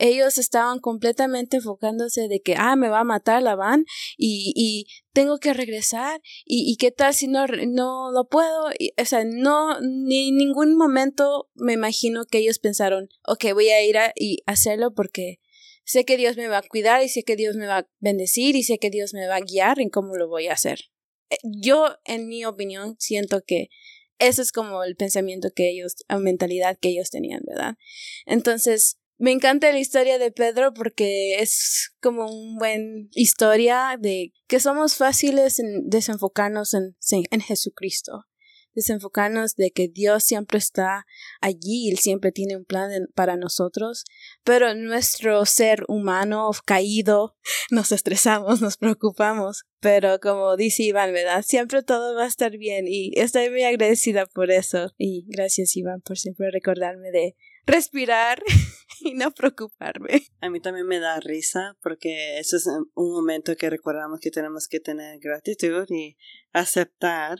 Ellos 0.00 0.38
estaban 0.38 0.78
completamente 0.78 1.56
enfocándose 1.56 2.28
de 2.28 2.40
que, 2.40 2.54
ah, 2.56 2.76
me 2.76 2.88
va 2.88 3.00
a 3.00 3.04
matar 3.04 3.42
Labán 3.42 3.84
y, 4.16 4.52
y 4.54 4.86
tengo 5.12 5.38
que 5.38 5.54
regresar 5.54 6.20
y, 6.44 6.70
y 6.70 6.76
qué 6.76 6.92
tal 6.92 7.14
si 7.14 7.26
no, 7.26 7.46
no 7.46 8.12
lo 8.12 8.28
puedo. 8.28 8.66
o 8.66 9.04
sea, 9.04 9.24
no, 9.24 9.80
ni 9.80 10.28
en 10.28 10.36
ningún 10.36 10.76
momento 10.76 11.50
me 11.54 11.72
imagino 11.72 12.26
que 12.26 12.38
ellos 12.38 12.60
pensaron, 12.60 13.08
ok, 13.26 13.46
voy 13.54 13.70
a 13.70 13.84
ir 13.84 13.98
a 13.98 14.12
y 14.14 14.42
hacerlo 14.46 14.94
porque 14.94 15.40
sé 15.84 16.04
que 16.04 16.16
Dios 16.16 16.36
me 16.36 16.48
va 16.48 16.58
a 16.58 16.62
cuidar 16.62 17.02
y 17.02 17.08
sé 17.08 17.24
que 17.24 17.34
Dios 17.34 17.56
me 17.56 17.66
va 17.66 17.78
a 17.78 17.88
bendecir 17.98 18.54
y 18.54 18.62
sé 18.62 18.78
que 18.78 18.90
Dios 18.90 19.14
me 19.14 19.26
va 19.26 19.36
a 19.36 19.40
guiar 19.40 19.80
en 19.80 19.90
cómo 19.90 20.14
lo 20.14 20.28
voy 20.28 20.46
a 20.46 20.52
hacer. 20.52 20.90
Eh, 21.30 21.36
yo, 21.42 21.96
en 22.04 22.28
mi 22.28 22.44
opinión, 22.44 22.96
siento 22.98 23.42
que 23.46 23.68
eso 24.18 24.42
es 24.42 24.52
como 24.52 24.82
el 24.84 24.96
pensamiento 24.96 25.50
que 25.54 25.70
ellos, 25.70 25.94
la 26.08 26.18
mentalidad 26.18 26.78
que 26.80 26.88
ellos 26.88 27.10
tenían, 27.10 27.42
¿verdad? 27.46 27.76
Entonces, 28.26 28.98
me 29.16 29.32
encanta 29.32 29.72
la 29.72 29.80
historia 29.80 30.18
de 30.18 30.30
Pedro 30.30 30.72
porque 30.74 31.40
es 31.40 31.92
como 32.00 32.26
una 32.30 32.58
buena 32.58 33.08
historia 33.12 33.96
de 34.00 34.32
que 34.46 34.60
somos 34.60 34.96
fáciles 34.96 35.58
en 35.58 35.88
desenfocarnos 35.88 36.74
en, 36.74 36.94
en 37.10 37.40
Jesucristo 37.40 38.27
desenfocarnos 38.78 39.56
de 39.56 39.72
que 39.72 39.88
Dios 39.88 40.24
siempre 40.24 40.58
está 40.58 41.04
allí, 41.40 41.90
Él 41.90 41.98
siempre 41.98 42.32
tiene 42.32 42.56
un 42.56 42.64
plan 42.64 42.90
para 43.14 43.36
nosotros, 43.36 44.04
pero 44.44 44.74
nuestro 44.74 45.44
ser 45.44 45.84
humano 45.88 46.50
caído 46.64 47.36
nos 47.70 47.92
estresamos, 47.92 48.62
nos 48.62 48.76
preocupamos, 48.76 49.64
pero 49.80 50.20
como 50.20 50.56
dice 50.56 50.84
Iván, 50.84 51.12
¿verdad? 51.12 51.42
Siempre 51.42 51.82
todo 51.82 52.14
va 52.14 52.24
a 52.24 52.28
estar 52.28 52.56
bien 52.56 52.86
y 52.88 53.12
estoy 53.18 53.50
muy 53.50 53.64
agradecida 53.64 54.26
por 54.26 54.50
eso 54.50 54.92
y 54.96 55.26
gracias 55.28 55.76
Iván 55.76 56.00
por 56.00 56.16
siempre 56.16 56.50
recordarme 56.50 57.10
de 57.10 57.34
respirar 57.66 58.42
y 59.00 59.14
no 59.14 59.30
preocuparme. 59.32 60.22
A 60.40 60.50
mí 60.50 60.60
también 60.60 60.86
me 60.86 61.00
da 61.00 61.20
risa 61.20 61.76
porque 61.82 62.38
eso 62.38 62.56
es 62.56 62.66
un 62.66 63.12
momento 63.12 63.56
que 63.56 63.70
recordamos 63.70 64.20
que 64.20 64.30
tenemos 64.30 64.68
que 64.68 64.80
tener 64.80 65.18
gratitud 65.20 65.86
y 65.90 66.16
aceptar 66.52 67.38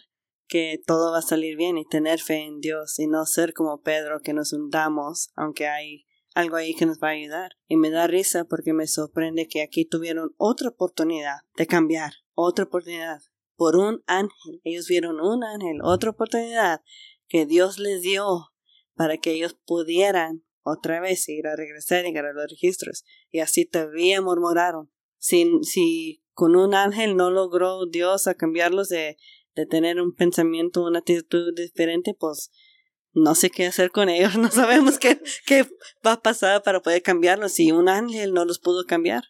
que 0.49 0.81
todo 0.85 1.13
va 1.13 1.19
a 1.19 1.23
salir 1.23 1.57
bien 1.57 1.79
y 1.79 1.85
tener 1.85 2.21
fe 2.21 2.45
en 2.45 2.61
Dios 2.61 2.99
y 2.99 3.07
no 3.07 3.27
ser 3.27 3.53
como 3.53 3.83
Pedro 3.83 4.21
que 4.21 4.33
nos 4.33 4.53
hundamos 4.53 5.31
aunque 5.37 5.69
hay 5.69 6.07
algo 6.35 6.57
ahí 6.57 6.75
que 6.75 6.87
nos 6.87 6.99
va 6.99 7.09
a 7.09 7.13
ayudar. 7.13 7.53
Y 7.67 7.77
me 7.77 7.91
da 7.91 8.07
risa 8.07 8.45
porque 8.45 8.73
me 8.73 8.87
sorprende 8.87 9.49
que 9.49 9.63
aquí 9.63 9.85
tuvieron 9.85 10.35
otra 10.37 10.69
oportunidad 10.71 11.39
de 11.57 11.67
cambiar, 11.67 12.13
otra 12.35 12.65
oportunidad 12.65 13.21
por 13.57 13.77
un 13.77 14.03
ángel. 14.07 14.61
Ellos 14.65 14.87
vieron 14.89 15.21
un 15.21 15.45
ángel, 15.45 15.81
otra 15.83 16.11
oportunidad 16.11 16.83
que 17.27 17.45
Dios 17.45 17.79
les 17.79 18.03
dio 18.03 18.53
para 18.95 19.19
que 19.19 19.33
ellos 19.33 19.55
pudieran 19.67 20.45
otra 20.63 21.01
vez 21.01 21.29
ir 21.29 21.47
a 21.47 21.57
regresar 21.57 22.05
y 22.05 22.11
agarrar 22.11 22.35
los 22.35 22.51
registros. 22.51 23.05
Y 23.31 23.41
así 23.41 23.65
todavía 23.65 24.21
murmuraron. 24.21 24.91
Si, 25.17 25.51
si 25.63 26.23
con 26.33 26.55
un 26.55 26.75
ángel 26.75 27.17
no 27.17 27.31
logró 27.31 27.87
Dios 27.87 28.29
a 28.29 28.35
cambiarlos 28.35 28.89
de, 28.89 29.17
de 29.59 29.67
tener 29.67 30.01
un 30.01 30.15
pensamiento, 30.15 30.85
una 30.85 31.01
actitud 31.01 31.53
diferente, 31.55 32.15
pues 32.19 32.51
no 33.13 33.35
sé 33.35 33.51
qué 33.51 33.67
hacer 33.67 33.91
con 33.91 34.09
ellos, 34.09 34.37
no 34.39 34.51
sabemos 34.51 34.99
qué, 34.99 35.21
qué 35.47 35.65
va 36.07 36.13
a 36.13 36.23
pasar 36.23 36.63
para 36.63 36.81
poder 36.81 37.03
cambiarlos 37.03 37.53
si 37.53 37.73
un 37.73 37.89
ángel 37.89 38.33
no 38.33 38.45
los 38.45 38.61
pudo 38.61 38.85
cambiar. 38.87 39.25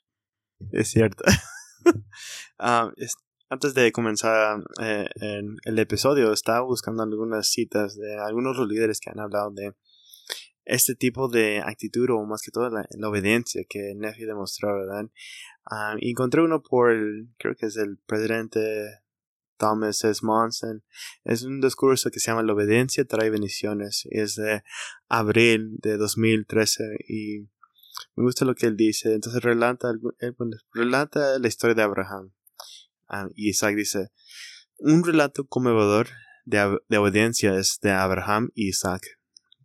Es 0.72 0.88
cierto. 0.88 1.24
Ah, 2.60 2.90
antes 3.48 3.72
de 3.72 3.92
comenzar 3.92 4.60
eh, 4.82 5.08
el 5.64 5.78
episodio, 5.78 6.32
estaba 6.32 6.62
buscando 6.62 7.04
algunas 7.04 7.48
citas 7.48 7.96
de 7.96 8.18
algunos 8.18 8.56
de 8.56 8.62
los 8.62 8.68
líderes 8.68 8.98
que 8.98 9.10
han 9.10 9.20
hablado 9.20 9.52
de 9.52 9.74
este 10.64 10.96
tipo 10.96 11.28
de 11.28 11.60
actitud 11.60 12.10
o 12.10 12.26
más 12.26 12.42
que 12.42 12.50
todo 12.50 12.68
la, 12.68 12.84
obediencia 13.08 13.62
que 13.68 13.94
Nefi 13.94 14.24
demostró, 14.24 14.74
¿verdad? 14.74 15.08
Ah, 15.70 15.94
encontré 16.00 16.42
uno 16.42 16.60
por, 16.60 16.90
el, 16.90 17.28
creo 17.38 17.54
que 17.54 17.66
es 17.66 17.76
el 17.76 17.96
presidente 17.98 18.60
Thomas 19.58 20.04
S. 20.04 20.24
Monson. 20.24 20.82
Es 21.24 21.42
un 21.42 21.60
discurso 21.60 22.10
que 22.10 22.20
se 22.20 22.30
llama 22.30 22.42
La 22.42 22.54
obediencia 22.54 23.04
trae 23.04 23.30
bendiciones. 23.30 24.06
Es 24.10 24.36
de 24.36 24.62
abril 25.08 25.76
de 25.82 25.96
2013 25.96 26.84
y 27.08 27.48
me 28.16 28.24
gusta 28.24 28.44
lo 28.44 28.54
que 28.54 28.66
él 28.66 28.76
dice. 28.76 29.14
Entonces 29.14 29.42
relata, 29.42 29.92
relata 30.72 31.38
la 31.38 31.48
historia 31.48 31.74
de 31.74 31.82
Abraham. 31.82 32.32
Ah, 33.08 33.28
y 33.34 33.50
Isaac 33.50 33.74
dice, 33.74 34.08
un 34.78 35.04
relato 35.04 35.46
conmovedor 35.46 36.08
de, 36.44 36.78
de 36.88 36.98
obediencia 36.98 37.58
es 37.58 37.78
de 37.82 37.90
Abraham 37.90 38.50
y 38.54 38.68
Isaac. 38.68 39.02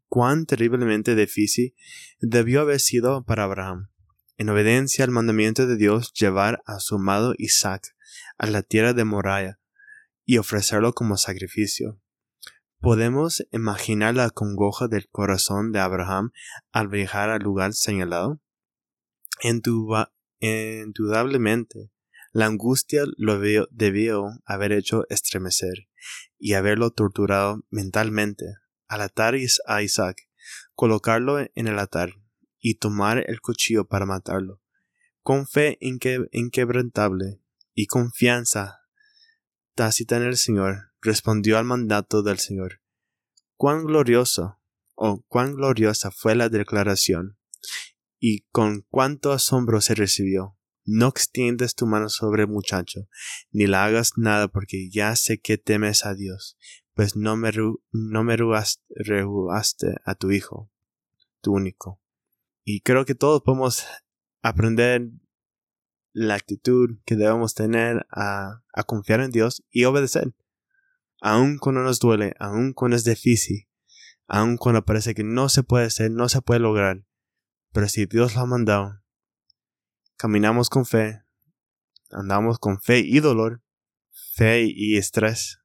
Cuán 0.07 0.45
terriblemente 0.45 1.15
difícil 1.15 1.75
debió 2.19 2.61
haber 2.61 2.79
sido 2.79 3.23
para 3.25 3.45
Abraham, 3.45 3.89
en 4.37 4.49
obediencia 4.49 5.03
al 5.03 5.11
mandamiento 5.11 5.67
de 5.67 5.75
Dios, 5.75 6.13
llevar 6.13 6.61
a 6.65 6.79
su 6.79 6.95
amado 6.95 7.33
Isaac 7.37 7.95
a 8.37 8.47
la 8.47 8.61
tierra 8.61 8.93
de 8.93 9.05
Moriah 9.05 9.59
y 10.25 10.37
ofrecerlo 10.37 10.93
como 10.93 11.17
sacrificio. 11.17 11.99
¿Podemos 12.79 13.45
imaginar 13.51 14.15
la 14.15 14.29
congoja 14.29 14.87
del 14.87 15.07
corazón 15.09 15.71
de 15.71 15.79
Abraham 15.79 16.31
al 16.71 16.89
viajar 16.89 17.29
al 17.29 17.41
lugar 17.41 17.73
señalado? 17.73 18.41
Indudablemente, 20.39 21.91
la 22.33 22.47
angustia 22.47 23.03
lo 23.15 23.39
debió 23.39 24.41
haber 24.45 24.71
hecho 24.73 25.05
estremecer 25.09 25.87
y 26.37 26.53
haberlo 26.53 26.91
torturado 26.91 27.63
mentalmente. 27.69 28.45
Al 28.87 29.01
atar 29.01 29.35
a 29.67 29.81
Isaac, 29.81 30.27
colocarlo 30.73 31.39
en 31.39 31.67
el 31.67 31.79
altar 31.79 32.15
y 32.59 32.75
tomar 32.75 33.23
el 33.29 33.39
cuchillo 33.39 33.87
para 33.87 34.05
matarlo. 34.05 34.61
Con 35.21 35.47
fe 35.47 35.77
inquebrantable 35.79 37.39
y 37.73 37.87
confianza 37.87 38.82
tácita 39.75 40.17
en 40.17 40.23
el 40.23 40.37
Señor, 40.37 40.91
respondió 41.01 41.57
al 41.57 41.65
mandato 41.65 42.23
del 42.23 42.39
Señor. 42.39 42.81
Cuán 43.55 43.85
glorioso, 43.85 44.59
o 44.95 45.23
cuán 45.27 45.55
gloriosa 45.55 46.11
fue 46.11 46.35
la 46.35 46.49
declaración, 46.49 47.37
y 48.19 48.41
con 48.51 48.85
cuánto 48.89 49.31
asombro 49.31 49.81
se 49.81 49.95
recibió. 49.95 50.57
No 50.85 51.07
extiendes 51.07 51.75
tu 51.75 51.87
mano 51.87 52.09
sobre 52.09 52.43
el 52.43 52.49
muchacho, 52.49 53.07
ni 53.51 53.67
la 53.67 53.85
hagas 53.85 54.13
nada 54.17 54.49
porque 54.49 54.89
ya 54.89 55.15
sé 55.15 55.39
que 55.39 55.57
temes 55.57 56.05
a 56.05 56.13
Dios, 56.13 56.57
pues 56.93 57.15
no 57.15 57.37
me, 57.37 57.51
no 57.91 58.23
me 58.23 58.35
a 60.05 60.15
tu 60.15 60.31
hijo, 60.31 60.71
tu 61.41 61.53
único. 61.53 62.01
Y 62.65 62.81
creo 62.81 63.05
que 63.05 63.15
todos 63.15 63.41
podemos 63.43 63.85
aprender 64.41 65.09
la 66.13 66.35
actitud 66.35 66.97
que 67.05 67.15
debemos 67.15 67.53
tener 67.53 68.05
a, 68.11 68.63
a 68.73 68.83
confiar 68.83 69.19
en 69.19 69.31
Dios 69.31 69.63
y 69.69 69.83
obedecer. 69.85 70.33
Aun 71.21 71.57
cuando 71.57 71.81
nos 71.81 71.99
duele, 71.99 72.35
aun 72.39 72.73
cuando 72.73 72.95
es 72.95 73.03
difícil, 73.03 73.67
aun 74.27 74.57
cuando 74.57 74.85
parece 74.85 75.13
que 75.13 75.23
no 75.23 75.49
se 75.49 75.63
puede 75.63 75.85
hacer, 75.85 76.11
no 76.11 76.29
se 76.29 76.41
puede 76.41 76.59
lograr. 76.59 77.05
Pero 77.71 77.87
si 77.87 78.05
Dios 78.05 78.35
lo 78.35 78.41
ha 78.41 78.45
mandado, 78.45 79.01
caminamos 80.17 80.69
con 80.69 80.85
fe, 80.85 81.23
andamos 82.11 82.59
con 82.59 82.79
fe 82.79 82.99
y 82.99 83.19
dolor, 83.19 83.63
fe 84.35 84.65
y 84.67 84.97
estrés, 84.97 85.59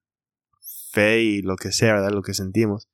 fe 0.91 1.23
y 1.23 1.43
lo 1.43 1.57
que 1.57 1.73
sea, 1.73 1.95
¿verdad? 1.95 2.13
Lo 2.13 2.23
que 2.23 2.35
sentimos. 2.35 2.89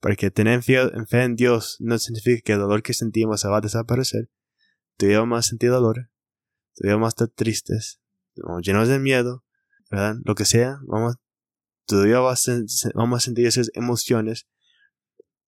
Porque 0.00 0.30
tener 0.30 0.62
fe, 0.62 0.90
en 1.10 1.36
Dios 1.36 1.76
no 1.80 1.98
significa 1.98 2.42
que 2.44 2.52
el 2.52 2.60
dolor 2.60 2.82
que 2.82 2.94
sentimos 2.94 3.40
se 3.40 3.48
va 3.48 3.58
a 3.58 3.60
desaparecer. 3.60 4.30
Tú 4.96 5.06
vamos 5.08 5.38
a 5.38 5.48
sentir 5.48 5.70
dolor, 5.70 6.10
tú 6.76 6.88
vamos 6.88 7.06
a 7.06 7.08
estar 7.08 7.28
tristes, 7.28 8.00
llenos 8.62 8.88
de 8.88 8.98
miedo, 8.98 9.44
¿verdad? 9.90 10.16
Lo 10.24 10.34
que 10.34 10.44
sea, 10.44 10.78
vamos, 10.86 11.16
todavía 11.86 12.20
vamos 12.20 12.48
a, 12.48 12.60
vamos 12.94 13.16
a 13.16 13.24
sentir 13.24 13.46
esas 13.46 13.70
emociones, 13.74 14.46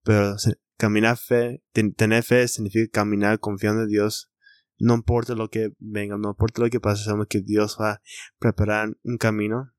pero 0.02 0.36
caminar 0.76 1.16
fe, 1.18 1.62
tener 1.72 2.22
fe 2.22 2.48
significa 2.48 2.90
caminar 2.90 3.40
confiando 3.40 3.82
en 3.82 3.88
Dios, 3.88 4.30
no 4.78 4.94
importa 4.94 5.34
lo 5.34 5.50
que 5.50 5.72
venga, 5.78 6.16
no 6.16 6.30
importa 6.30 6.62
lo 6.62 6.70
que 6.70 6.80
pase, 6.80 7.04
sabemos 7.04 7.26
que 7.28 7.40
Dios 7.40 7.76
va 7.80 7.92
a 7.92 8.02
preparar 8.38 8.96
un 9.02 9.18
camino 9.18 9.72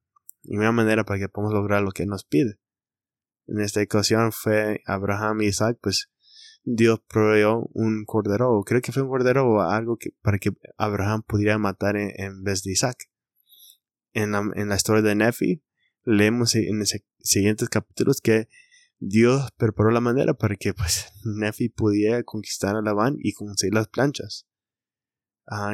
y 0.43 0.57
una 0.57 0.71
manera 0.71 1.05
para 1.05 1.19
que 1.19 1.29
podamos 1.29 1.53
lograr 1.53 1.81
lo 1.81 1.91
que 1.91 2.05
nos 2.05 2.25
pide. 2.25 2.59
En 3.47 3.61
esta 3.61 3.81
ocasión 3.81 4.31
fue 4.31 4.81
Abraham 4.85 5.41
y 5.41 5.47
Isaac, 5.47 5.79
pues 5.81 6.11
Dios 6.63 7.01
proveyó 7.07 7.69
un 7.73 8.05
cordero, 8.05 8.61
creo 8.65 8.81
que 8.81 8.91
fue 8.91 9.03
un 9.03 9.09
cordero 9.09 9.47
o 9.47 9.61
algo 9.61 9.97
que, 9.97 10.11
para 10.21 10.37
que 10.37 10.51
Abraham 10.77 11.23
pudiera 11.23 11.57
matar 11.57 11.95
en, 11.97 12.43
vez 12.43 12.63
de 12.63 12.71
Isaac. 12.71 13.09
En 14.13 14.31
la, 14.31 14.49
en 14.55 14.69
la, 14.69 14.75
historia 14.75 15.01
de 15.01 15.15
Nefi, 15.15 15.63
leemos 16.03 16.55
en 16.55 16.79
los 16.79 16.93
siguientes 17.19 17.69
capítulos 17.69 18.21
que 18.21 18.49
Dios 18.99 19.51
preparó 19.57 19.91
la 19.91 20.01
manera 20.01 20.33
para 20.33 20.55
que 20.55 20.73
pues 20.73 21.11
Nefi 21.23 21.69
pudiera 21.69 22.23
conquistar 22.23 22.75
a 22.75 22.81
Labán 22.81 23.15
y 23.19 23.33
conseguir 23.33 23.73
las 23.73 23.87
planchas. 23.87 24.45
Ah, 25.47 25.73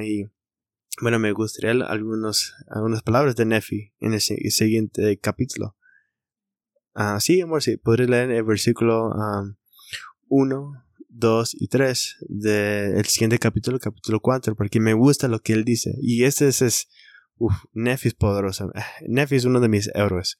bueno, 1.01 1.19
me 1.19 1.33
gustaría 1.33 1.71
algunos, 1.85 2.53
algunas 2.67 3.01
palabras 3.01 3.35
de 3.35 3.45
Nefi 3.45 3.93
en 3.99 4.13
el, 4.13 4.21
siguiente 4.21 5.17
capítulo. 5.19 5.75
Ah, 6.93 7.19
sí, 7.19 7.41
amor, 7.41 7.61
sí, 7.61 7.75
podré 7.75 8.07
leer 8.07 8.31
el 8.31 8.43
versículo 8.43 9.11
1, 10.27 10.83
2 11.09 11.55
y 11.59 11.67
3 11.67 12.17
del 12.27 13.05
siguiente 13.05 13.39
capítulo, 13.39 13.79
capítulo 13.79 14.19
4, 14.19 14.55
porque 14.55 14.79
me 14.79 14.93
gusta 14.93 15.27
lo 15.27 15.39
que 15.39 15.53
él 15.53 15.63
dice. 15.63 15.95
Y 16.01 16.23
este 16.23 16.47
es, 16.47 16.61
es 16.61 16.87
uf, 17.37 17.53
Nefi 17.73 18.09
es 18.09 18.13
poderoso. 18.13 18.71
Nefi 19.07 19.35
es 19.35 19.45
uno 19.45 19.59
de 19.59 19.69
mis 19.69 19.89
héroes. 19.93 20.39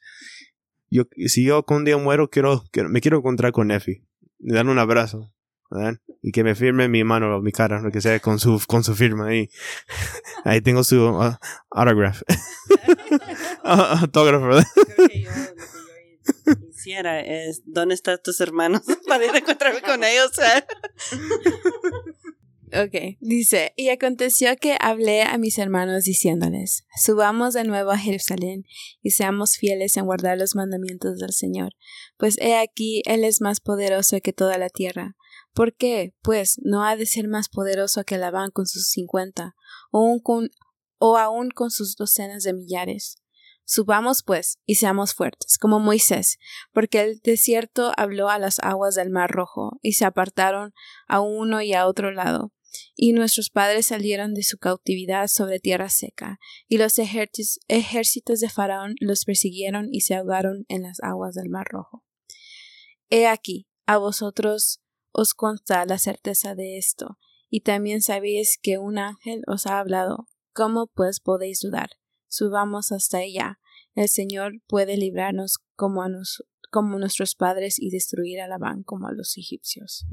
Yo, 0.89 1.03
si 1.27 1.43
yo 1.43 1.63
con 1.63 1.77
un 1.77 1.85
día 1.85 1.97
muero, 1.97 2.29
quiero, 2.29 2.63
quiero 2.71 2.89
me 2.89 3.01
quiero 3.01 3.17
encontrar 3.17 3.51
con 3.51 3.67
Nefi. 3.67 4.05
Darle 4.39 4.71
un 4.71 4.79
abrazo. 4.79 5.31
Y 6.21 6.31
que 6.31 6.43
me 6.43 6.55
firme 6.55 6.87
mi 6.87 7.03
mano 7.03 7.35
o 7.35 7.41
mi 7.41 7.51
cara, 7.51 7.81
lo 7.81 7.91
que 7.91 7.99
sea, 7.99 8.19
con 8.19 8.39
su, 8.39 8.61
con 8.67 8.83
su 8.83 8.95
firma 8.95 9.27
ahí. 9.27 9.49
ahí 10.45 10.61
tengo 10.61 10.83
su 10.83 11.03
uh, 11.03 11.37
autograph. 11.71 12.21
Autógrafo, 13.63 14.45
¿verdad? 14.45 14.65
Hiciera 16.85 17.19
es, 17.19 17.63
¿dónde 17.65 17.95
están 17.95 18.19
tus 18.23 18.39
hermanos? 18.41 18.83
Para 19.07 19.25
ir 19.25 19.31
a 19.31 19.39
encontrarme 19.39 19.81
con 19.81 20.03
ellos. 20.03 20.31
Ok, 22.73 23.17
dice, 23.21 23.73
y 23.77 23.89
aconteció 23.89 24.57
que 24.57 24.75
hablé 24.81 25.21
a 25.21 25.37
mis 25.37 25.59
hermanos 25.59 26.03
diciéndoles, 26.03 26.85
subamos 27.01 27.53
de 27.53 27.63
nuevo 27.63 27.91
a 27.91 27.97
Jerusalén 27.97 28.65
y 29.01 29.11
seamos 29.11 29.55
fieles 29.55 29.95
en 29.95 30.05
guardar 30.05 30.37
los 30.37 30.55
mandamientos 30.55 31.19
del 31.19 31.31
Señor, 31.31 31.73
pues 32.17 32.37
he 32.39 32.57
aquí 32.57 33.01
Él 33.05 33.23
es 33.23 33.39
más 33.39 33.61
poderoso 33.61 34.19
que 34.19 34.33
toda 34.33 34.57
la 34.57 34.69
tierra. 34.69 35.15
¿Por 35.53 35.73
qué? 35.75 36.15
Pues 36.21 36.55
no 36.63 36.83
ha 36.83 36.97
de 36.97 37.05
ser 37.05 37.29
más 37.29 37.47
poderoso 37.47 38.03
que 38.03 38.17
Labán 38.17 38.51
con 38.51 38.65
sus 38.65 38.89
cincuenta, 38.89 39.55
o, 39.91 40.19
o 40.97 41.17
aún 41.17 41.51
con 41.51 41.71
sus 41.71 41.95
docenas 41.95 42.43
de 42.43 42.53
millares. 42.53 43.17
Subamos 43.67 44.21
pues 44.23 44.59
y 44.67 44.75
seamos 44.75 45.15
fuertes, 45.15 45.57
como 45.57 45.79
Moisés, 45.79 46.37
porque 46.71 47.01
el 47.01 47.19
desierto 47.21 47.91
habló 47.97 48.29
a 48.29 48.37
las 48.37 48.59
aguas 48.59 48.93
del 48.93 49.09
mar 49.09 49.31
rojo, 49.31 49.79
y 49.81 49.93
se 49.93 50.05
apartaron 50.05 50.73
a 51.07 51.19
uno 51.19 51.61
y 51.61 51.73
a 51.73 51.87
otro 51.87 52.11
lado. 52.11 52.53
Y 52.95 53.13
nuestros 53.13 53.49
padres 53.49 53.87
salieron 53.87 54.33
de 54.35 54.43
su 54.43 54.59
cautividad 54.59 55.27
sobre 55.27 55.59
tierra 55.59 55.89
seca, 55.89 56.37
y 56.67 56.77
los 56.77 56.99
ejércitos 56.99 58.39
de 58.39 58.49
Faraón 58.49 58.95
los 58.99 59.25
persiguieron 59.25 59.87
y 59.91 60.01
se 60.01 60.13
ahogaron 60.13 60.65
en 60.67 60.83
las 60.83 60.99
aguas 61.01 61.33
del 61.33 61.49
mar 61.49 61.65
rojo. 61.67 62.03
He 63.09 63.25
aquí, 63.25 63.67
a 63.87 63.97
vosotros 63.97 64.81
os 65.11 65.33
consta 65.33 65.85
la 65.85 65.97
certeza 65.97 66.53
de 66.53 66.77
esto, 66.77 67.17
y 67.49 67.61
también 67.61 68.01
sabéis 68.01 68.59
que 68.61 68.77
un 68.77 68.99
ángel 68.99 69.41
os 69.47 69.65
ha 69.65 69.79
hablado. 69.79 70.27
¿Cómo 70.53 70.87
pues 70.87 71.19
podéis 71.19 71.61
dudar? 71.61 71.89
Subamos 72.35 72.91
hasta 72.91 73.21
ella. 73.21 73.59
El 73.93 74.09
Señor 74.09 74.61
puede 74.67 74.97
librarnos 74.97 75.59
como, 75.75 76.03
a 76.03 76.09
como 76.71 76.99
nuestros 76.99 77.35
padres 77.35 77.79
y 77.79 77.89
destruir 77.89 78.41
a 78.41 78.47
Labán 78.47 78.83
como 78.83 79.07
a 79.07 79.13
los 79.13 79.37
egipcios. 79.37 80.05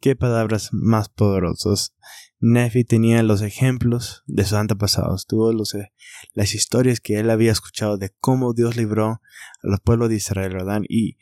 Qué 0.00 0.16
palabras 0.16 0.70
más 0.72 1.10
poderosas. 1.10 1.94
Nefi 2.38 2.84
tenía 2.84 3.22
los 3.22 3.42
ejemplos 3.42 4.22
de 4.26 4.44
sus 4.44 4.54
antepasados, 4.54 5.26
tuvo 5.26 5.52
los, 5.52 5.74
eh, 5.74 5.92
las 6.32 6.54
historias 6.54 7.00
que 7.00 7.18
él 7.18 7.28
había 7.28 7.52
escuchado 7.52 7.98
de 7.98 8.10
cómo 8.18 8.54
Dios 8.54 8.76
libró 8.76 9.06
a 9.06 9.20
los 9.62 9.80
pueblos 9.80 10.08
de 10.08 10.16
Israel, 10.16 10.54
¿verdad? 10.54 10.80
Y 10.88 11.18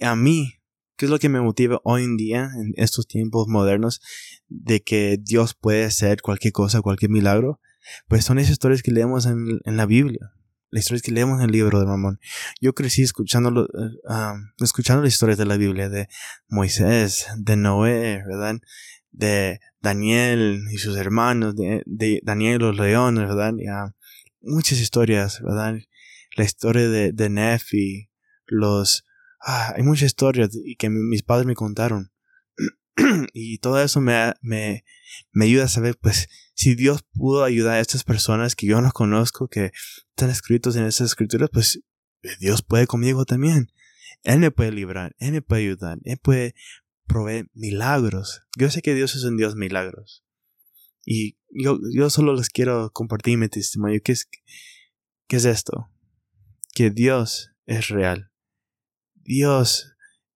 a 0.00 0.16
mí, 0.16 0.54
¿qué 0.96 1.04
es 1.04 1.10
lo 1.10 1.18
que 1.18 1.28
me 1.28 1.42
motiva 1.42 1.82
hoy 1.84 2.04
en 2.04 2.16
día, 2.16 2.48
en 2.58 2.72
estos 2.76 3.06
tiempos 3.06 3.48
modernos, 3.48 4.00
de 4.48 4.82
que 4.82 5.18
Dios 5.20 5.54
puede 5.54 5.84
hacer 5.84 6.22
cualquier 6.22 6.54
cosa, 6.54 6.80
cualquier 6.80 7.10
milagro? 7.10 7.60
Pues 8.08 8.24
son 8.24 8.38
esas 8.38 8.52
historias 8.52 8.82
que 8.82 8.92
leemos 8.92 9.26
en, 9.26 9.60
la 9.64 9.86
Biblia, 9.86 10.32
las 10.70 10.84
historias 10.84 11.02
que 11.02 11.12
leemos 11.12 11.38
en 11.38 11.46
el 11.46 11.52
libro 11.52 11.80
de 11.80 11.86
Mamón. 11.86 12.18
Yo 12.60 12.74
crecí 12.74 13.02
escuchando, 13.02 13.50
uh, 13.50 14.64
escuchando 14.64 15.02
las 15.02 15.12
historias 15.12 15.38
de 15.38 15.46
la 15.46 15.56
Biblia 15.56 15.88
de 15.88 16.08
Moisés, 16.48 17.26
de 17.36 17.56
Noé, 17.56 18.22
¿verdad? 18.26 18.56
De 19.10 19.60
Daniel 19.80 20.62
y 20.70 20.78
sus 20.78 20.96
hermanos, 20.96 21.54
de, 21.56 22.20
Daniel 22.22 22.56
y 22.56 22.64
los 22.64 22.76
leones, 22.76 23.28
¿verdad? 23.28 23.54
muchas 24.40 24.78
historias, 24.78 25.40
¿verdad? 25.42 25.74
La 26.36 26.44
historia 26.44 26.88
de, 26.88 27.12
de 27.12 27.28
Nefi, 27.28 28.10
los... 28.46 29.04
Ah, 29.40 29.74
hay 29.76 29.82
muchas 29.82 30.06
historias 30.06 30.50
que 30.78 30.90
mis 30.90 31.22
padres 31.22 31.46
me 31.46 31.54
contaron. 31.54 32.10
y 33.32 33.58
todo 33.58 33.82
eso 33.82 34.00
me, 34.00 34.34
me, 34.40 34.84
me 35.32 35.44
ayuda 35.44 35.64
a 35.64 35.68
saber, 35.68 35.96
pues, 36.00 36.28
si 36.56 36.74
Dios 36.74 37.02
pudo 37.12 37.44
ayudar 37.44 37.74
a 37.74 37.80
estas 37.80 38.02
personas 38.02 38.56
que 38.56 38.66
yo 38.66 38.80
no 38.80 38.90
conozco, 38.90 39.46
que 39.46 39.72
están 40.08 40.30
escritos 40.30 40.74
en 40.76 40.86
esas 40.86 41.08
escrituras, 41.08 41.50
pues 41.52 41.80
Dios 42.40 42.62
puede 42.62 42.86
conmigo 42.86 43.26
también. 43.26 43.70
Él 44.22 44.40
me 44.40 44.50
puede 44.50 44.72
librar, 44.72 45.14
Él 45.18 45.32
me 45.32 45.42
puede 45.42 45.62
ayudar, 45.62 45.98
Él 46.04 46.16
puede 46.16 46.54
proveer 47.06 47.50
milagros. 47.52 48.42
Yo 48.58 48.70
sé 48.70 48.80
que 48.80 48.94
Dios 48.94 49.14
es 49.14 49.24
un 49.24 49.36
Dios 49.36 49.54
milagros. 49.54 50.24
Y 51.04 51.36
yo, 51.50 51.78
yo 51.94 52.08
solo 52.08 52.34
les 52.34 52.48
quiero 52.48 52.90
compartir 52.90 53.36
mi 53.36 53.48
testimonio. 53.48 54.00
¿Qué 54.02 54.12
es, 54.12 54.26
¿Qué 55.28 55.36
es 55.36 55.44
esto? 55.44 55.90
Que 56.74 56.90
Dios 56.90 57.50
es 57.66 57.88
real. 57.88 58.32
Dios 59.14 59.92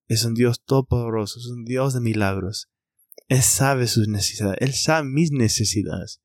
es 0.07 0.25
un 0.25 0.35
Dios 0.35 0.63
todopoderoso, 0.65 1.41
es 1.41 1.47
un 1.47 1.65
Dios 1.65 1.95
de 1.95 2.01
milagros. 2.01 2.70
Él 3.29 3.43
sabe 3.43 3.87
sus 3.87 4.09
necesidades, 4.09 4.59
Él 4.61 4.75
sabe 4.75 5.09
mis 5.09 5.31
necesidades. 5.31 6.21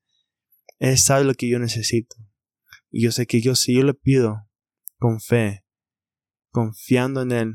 Él 0.78 0.98
sabe 0.98 1.24
lo 1.24 1.34
que 1.34 1.48
yo 1.48 1.58
necesito. 1.58 2.16
Y 2.90 3.02
yo 3.02 3.12
sé 3.12 3.26
que 3.26 3.40
yo, 3.40 3.54
si 3.54 3.74
yo 3.74 3.82
le 3.82 3.94
pido 3.94 4.48
con 4.98 5.20
fe, 5.20 5.64
confiando 6.50 7.22
en 7.22 7.32
Él, 7.32 7.54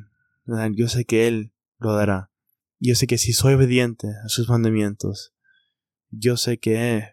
yo 0.76 0.88
sé 0.88 1.06
que 1.06 1.28
Él 1.28 1.54
lo 1.80 1.94
dará. 1.94 2.32
Yo 2.80 2.96
sé 2.96 3.08
que 3.08 3.18
si 3.18 3.34
soy 3.34 3.54
obediente 3.54 4.08
a 4.24 4.30
sus 4.30 4.50
mandamientos, 4.50 5.34
yo 6.10 6.38
sé 6.38 6.58
que 6.58 6.98
Él 6.98 7.04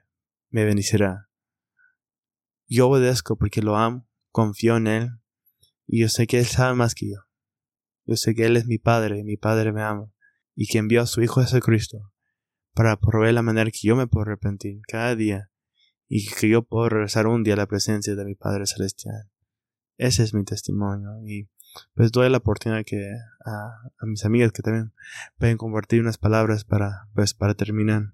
me 0.50 0.64
bendecirá. 0.64 1.28
Yo 2.66 2.88
obedezco 2.88 3.36
porque 3.36 3.62
lo 3.62 3.76
amo, 3.76 4.08
confío 4.30 4.76
en 4.76 4.86
Él, 4.86 5.10
y 5.86 6.00
yo 6.00 6.08
sé 6.08 6.26
que 6.26 6.38
Él 6.38 6.46
sabe 6.46 6.74
más 6.74 6.94
que 6.94 7.10
yo. 7.10 7.20
Yo 8.06 8.16
sé 8.16 8.34
que 8.34 8.46
Él 8.46 8.56
es 8.56 8.66
mi 8.66 8.78
Padre, 8.78 9.18
y 9.18 9.24
mi 9.24 9.36
Padre 9.36 9.72
me 9.72 9.82
ama, 9.82 10.10
y 10.54 10.66
que 10.66 10.78
envió 10.78 11.02
a 11.02 11.06
su 11.06 11.22
Hijo 11.22 11.42
Jesucristo 11.42 12.12
para 12.78 12.96
proveer 12.96 13.34
la 13.34 13.42
manera 13.42 13.72
que 13.72 13.88
yo 13.88 13.96
me 13.96 14.06
puedo 14.06 14.22
arrepentir 14.22 14.82
cada 14.86 15.16
día 15.16 15.50
y 16.06 16.28
que 16.28 16.48
yo 16.48 16.62
puedo 16.62 16.88
regresar 16.88 17.26
un 17.26 17.42
día 17.42 17.54
a 17.54 17.56
la 17.56 17.66
presencia 17.66 18.14
de 18.14 18.24
mi 18.24 18.36
Padre 18.36 18.66
Celestial. 18.66 19.28
Ese 19.96 20.22
es 20.22 20.32
mi 20.32 20.44
testimonio 20.44 21.10
y 21.26 21.48
pues 21.96 22.12
doy 22.12 22.30
la 22.30 22.38
oportunidad 22.38 22.84
que 22.86 23.10
a, 23.44 24.06
mis 24.06 24.24
amigas 24.24 24.52
que 24.52 24.62
también 24.62 24.92
pueden 25.38 25.56
compartir 25.56 26.00
unas 26.00 26.18
palabras 26.18 26.62
para 26.62 27.08
pues 27.16 27.34
para 27.34 27.56
terminar. 27.56 28.12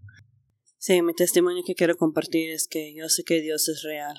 Sí, 0.79 1.03
mi 1.03 1.13
testimonio 1.13 1.63
que 1.67 1.75
quiero 1.75 1.99
compartir 1.99 2.51
es 2.51 2.67
que 2.67 2.95
yo 2.95 3.11
sé 3.11 3.23
que 3.23 3.43
Dios 3.43 3.69
es 3.69 3.83
real. 3.83 4.17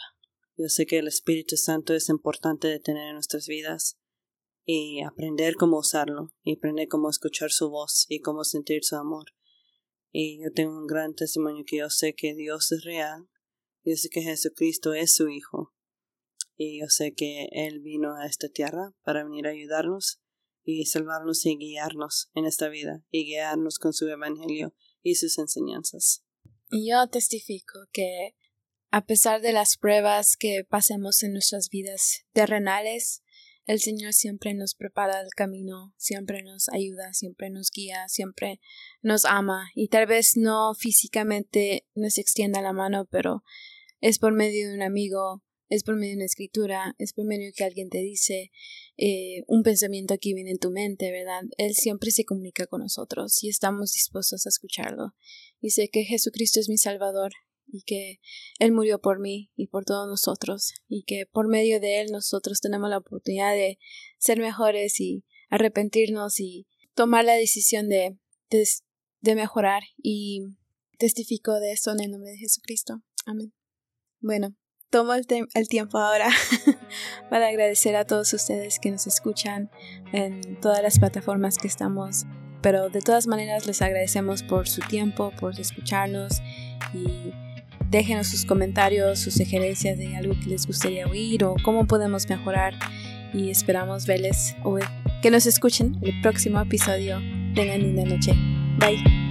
Yo 0.58 0.68
sé 0.68 0.86
que 0.86 1.00
el 1.00 1.08
Espíritu 1.08 1.58
Santo 1.58 1.96
es 1.96 2.08
importante 2.08 2.68
de 2.68 2.80
tener 2.80 3.08
en 3.08 3.16
nuestras 3.16 3.48
vidas 3.48 3.98
y 4.64 5.02
aprender 5.02 5.56
cómo 5.56 5.80
usarlo 5.80 6.34
y 6.43 6.56
aprender 6.56 6.88
cómo 6.88 7.10
escuchar 7.10 7.50
su 7.50 7.72
voz 7.72 8.06
y 8.10 8.20
cómo 8.20 8.43
sentir 8.43 8.84
su 8.84 8.96
amor. 8.96 9.26
Y 10.18 10.41
yo 10.41 10.49
tengo 10.53 10.78
un 10.78 10.88
gran 10.88 11.13
testimonio 11.13 11.66
que 11.68 11.80
yo 11.80 11.89
sé 11.89 12.16
que 12.16 12.34
Dios 12.34 12.72
es 12.72 12.86
real. 12.86 13.28
Yo 13.84 13.97
sé 13.97 14.07
que 14.07 14.22
Jesucristo 14.22 14.93
es 14.93 15.13
su 15.13 15.28
Hijo. 15.28 15.74
Y 16.55 16.80
yo 16.80 16.88
sé 16.88 17.13
que 17.13 17.49
Él 17.51 17.82
vino 17.82 18.16
a 18.16 18.26
esta 18.26 18.47
tierra 18.47 18.93
para 19.03 19.26
venir 19.26 19.45
a 19.45 19.49
ayudarnos 19.49 20.22
y 20.63 20.86
salvarnos 20.86 21.45
y 21.45 21.57
guiarnos 21.57 22.30
en 22.34 22.45
esta 22.45 22.70
vida 22.70 23.03
y 23.11 23.26
guiarnos 23.26 23.78
con 23.78 23.91
su 23.91 24.07
Evangelio 24.07 24.74
y 25.03 25.16
sus 25.16 25.38
enseñanzas. 25.38 26.24
Yo 26.72 27.09
testifico 27.09 27.78
que 27.91 28.38
a 28.91 29.05
pesar 29.05 29.41
de 29.41 29.51
las 29.51 29.76
pruebas 29.76 30.38
que 30.38 30.63
pasemos 30.63 31.24
en 31.24 31.34
nuestras 31.34 31.68
vidas 31.68 32.24
terrenales, 32.32 33.22
el 33.66 33.80
Señor 33.80 34.13
siempre 34.13 34.53
nos 34.53 34.76
prepara 34.76 35.22
el 35.22 35.30
camino, 35.36 35.93
siempre 35.97 36.43
nos 36.43 36.70
ayuda, 36.70 37.13
siempre 37.13 37.49
nos 37.49 37.72
guía, 37.72 38.07
siempre 38.07 38.59
nos 39.01 39.26
ama 39.26 39.70
y 39.76 39.88
tal 39.88 40.05
vez 40.05 40.38
no 40.38 40.74
físicamente 40.76 41.88
nos 41.95 42.18
extienda 42.18 42.61
la 42.61 42.74
mano, 42.74 43.07
pero 43.09 43.43
es 44.01 44.20
por 44.20 44.34
medio 44.34 44.70
de 44.70 44.76
un 44.76 44.84
amigo, 44.84 45.43
es 45.70 45.84
por 45.84 45.95
medio 45.95 46.11
de 46.11 46.18
una 46.18 46.26
escritura, 46.26 46.95
es 46.99 47.13
por 47.13 47.26
medio 47.26 47.47
de 47.47 47.53
que 47.53 47.63
alguien 47.63 47.89
te 47.89 47.99
dice 47.99 48.51
eh, 48.97 49.43
un 49.47 49.63
pensamiento 49.63 50.13
aquí 50.13 50.34
viene 50.34 50.51
en 50.51 50.59
tu 50.59 50.70
mente, 50.70 51.11
¿verdad? 51.11 51.41
Él 51.57 51.74
siempre 51.74 52.11
se 52.11 52.24
comunica 52.24 52.68
con 52.68 52.82
nosotros 52.82 53.43
y 53.43 53.49
estamos 53.49 53.93
dispuestos 53.93 54.45
a 54.45 54.49
escucharlo. 54.49 55.16
Sé 55.70 55.89
que 55.89 56.03
Jesucristo 56.03 56.59
es 56.59 56.70
mi 56.70 56.78
Salvador 56.78 57.32
y 57.76 57.82
que 57.84 58.19
Él 58.59 58.71
murió 58.71 58.99
por 58.99 59.19
mí 59.19 59.51
y 59.55 59.67
por 59.67 59.84
todos 59.84 60.07
nosotros 60.07 60.73
y 60.88 61.03
que 61.03 61.26
por 61.26 61.47
medio 61.47 61.80
de 61.80 61.99
Él 61.99 62.07
nosotros 62.11 62.61
tenemos 62.61 62.89
la 62.89 62.99
oportunidad 62.99 63.51
de 63.51 63.78
ser 64.17 64.39
mejores 64.39 64.99
y 65.01 65.26
arrepentirnos 65.49 66.39
y 66.39 66.67
tomar 66.93 67.26
la 67.26 67.34
decisión 67.34 67.89
de, 67.89 68.17
de, 68.49 69.36
mejorar 69.36 69.84
y 69.97 70.41
testifico 70.97 71.59
de 71.59 71.73
esto 71.73 71.91
en 71.91 71.99
el 71.99 72.11
nombre 72.11 72.32
de 72.32 72.38
Jesucristo. 72.38 73.01
Amén. 73.26 73.53
Bueno, 74.21 74.55
tomo 74.89 75.13
el, 75.13 75.26
el 75.53 75.67
tiempo 75.67 75.97
ahora 75.97 76.30
para 77.30 77.49
agradecer 77.49 77.95
a 77.97 78.05
todos 78.05 78.32
ustedes 78.34 78.80
que 78.80 78.91
nos 78.91 79.05
escuchan 79.07 79.69
en 80.13 80.59
todas 80.61 80.82
las 80.82 80.99
plataformas 80.99 81.57
que 81.57 81.67
estamos, 81.67 82.23
pero 82.61 82.89
de 82.89 83.01
todas 83.01 83.28
maneras 83.28 83.67
les 83.67 83.82
agradecemos 83.82 84.43
por 84.43 84.69
su 84.69 84.82
tiempo, 84.82 85.32
por 85.38 85.59
escucharnos 85.59 86.39
y 86.93 87.34
déjenos 87.89 88.27
sus 88.27 88.45
comentarios, 88.45 89.19
sus 89.19 89.33
sugerencias 89.33 89.97
de 89.97 90.15
algo 90.15 90.33
que 90.39 90.49
les 90.49 90.67
gustaría 90.67 91.07
oír 91.07 91.43
o 91.43 91.55
cómo 91.63 91.86
podemos 91.86 92.29
mejorar 92.29 92.73
y 93.33 93.49
esperamos 93.49 94.05
verles 94.05 94.55
o 94.63 94.77
que 95.21 95.31
nos 95.31 95.45
escuchen 95.45 95.97
el 96.01 96.19
próximo 96.21 96.59
episodio. 96.61 97.19
Tengan 97.53 97.81
linda 97.81 98.03
noche. 98.05 98.33
Bye. 98.79 99.24